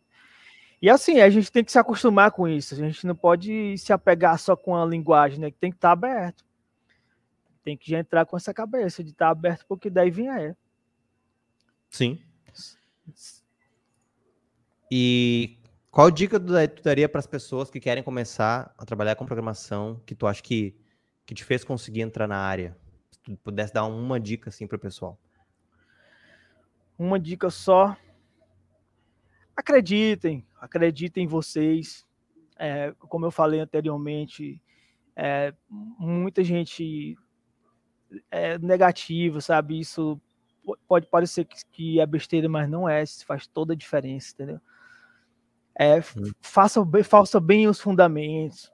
E 0.80 0.90
assim, 0.92 1.22
a 1.22 1.30
gente 1.30 1.52
tem 1.52 1.64
que 1.64 1.72
se 1.72 1.80
acostumar 1.80 2.30
com 2.32 2.48
isso. 2.48 2.76
A 2.76 2.78
gente 2.78 3.06
não 3.08 3.16
pode 3.16 3.76
se 3.80 3.92
apegar 3.92 4.38
só 4.38 4.56
com 4.56 4.76
a 4.76 4.86
linguagem, 4.86 5.40
né? 5.40 5.50
Que 5.50 5.58
tem 5.58 5.72
que 5.72 5.78
estar 5.78 5.92
aberto. 5.92 6.46
Tem 7.64 7.76
que 7.76 7.90
já 7.90 7.98
entrar 8.00 8.26
com 8.28 8.38
essa 8.38 8.54
cabeça 8.54 9.04
de 9.04 9.10
estar 9.10 9.30
aberto, 9.30 9.66
porque 9.68 9.90
daí 9.90 10.12
vem 10.12 10.30
a 10.30 10.40
E. 10.50 10.56
Sim. 11.90 12.20
E 14.92 15.58
qual 15.90 16.12
dica 16.12 16.40
tu 16.40 16.54
daria 16.84 17.10
para 17.10 17.20
as 17.20 17.28
pessoas 17.28 17.70
que 17.72 17.80
querem 17.80 18.04
começar 18.04 18.72
a 18.78 18.86
trabalhar 18.86 19.16
com 19.16 19.26
programação, 19.26 20.00
que 20.06 20.14
tu 20.16 20.26
acha 20.28 20.42
que, 20.44 20.76
que 21.32 21.36
te 21.36 21.46
fez 21.46 21.64
conseguir 21.64 22.02
entrar 22.02 22.28
na 22.28 22.36
área? 22.36 22.78
Se 23.10 23.18
tu 23.22 23.38
pudesse 23.38 23.74
dar 23.74 23.86
uma 23.86 24.20
dica 24.20 24.50
assim 24.50 24.68
para 24.68 24.76
o 24.76 24.80
pessoal. 24.80 25.18
uma 27.00 27.18
dica 27.18 27.50
só. 27.50 27.96
Acreditem, 29.56 30.46
acreditem 30.60 31.24
em 31.24 31.28
vocês. 31.28 32.06
É, 32.60 32.94
como 33.00 33.26
eu 33.26 33.32
falei 33.32 33.62
anteriormente, 33.62 34.62
é, 35.16 35.54
muita 35.70 36.44
gente 36.44 37.18
é 38.30 38.58
negativa, 38.58 39.40
sabe? 39.40 39.80
Isso 39.80 40.20
po- 40.66 40.78
pode 40.86 41.08
parecer 41.08 41.46
que, 41.46 42.00
é 42.02 42.06
besteira, 42.06 42.50
mas 42.50 42.70
não 42.70 42.90
é. 42.90 43.02
Isso 43.02 43.26
faz 43.26 43.48
toda 43.48 43.72
a 43.72 43.76
diferença, 43.76 44.34
entendeu? 44.34 44.60
É, 45.80 45.96
f- 46.00 46.20
Hum. 46.20 46.32
façam 46.42 46.84
bem, 46.86 47.04
faça 47.04 47.40
bem 47.40 47.70
os 47.70 47.80
fundamentos. 47.80 48.70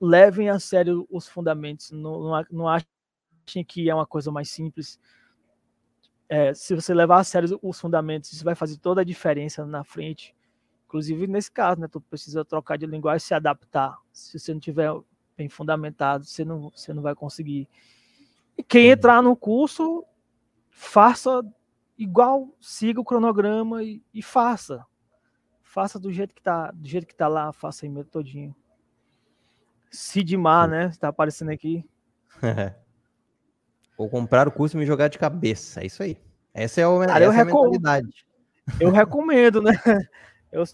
Levem 0.00 0.48
a 0.50 0.58
sério 0.58 1.06
os 1.10 1.26
fundamentos. 1.26 1.90
Não, 1.90 2.20
não, 2.20 2.44
não 2.50 2.68
achem 2.68 3.64
que 3.66 3.88
é 3.88 3.94
uma 3.94 4.06
coisa 4.06 4.30
mais 4.30 4.50
simples 4.50 4.98
é, 6.28 6.52
se 6.54 6.74
você 6.74 6.92
levar 6.92 7.18
a 7.20 7.24
sério 7.24 7.58
os 7.62 7.80
fundamentos, 7.80 8.32
isso 8.32 8.44
vai 8.44 8.54
fazer 8.54 8.78
toda 8.78 9.00
a 9.00 9.04
diferença 9.04 9.64
na 9.64 9.84
frente. 9.84 10.34
Inclusive 10.86 11.26
nesse 11.26 11.50
caso, 11.50 11.80
né? 11.80 11.88
Tu 11.88 12.00
precisa 12.00 12.44
trocar 12.44 12.76
de 12.76 12.86
linguagem 12.86 13.24
e 13.24 13.28
se 13.28 13.34
adaptar. 13.34 13.98
Se 14.12 14.38
você 14.38 14.52
não 14.52 14.60
tiver 14.60 14.90
bem 15.36 15.48
fundamentado, 15.48 16.24
você 16.24 16.44
não, 16.44 16.70
você 16.70 16.92
não 16.92 17.02
vai 17.02 17.14
conseguir. 17.14 17.68
E 18.56 18.62
quem 18.62 18.86
Uhum. 18.86 18.92
entrar 18.92 19.22
no 19.22 19.36
curso, 19.36 20.04
faça 20.70 21.44
igual, 21.98 22.48
siga 22.60 23.00
o 23.00 23.04
cronograma 23.04 23.82
e, 23.82 24.02
e 24.12 24.22
faça. 24.22 24.84
Faça 25.62 25.98
do 25.98 26.12
jeito 26.12 26.34
que 26.34 26.42
tá, 26.42 26.70
do 26.70 26.88
jeito 26.88 27.06
que 27.06 27.14
tá 27.14 27.28
lá, 27.28 27.52
faça 27.52 27.84
aí 27.84 27.90
mesmo 27.90 28.10
todinho. 28.10 28.54
Sidmar, 29.90 30.68
né? 30.68 30.90
Tá 30.98 31.08
aparecendo 31.08 31.50
aqui. 31.50 31.88
Ou 33.96 34.08
comprar 34.10 34.46
o 34.46 34.52
curso 34.52 34.76
e 34.76 34.80
me 34.80 34.86
jogar 34.86 35.08
de 35.08 35.18
cabeça. 35.18 35.80
É 35.80 35.86
isso 35.86 36.02
aí. 36.02 36.20
Essa 36.52 36.80
é, 36.82 36.86
o, 36.86 37.00
Cara, 37.00 37.24
eu 37.24 37.30
essa 37.30 37.38
é 37.40 37.42
a 37.42 37.44
recom- 37.44 37.70
mentalidade. 37.70 38.26
Eu 38.80 38.90
recomendo, 38.90 39.62
né? 39.62 39.72
Eu 40.52 40.64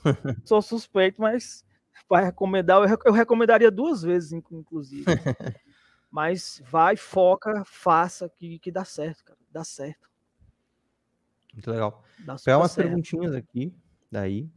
sou 0.44 0.62
suspeito, 0.62 1.20
mas 1.20 1.64
para 2.08 2.26
recomendar, 2.26 2.80
eu, 2.80 2.86
rec- 2.86 3.04
eu 3.06 3.12
recomendaria 3.12 3.70
duas 3.70 4.02
vezes, 4.02 4.30
inclu- 4.32 4.60
inclusive. 4.60 5.04
Mas 6.10 6.62
vai, 6.70 6.94
foca, 6.94 7.64
faça, 7.64 8.28
que, 8.28 8.58
que 8.60 8.70
dá 8.70 8.84
certo, 8.84 9.24
cara. 9.24 9.38
Dá 9.50 9.64
certo. 9.64 10.08
Muito 11.54 11.70
legal. 11.70 12.04
Dá 12.18 12.36
Pegar 12.36 12.58
umas 12.58 12.70
certo. 12.70 12.86
perguntinhas 12.86 13.34
aqui, 13.34 13.74
daí. 14.10 14.48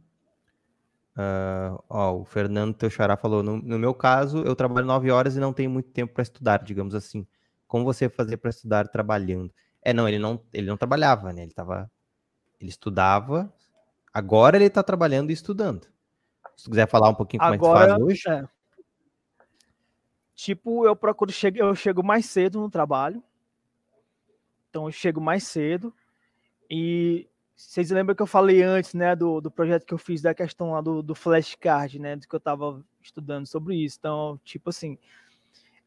Ah, 1.16 1.78
ó, 1.88 2.16
o 2.18 2.24
Fernando 2.24 2.74
Teixeira 2.74 3.16
falou: 3.16 3.42
no, 3.42 3.56
no 3.56 3.78
meu 3.78 3.94
caso, 3.94 4.42
eu 4.42 4.54
trabalho 4.54 4.86
nove 4.86 5.10
horas 5.10 5.34
e 5.34 5.40
não 5.40 5.52
tenho 5.52 5.70
muito 5.70 5.90
tempo 5.90 6.12
para 6.12 6.22
estudar, 6.22 6.62
digamos 6.62 6.94
assim. 6.94 7.26
Como 7.66 7.84
você 7.84 8.08
fazer 8.08 8.36
para 8.36 8.50
estudar 8.50 8.86
trabalhando? 8.88 9.52
É, 9.82 9.94
não, 9.94 10.06
ele 10.06 10.18
não, 10.18 10.40
ele 10.52 10.66
não 10.66 10.76
trabalhava, 10.76 11.32
né? 11.32 11.42
Ele 11.44 11.52
tava, 11.52 11.90
ele 12.60 12.68
estudava. 12.68 13.50
Agora 14.12 14.56
ele 14.56 14.68
tá 14.68 14.82
trabalhando 14.82 15.30
e 15.30 15.32
estudando. 15.32 15.86
Se 16.54 16.64
tu 16.64 16.70
quiser 16.70 16.88
falar 16.88 17.08
um 17.08 17.14
pouquinho 17.14 17.40
como 17.40 17.54
é 17.54 17.56
que 17.56 17.62
tu 17.62 17.66
Agora, 17.66 17.88
faz 17.88 18.02
hoje, 18.02 18.22
é. 18.28 18.44
Tipo, 20.34 20.86
eu 20.86 20.94
procuro 20.94 21.32
chegar, 21.32 21.64
eu 21.64 21.74
chego 21.74 22.02
mais 22.02 22.26
cedo 22.26 22.60
no 22.60 22.68
trabalho. 22.68 23.22
Então 24.68 24.84
eu 24.84 24.92
chego 24.92 25.18
mais 25.18 25.44
cedo 25.44 25.94
e 26.70 27.26
vocês 27.56 27.90
lembram 27.90 28.14
que 28.14 28.22
eu 28.22 28.26
falei 28.26 28.62
antes, 28.62 28.92
né, 28.92 29.16
do, 29.16 29.40
do 29.40 29.50
projeto 29.50 29.86
que 29.86 29.94
eu 29.94 29.98
fiz 29.98 30.20
da 30.20 30.34
questão 30.34 30.72
lá 30.72 30.82
do, 30.82 31.02
do 31.02 31.14
flashcard, 31.14 31.98
né, 31.98 32.14
do 32.14 32.28
que 32.28 32.34
eu 32.34 32.38
estava 32.38 32.84
estudando 33.02 33.46
sobre 33.46 33.76
isso. 33.76 33.96
Então, 33.98 34.38
tipo 34.44 34.68
assim, 34.68 34.98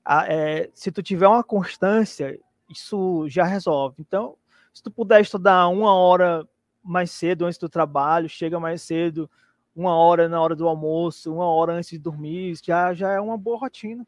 a, 0.03 0.25
é, 0.27 0.69
se 0.73 0.91
tu 0.91 1.03
tiver 1.03 1.27
uma 1.27 1.43
constância, 1.43 2.39
isso 2.67 3.29
já 3.29 3.43
resolve. 3.43 3.97
Então, 3.99 4.35
se 4.73 4.81
tu 4.81 4.89
puder 4.89 5.21
estudar 5.21 5.67
uma 5.67 5.93
hora 5.93 6.47
mais 6.83 7.11
cedo 7.11 7.45
antes 7.45 7.59
do 7.59 7.69
trabalho, 7.69 8.27
chega 8.27 8.59
mais 8.59 8.81
cedo, 8.81 9.29
uma 9.75 9.95
hora 9.95 10.27
na 10.27 10.41
hora 10.41 10.55
do 10.55 10.67
almoço, 10.67 11.31
uma 11.31 11.45
hora 11.45 11.73
antes 11.73 11.91
de 11.91 11.99
dormir, 11.99 12.55
já, 12.63 12.95
já 12.95 13.11
é 13.11 13.19
uma 13.19 13.37
boa 13.37 13.59
rotina. 13.59 14.05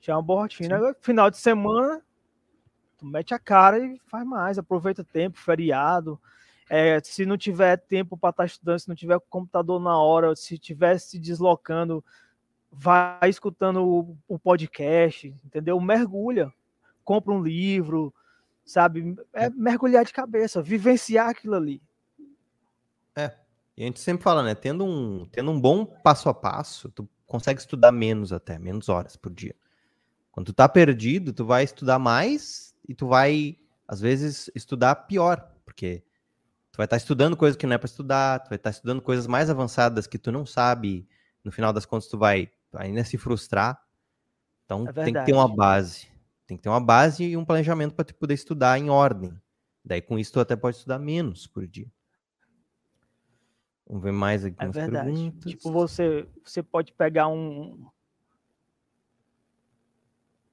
Já 0.00 0.12
é 0.12 0.16
uma 0.16 0.22
boa 0.22 0.42
rotina. 0.42 0.78
Sim. 0.78 0.94
Final 1.00 1.30
de 1.30 1.38
semana, 1.38 2.00
tu 3.02 3.06
mete 3.06 3.34
a 3.34 3.38
cara 3.38 3.84
e 3.84 4.00
faz 4.06 4.24
mais, 4.24 4.58
aproveita 4.58 5.02
tempo, 5.02 5.36
feriado. 5.36 6.20
É, 6.70 7.00
se 7.02 7.26
não 7.26 7.36
tiver 7.36 7.76
tempo 7.76 8.16
para 8.16 8.30
estar 8.30 8.42
tá 8.44 8.46
estudando, 8.46 8.78
se 8.78 8.88
não 8.88 8.94
tiver 8.94 9.18
computador 9.28 9.80
na 9.80 9.98
hora, 9.98 10.34
se 10.36 10.54
estiver 10.54 10.96
se 10.98 11.18
deslocando, 11.18 12.02
vai 12.70 13.28
escutando 13.28 13.84
o, 13.84 14.16
o, 14.28 14.38
podcast, 14.38 15.34
entendeu? 15.44 15.78
Mergulha, 15.80 16.50
compra 17.04 17.34
um 17.34 17.42
livro, 17.42 18.14
sabe? 18.64 19.16
É 19.32 19.50
mergulhar 19.50 20.04
de 20.04 20.12
cabeça, 20.12 20.62
vivenciar 20.62 21.30
aquilo 21.30 21.56
ali. 21.56 21.82
É, 23.16 23.34
e 23.76 23.82
a 23.82 23.86
gente 23.86 24.00
sempre 24.00 24.22
fala, 24.22 24.44
né? 24.44 24.54
Tendo 24.54 24.84
um, 24.84 25.26
tendo 25.26 25.50
um 25.50 25.60
bom 25.60 25.84
passo 25.84 26.28
a 26.28 26.34
passo, 26.34 26.88
tu 26.88 27.06
consegue 27.26 27.60
estudar 27.60 27.90
menos 27.90 28.32
até, 28.32 28.58
menos 28.58 28.88
horas 28.88 29.16
por 29.16 29.34
dia. 29.34 29.56
Quando 30.30 30.46
tu 30.46 30.52
tá 30.54 30.68
perdido, 30.68 31.32
tu 31.32 31.44
vai 31.44 31.64
estudar 31.64 31.98
mais 31.98 32.71
e 32.88 32.94
tu 32.94 33.06
vai, 33.06 33.58
às 33.86 34.00
vezes, 34.00 34.50
estudar 34.54 34.94
pior, 34.94 35.40
porque 35.64 36.04
tu 36.70 36.76
vai 36.76 36.86
estar 36.86 36.96
tá 36.96 37.02
estudando 37.02 37.36
coisas 37.36 37.56
que 37.56 37.66
não 37.66 37.74
é 37.74 37.78
para 37.78 37.86
estudar, 37.86 38.40
tu 38.40 38.48
vai 38.48 38.56
estar 38.56 38.70
tá 38.70 38.74
estudando 38.74 39.02
coisas 39.02 39.26
mais 39.26 39.50
avançadas 39.50 40.06
que 40.06 40.18
tu 40.18 40.32
não 40.32 40.46
sabe, 40.46 41.08
no 41.44 41.52
final 41.52 41.72
das 41.72 41.84
contas 41.84 42.08
tu 42.08 42.18
vai 42.18 42.50
ainda 42.74 43.04
se 43.04 43.18
frustrar. 43.18 43.80
Então 44.64 44.86
é 44.88 44.92
tem 44.92 45.12
que 45.12 45.24
ter 45.24 45.32
uma 45.32 45.54
base. 45.54 46.08
Tem 46.46 46.56
que 46.56 46.62
ter 46.62 46.68
uma 46.68 46.80
base 46.80 47.24
e 47.24 47.36
um 47.36 47.44
planejamento 47.44 47.94
para 47.94 48.04
tu 48.04 48.14
poder 48.14 48.34
estudar 48.34 48.78
em 48.78 48.90
ordem. 48.90 49.38
Daí 49.84 50.00
com 50.00 50.18
isso 50.18 50.32
tu 50.32 50.40
até 50.40 50.56
pode 50.56 50.76
estudar 50.76 50.98
menos 50.98 51.46
por 51.46 51.66
dia. 51.66 51.90
Vamos 53.86 54.02
ver 54.02 54.12
mais 54.12 54.44
aqui 54.44 54.56
é 54.58 54.68
verdade. 54.68 55.12
perguntas. 55.12 55.50
Tipo, 55.50 55.72
você, 55.72 56.26
você 56.42 56.62
pode 56.62 56.92
pegar 56.92 57.28
um. 57.28 57.86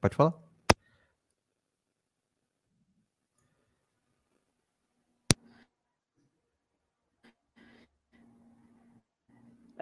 Pode 0.01 0.15
falar? 0.15 0.48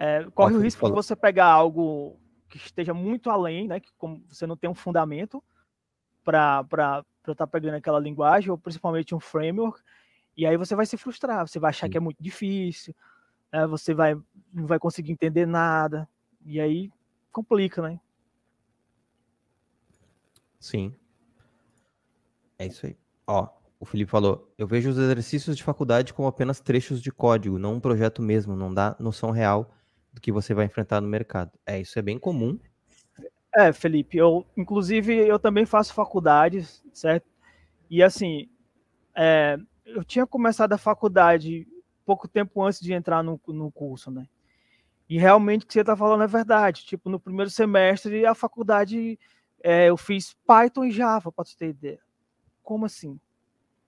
É, 0.08 0.30
corre 0.30 0.56
o 0.56 0.60
risco 0.60 0.86
de 0.86 0.92
você 0.92 1.14
pegar 1.14 1.46
algo 1.46 2.18
que 2.48 2.56
esteja 2.56 2.94
muito 2.94 3.28
além, 3.28 3.68
né? 3.68 3.78
Que 3.78 3.90
como 3.98 4.24
você 4.26 4.46
não 4.46 4.56
tem 4.56 4.70
um 4.70 4.74
fundamento 4.74 5.44
para 6.24 6.64
estar 7.20 7.34
tá 7.34 7.46
pegando 7.46 7.74
aquela 7.74 8.00
linguagem, 8.00 8.50
ou 8.50 8.56
principalmente 8.56 9.14
um 9.14 9.20
framework, 9.20 9.82
e 10.34 10.46
aí 10.46 10.56
você 10.56 10.74
vai 10.74 10.86
se 10.86 10.96
frustrar, 10.96 11.46
você 11.46 11.58
vai 11.58 11.70
achar 11.70 11.86
Sim. 11.86 11.90
que 11.90 11.96
é 11.98 12.00
muito 12.00 12.22
difícil, 12.22 12.94
né, 13.52 13.66
você 13.66 13.92
vai, 13.92 14.14
não 14.52 14.66
vai 14.66 14.78
conseguir 14.78 15.12
entender 15.12 15.46
nada, 15.46 16.08
e 16.44 16.58
aí 16.58 16.90
complica, 17.30 17.82
né? 17.82 18.00
Sim. 20.58 20.94
É 22.58 22.66
isso 22.66 22.86
aí. 22.86 22.96
Ó, 23.26 23.48
o 23.78 23.84
Felipe 23.84 24.10
falou: 24.10 24.52
eu 24.56 24.66
vejo 24.66 24.90
os 24.90 24.98
exercícios 24.98 25.56
de 25.56 25.62
faculdade 25.62 26.14
como 26.14 26.28
apenas 26.28 26.60
trechos 26.60 27.00
de 27.00 27.12
código, 27.12 27.58
não 27.58 27.74
um 27.74 27.80
projeto 27.80 28.22
mesmo, 28.22 28.56
não 28.56 28.72
dá 28.72 28.96
noção 28.98 29.30
real 29.30 29.74
que 30.20 30.32
você 30.32 30.54
vai 30.54 30.66
enfrentar 30.66 31.00
no 31.00 31.08
mercado. 31.08 31.52
É, 31.66 31.80
isso 31.80 31.98
é 31.98 32.02
bem 32.02 32.18
comum. 32.18 32.58
É, 33.54 33.72
Felipe, 33.72 34.16
eu, 34.16 34.46
inclusive, 34.56 35.14
eu 35.14 35.38
também 35.38 35.66
faço 35.66 35.94
faculdade, 35.94 36.62
certo? 36.92 37.26
E 37.90 38.02
assim, 38.02 38.48
é, 39.16 39.58
eu 39.86 40.04
tinha 40.04 40.26
começado 40.26 40.72
a 40.72 40.78
faculdade 40.78 41.66
pouco 42.04 42.28
tempo 42.28 42.62
antes 42.62 42.80
de 42.80 42.92
entrar 42.92 43.22
no, 43.22 43.40
no 43.48 43.70
curso, 43.72 44.10
né? 44.10 44.26
E 45.08 45.18
realmente 45.18 45.64
o 45.64 45.66
que 45.66 45.72
você 45.72 45.80
está 45.80 45.96
falando 45.96 46.22
é 46.22 46.26
verdade. 46.26 46.84
Tipo, 46.84 47.08
no 47.08 47.18
primeiro 47.18 47.50
semestre, 47.50 48.26
a 48.26 48.34
faculdade, 48.34 49.18
é, 49.62 49.88
eu 49.88 49.96
fiz 49.96 50.36
Python 50.46 50.84
e 50.84 50.90
Java, 50.90 51.32
para 51.32 51.44
você 51.44 51.56
ter 51.56 51.70
ideia. 51.70 52.00
Como 52.62 52.84
assim? 52.84 53.18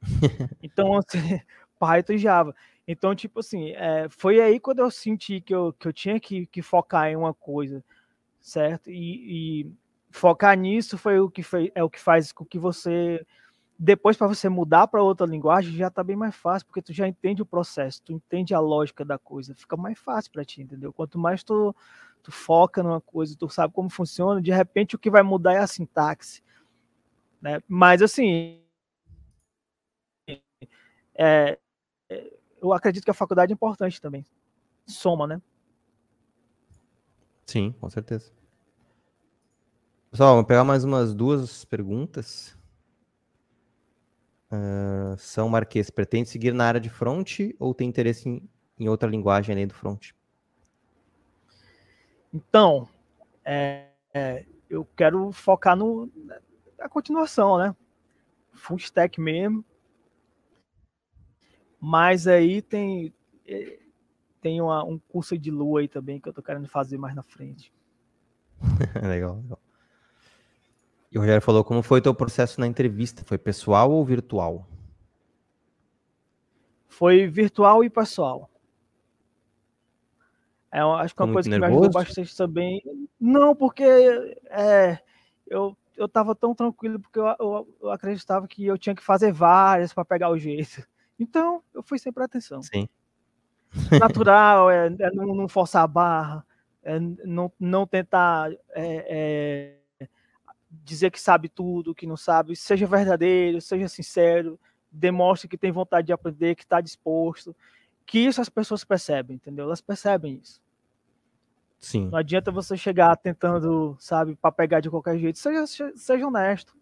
então, 0.63 0.97
assim, 0.97 1.41
Python 1.79 2.15
e 2.15 2.19
Java. 2.19 2.55
Então, 2.87 3.15
tipo 3.15 3.41
assim, 3.41 3.71
é, 3.73 4.09
foi 4.11 4.41
aí 4.41 4.59
quando 4.59 4.81
eu 4.81 4.91
senti 4.91 5.41
que 5.41 5.55
eu, 5.55 5.73
que 5.73 5.87
eu 5.89 5.93
tinha 5.93 6.19
que, 6.21 6.47
que 6.47 6.63
focar 6.63 7.09
em 7.09 7.17
uma 7.17 7.33
coisa, 7.35 7.85
certo? 8.41 8.91
E, 8.91 9.63
e 9.63 9.73
focar 10.11 10.57
nisso 10.59 10.99
foi 10.99 11.21
o 11.21 11.31
que 11.31 11.43
fez, 11.43 11.71
é 11.75 11.85
o 11.85 11.91
que 11.91 12.01
faz 12.01 12.33
com 12.33 12.45
que 12.45 12.59
você 12.59 13.25
depois 13.83 14.15
para 14.15 14.27
você 14.27 14.47
mudar 14.47 14.89
para 14.89 15.03
outra 15.03 15.27
linguagem 15.27 15.73
já 15.75 15.89
está 15.89 16.05
bem 16.05 16.15
mais 16.15 16.37
fácil, 16.37 16.67
porque 16.67 16.83
tu 16.83 16.93
já 16.93 17.09
entende 17.09 17.41
o 17.41 17.47
processo, 17.47 18.03
tu 18.05 18.13
entende 18.13 18.53
a 18.55 18.61
lógica 18.61 19.07
da 19.07 19.19
coisa, 19.19 19.55
fica 19.55 19.75
mais 19.75 19.99
fácil 19.99 20.31
para 20.33 20.45
ti, 20.45 20.61
entendeu? 20.61 20.93
Quanto 20.93 21.19
mais 21.19 21.43
tu, 21.43 21.75
tu 22.23 22.31
foca 22.31 22.83
numa 22.83 23.01
coisa, 23.01 23.35
tu 23.39 23.49
sabe 23.49 23.73
como 23.73 23.89
funciona, 23.89 24.43
de 24.43 24.53
repente 24.53 24.97
o 24.97 24.99
que 24.99 25.09
vai 25.11 25.23
mudar 25.23 25.55
é 25.55 25.59
a 25.59 25.67
sintaxe, 25.67 26.43
né? 27.41 27.63
Mas 27.67 28.03
assim, 28.03 28.61
é, 31.15 31.59
eu 32.61 32.73
acredito 32.73 33.05
que 33.05 33.11
a 33.11 33.15
faculdade 33.15 33.53
é 33.53 33.55
importante 33.55 34.01
também. 34.01 34.25
Soma, 34.87 35.27
né? 35.27 35.41
Sim, 37.47 37.73
com 37.81 37.89
certeza. 37.91 38.33
Pessoal, 40.11 40.35
vou 40.37 40.45
pegar 40.45 40.65
mais 40.65 40.85
umas 40.85 41.15
duas 41.15 41.65
perguntas. 41.65 42.57
Uh, 44.51 45.17
São 45.19 45.49
Marquês, 45.49 45.91
pretende 45.91 46.29
seguir 46.29 46.53
na 46.53 46.65
área 46.65 46.81
de 46.81 46.91
front 46.91 47.39
ou 47.59 47.73
tem 47.73 47.89
interesse 47.89 48.29
em, 48.29 48.49
em 48.79 48.89
outra 48.89 49.09
linguagem 49.09 49.53
além 49.55 49.67
do 49.67 49.75
front? 49.75 50.11
Então, 52.33 52.89
é, 53.45 53.89
é, 54.13 54.45
eu 54.69 54.85
quero 54.97 55.31
focar 55.33 55.77
no, 55.77 56.11
na 56.79 56.89
continuação, 56.89 57.59
né? 57.59 57.75
Full 58.55 58.79
stack 58.79 59.21
mesmo. 59.21 59.65
Mas 61.81 62.27
aí 62.27 62.61
tem 62.61 63.13
é, 63.47 63.79
tem 64.41 64.61
uma, 64.61 64.85
um 64.85 64.99
curso 64.99 65.37
de 65.37 65.51
lua 65.51 65.81
aí 65.81 65.89
também 65.89 66.21
que 66.21 66.29
eu 66.29 66.33
tô 66.33 66.43
querendo 66.43 66.69
fazer 66.69 66.97
mais 66.99 67.15
na 67.15 67.23
frente. 67.23 67.73
legal, 69.03 69.37
legal. 69.37 69.59
E 71.13 71.19
o 71.19 71.21
Rogério 71.21 71.43
falou, 71.43 71.65
como 71.65 71.83
foi 71.83 71.99
o 71.99 72.03
teu 72.03 72.15
processo 72.15 72.61
na 72.61 72.67
entrevista? 72.67 73.25
Foi 73.25 73.37
pessoal 73.37 73.91
ou 73.91 74.05
virtual? 74.05 74.67
Foi 76.89 77.27
virtual 77.27 77.83
e 77.83 77.91
pessoal. 77.91 78.49
É, 80.73 80.81
acho 80.81 81.15
que 81.15 81.21
é 81.21 81.25
uma 81.25 81.33
coisa 81.33 81.51
que 81.51 81.59
nervoso? 81.59 81.81
me 81.81 81.87
ajudou 81.87 82.01
bastante 82.01 82.37
também. 82.37 82.83
Não, 83.19 83.57
porque 83.57 83.83
é, 83.83 85.01
eu, 85.49 85.77
eu 85.97 86.09
tava 86.09 86.35
tão 86.35 86.55
tranquilo, 86.55 87.01
porque 87.01 87.19
eu, 87.19 87.27
eu, 87.41 87.77
eu 87.83 87.91
acreditava 87.91 88.47
que 88.47 88.65
eu 88.65 88.79
tinha 88.79 88.95
que 88.95 89.03
fazer 89.03 89.33
várias 89.33 89.93
para 89.93 90.05
pegar 90.05 90.31
o 90.31 90.39
jeito. 90.39 90.87
Então, 91.21 91.63
eu 91.75 91.83
fui 91.83 91.99
sem 91.99 92.11
pretensão. 92.11 92.63
Sim. 92.63 92.89
Natural, 94.01 94.71
é, 94.71 94.87
é 94.99 95.11
não, 95.13 95.35
não, 95.35 95.49
forçar 95.49 95.85
a 95.85 95.87
barra, 95.87 96.45
é 96.83 96.99
não, 96.99 97.53
não 97.61 97.87
tentar 97.87 98.51
é, 98.71 99.77
é, 100.01 100.09
dizer 100.71 101.11
que 101.11 101.21
sabe 101.21 101.51
tudo, 101.51 101.95
que 101.95 102.07
não 102.07 102.17
sabe. 102.17 102.57
Seja 102.57 102.87
verdadeiro, 102.87 103.61
seja 103.61 103.87
sincero, 103.87 104.59
demonstre 104.91 105.47
que 105.47 105.59
tem 105.59 105.71
vontade 105.71 106.07
de 106.07 106.13
aprender, 106.13 106.55
que 106.55 106.63
está 106.63 106.81
disposto. 106.81 107.55
Que 108.07 108.21
isso 108.21 108.41
as 108.41 108.49
pessoas 108.49 108.83
percebem, 108.83 109.37
entendeu? 109.37 109.67
Elas 109.67 109.83
percebem 109.83 110.41
isso. 110.43 110.61
Sim. 111.79 112.09
Não 112.09 112.19
adianta 112.19 112.51
você 112.51 112.77
chegar 112.77 113.15
tentando, 113.17 113.95
sabe, 114.01 114.35
para 114.37 114.51
pegar 114.51 114.81
de 114.81 114.91
qualquer 114.91 115.19
jeito. 115.19 115.39
Seja, 115.39 115.67
seja 115.95 116.27
honesto. 116.27 116.77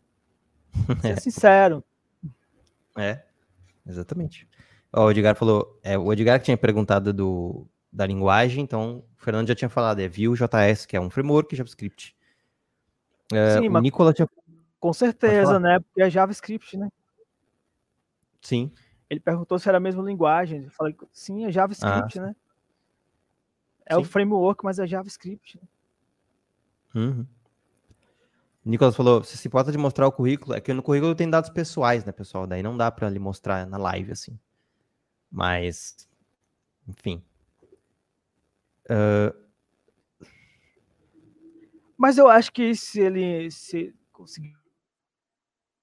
Seja 1.02 1.20
sincero. 1.20 1.84
É. 2.96 3.27
Exatamente. 3.88 4.46
Ó, 4.92 5.06
o 5.06 5.10
Edgar 5.10 5.34
falou, 5.34 5.78
é, 5.82 5.96
o 5.98 6.12
Edgar 6.12 6.38
que 6.38 6.46
tinha 6.46 6.56
perguntado 6.56 7.12
do, 7.12 7.66
da 7.92 8.06
linguagem, 8.06 8.62
então 8.62 9.04
o 9.16 9.22
Fernando 9.22 9.48
já 9.48 9.54
tinha 9.54 9.68
falado, 9.68 10.00
é 10.00 10.08
Vue.js, 10.08 10.86
que 10.86 10.96
é 10.96 11.00
um 11.00 11.10
framework 11.10 11.56
JavaScript. 11.56 12.16
É, 13.32 13.58
Sim, 13.58 13.68
o 13.68 13.80
Nicola 13.80 14.12
tinha... 14.12 14.28
Com 14.78 14.92
certeza, 14.92 15.58
né? 15.58 15.80
Porque 15.80 16.02
é 16.02 16.10
JavaScript, 16.10 16.76
né? 16.76 16.88
Sim. 18.40 18.70
Ele 19.10 19.20
perguntou 19.20 19.58
se 19.58 19.68
era 19.68 19.78
a 19.78 19.80
mesma 19.80 20.02
linguagem. 20.02 20.64
Eu 20.64 20.70
falei, 20.70 20.96
sim, 21.12 21.44
é 21.44 21.50
JavaScript, 21.50 22.18
ah, 22.18 22.22
né? 22.22 22.36
É 23.84 23.94
sim. 23.94 24.00
o 24.00 24.04
framework, 24.04 24.64
mas 24.64 24.78
é 24.78 24.86
JavaScript. 24.86 25.58
Né? 25.60 25.68
Uhum. 26.94 27.26
Nicolas 28.68 28.94
falou, 28.94 29.24
você 29.24 29.34
se 29.34 29.48
importa 29.48 29.72
de 29.72 29.78
mostrar 29.78 30.06
o 30.06 30.12
currículo? 30.12 30.54
É 30.54 30.60
que 30.60 30.74
no 30.74 30.82
currículo 30.82 31.14
tem 31.14 31.28
dados 31.28 31.48
pessoais, 31.48 32.04
né, 32.04 32.12
pessoal? 32.12 32.46
Daí 32.46 32.62
não 32.62 32.76
dá 32.76 32.90
para 32.90 33.08
lhe 33.08 33.18
mostrar 33.18 33.66
na 33.66 33.78
live, 33.78 34.12
assim. 34.12 34.38
Mas, 35.30 36.06
enfim. 36.86 37.24
Uh... 38.84 39.34
Mas 41.96 42.18
eu 42.18 42.28
acho 42.28 42.52
que 42.52 42.74
se 42.74 43.00
ele 43.00 43.50
se 43.50 43.94
conseguir 44.12 44.54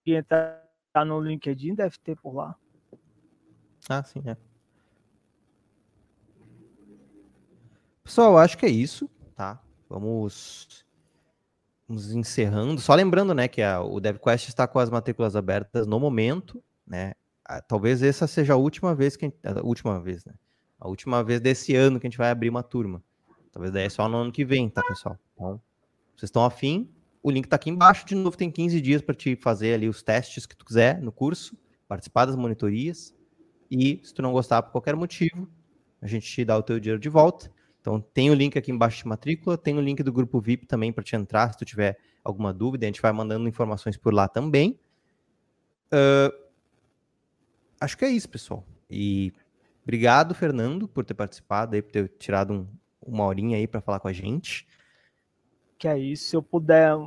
entrar 0.06 0.64
no 1.08 1.20
LinkedIn, 1.20 1.74
deve 1.74 1.98
ter 1.98 2.16
por 2.16 2.36
lá. 2.36 2.56
Ah, 3.90 4.04
sim, 4.04 4.22
é. 4.28 4.38
Pessoal, 8.04 8.38
acho 8.38 8.56
que 8.60 8.68
é 8.68 8.70
isso, 8.70 9.10
tá? 9.36 9.60
Vamos, 9.90 10.85
vamos 11.88 12.12
encerrando. 12.12 12.80
Só 12.82 12.94
lembrando, 12.94 13.34
né, 13.34 13.48
que 13.48 13.62
a, 13.62 13.82
o 13.82 14.00
DevQuest 14.00 14.50
está 14.50 14.68
com 14.68 14.80
as 14.80 14.90
matrículas 14.90 15.36
abertas 15.36 15.88
no 15.88 16.00
momento, 16.00 16.64
né? 16.86 17.14
Talvez 17.68 18.02
essa 18.02 18.26
seja 18.26 18.54
a 18.54 18.58
última 18.58 18.96
vez 18.96 19.16
que 19.16 19.26
a, 19.26 19.28
gente, 19.28 19.40
a 19.44 19.64
última 19.64 20.00
vez, 20.00 20.26
né? 20.26 20.34
A 20.80 20.88
última 20.88 21.24
vez 21.24 21.40
desse 21.40 21.76
ano 21.76 22.00
que 22.00 22.08
a 22.08 22.10
gente 22.10 22.18
vai 22.18 22.32
abrir 22.32 22.50
uma 22.50 22.64
turma. 22.64 23.04
Talvez 23.52 23.72
daí 23.72 23.86
é 23.86 23.90
só 23.90 24.10
no 24.10 24.18
ano 24.18 24.32
que 24.32 24.44
vem, 24.44 24.68
tá, 24.68 24.82
pessoal? 24.84 25.18
Então, 25.34 25.62
vocês 26.16 26.28
estão 26.30 26.44
afim? 26.44 26.90
O 27.22 27.32
link 27.32 27.48
tá 27.48 27.56
aqui 27.56 27.70
embaixo. 27.70 28.06
De 28.06 28.16
novo, 28.16 28.36
tem 28.36 28.52
15 28.52 28.82
dias 28.82 29.02
para 29.02 29.16
te 29.16 29.36
fazer 29.36 29.76
ali 29.76 29.88
os 29.88 30.04
testes 30.04 30.46
que 30.46 30.56
tu 30.56 30.66
quiser 30.66 31.02
no 31.02 31.12
curso, 31.12 31.58
participar 31.88 32.26
das 32.26 32.36
monitorias. 32.36 33.16
E 33.70 34.02
se 34.04 34.14
tu 34.14 34.22
não 34.22 34.32
gostar 34.32 34.62
por 34.64 34.72
qualquer 34.72 34.96
motivo, 34.96 35.48
a 36.02 36.08
gente 36.08 36.28
te 36.28 36.44
dá 36.44 36.58
o 36.58 36.64
teu 36.64 36.80
dinheiro 36.80 37.00
de 37.00 37.10
volta. 37.10 37.52
Então 37.86 38.02
tem 38.02 38.32
o 38.32 38.34
link 38.34 38.58
aqui 38.58 38.72
embaixo 38.72 39.04
de 39.04 39.08
matrícula, 39.08 39.56
tem 39.56 39.78
o 39.78 39.80
link 39.82 40.02
do 40.02 40.12
grupo 40.12 40.42
VIP 40.42 40.66
também 40.66 40.92
para 40.92 41.04
te 41.04 41.16
entrar, 41.16 41.52
se 41.52 41.60
tu 41.60 41.64
tiver 41.64 42.00
alguma 42.24 42.52
dúvida, 42.52 42.84
a 42.84 42.88
gente 42.88 43.00
vai 43.00 43.12
mandando 43.12 43.48
informações 43.48 43.96
por 43.96 44.12
lá 44.12 44.28
também. 44.28 44.80
Uh, 45.94 46.36
acho 47.80 47.96
que 47.96 48.04
é 48.04 48.10
isso, 48.10 48.28
pessoal. 48.28 48.66
E 48.90 49.32
obrigado, 49.84 50.34
Fernando, 50.34 50.88
por 50.88 51.06
ter 51.06 51.14
participado 51.14 51.76
aí, 51.76 51.82
por 51.84 51.92
ter 51.92 52.10
tirado 52.18 52.54
um, 52.54 52.68
uma 53.00 53.24
horinha 53.24 53.56
aí 53.56 53.68
para 53.68 53.82
falar 53.82 54.00
com 54.00 54.08
a 54.08 54.14
gente. 54.14 54.68
Que 55.78 55.88
é 55.88 55.96
isso, 56.00 56.26
se 56.26 56.36
eu 56.36 56.42
puder 56.42 56.98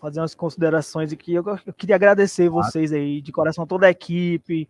fazer 0.00 0.20
umas 0.20 0.32
considerações 0.32 1.12
aqui, 1.12 1.34
eu, 1.34 1.44
eu 1.66 1.74
queria 1.74 1.96
agradecer 1.96 2.48
claro. 2.48 2.70
vocês 2.70 2.92
aí, 2.92 3.20
de 3.20 3.32
coração, 3.32 3.66
toda 3.66 3.88
a 3.88 3.90
equipe, 3.90 4.68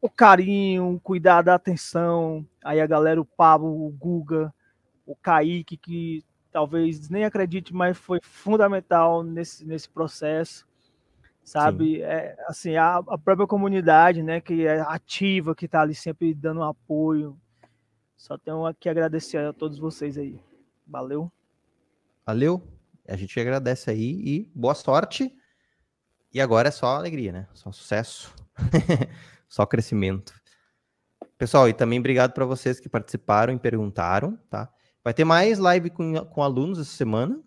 o 0.00 0.08
carinho, 0.08 0.94
o 0.94 1.00
cuidado, 1.00 1.48
a 1.48 1.56
atenção, 1.56 2.46
aí 2.64 2.80
a 2.80 2.86
galera, 2.86 3.20
o 3.20 3.24
Pablo, 3.24 3.66
o 3.84 3.90
Guga, 3.90 4.54
o 5.06 5.14
Kaique, 5.14 5.76
que 5.76 6.24
talvez 6.50 7.08
nem 7.08 7.24
acredite, 7.24 7.74
mas 7.74 7.96
foi 7.96 8.18
fundamental 8.22 9.22
nesse, 9.22 9.64
nesse 9.64 9.88
processo, 9.88 10.66
sabe? 11.44 12.02
É, 12.02 12.36
assim, 12.46 12.76
a, 12.76 12.96
a, 12.96 13.18
própria 13.18 13.46
comunidade, 13.46 14.22
né, 14.22 14.40
que 14.40 14.66
é 14.66 14.80
ativa, 14.80 15.54
que 15.54 15.66
está 15.66 15.82
ali 15.82 15.94
sempre 15.94 16.34
dando 16.34 16.62
apoio. 16.62 17.38
Só 18.16 18.36
tenho 18.36 18.62
que 18.78 18.88
agradecer 18.88 19.38
a 19.38 19.52
todos 19.52 19.78
vocês 19.78 20.18
aí. 20.18 20.40
Valeu. 20.86 21.30
Valeu. 22.26 22.62
A 23.08 23.16
gente 23.16 23.38
agradece 23.40 23.90
aí 23.90 24.20
e 24.24 24.50
boa 24.54 24.74
sorte. 24.74 25.34
E 26.32 26.40
agora 26.40 26.68
é 26.68 26.70
só 26.70 26.96
alegria, 26.96 27.32
né? 27.32 27.48
Só 27.54 27.72
sucesso. 27.72 28.32
Só 29.48 29.66
crescimento. 29.66 30.32
Pessoal, 31.36 31.68
e 31.68 31.72
também 31.74 31.98
obrigado 31.98 32.32
para 32.32 32.44
vocês 32.44 32.78
que 32.78 32.88
participaram 32.88 33.52
e 33.52 33.58
perguntaram, 33.58 34.38
tá? 34.48 34.72
Vai 35.02 35.14
ter 35.14 35.24
mais 35.24 35.58
live 35.58 35.90
com, 35.90 36.24
com 36.26 36.42
alunos 36.42 36.78
essa 36.78 36.90
semana. 36.90 37.42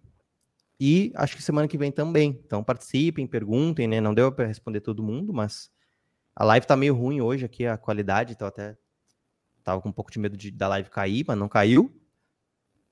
E 0.79 1.11
acho 1.15 1.35
que 1.35 1.43
semana 1.43 1.67
que 1.67 1.77
vem 1.77 1.91
também. 1.91 2.41
Então 2.45 2.63
participem, 2.63 3.27
perguntem, 3.27 3.87
né? 3.87 4.01
Não 4.01 4.13
deu 4.13 4.31
para 4.31 4.45
responder 4.45 4.81
todo 4.81 5.03
mundo, 5.03 5.33
mas 5.33 5.71
a 6.35 6.43
live 6.43 6.65
tá 6.65 6.75
meio 6.75 6.95
ruim 6.95 7.21
hoje 7.21 7.45
aqui, 7.45 7.65
a 7.65 7.77
qualidade, 7.77 8.33
então 8.33 8.47
até 8.47 8.75
tava 9.63 9.81
com 9.81 9.89
um 9.89 9.93
pouco 9.93 10.11
de 10.11 10.19
medo 10.19 10.35
de, 10.35 10.51
da 10.51 10.67
live 10.67 10.89
cair, 10.89 11.23
mas 11.27 11.37
não 11.37 11.47
caiu. 11.47 11.95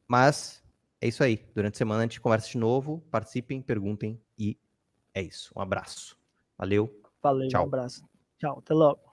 Mas 0.08 0.64
é 1.02 1.08
isso 1.08 1.24
aí. 1.24 1.44
Durante 1.54 1.76
a 1.76 1.78
semana 1.78 2.02
a 2.02 2.04
gente 2.04 2.22
conversa 2.22 2.50
de 2.50 2.58
novo. 2.58 3.04
Participem, 3.10 3.62
perguntem 3.62 4.22
e 4.38 4.58
é 5.14 5.22
isso. 5.22 5.52
Um 5.56 5.62
abraço. 5.62 6.18
Valeu. 6.58 7.02
Valeu, 7.22 7.50
Tchau. 7.50 7.64
um 7.64 7.68
abraço. 7.68 8.04
Tchau, 8.38 8.60
até 8.60 8.74
logo. 8.74 9.11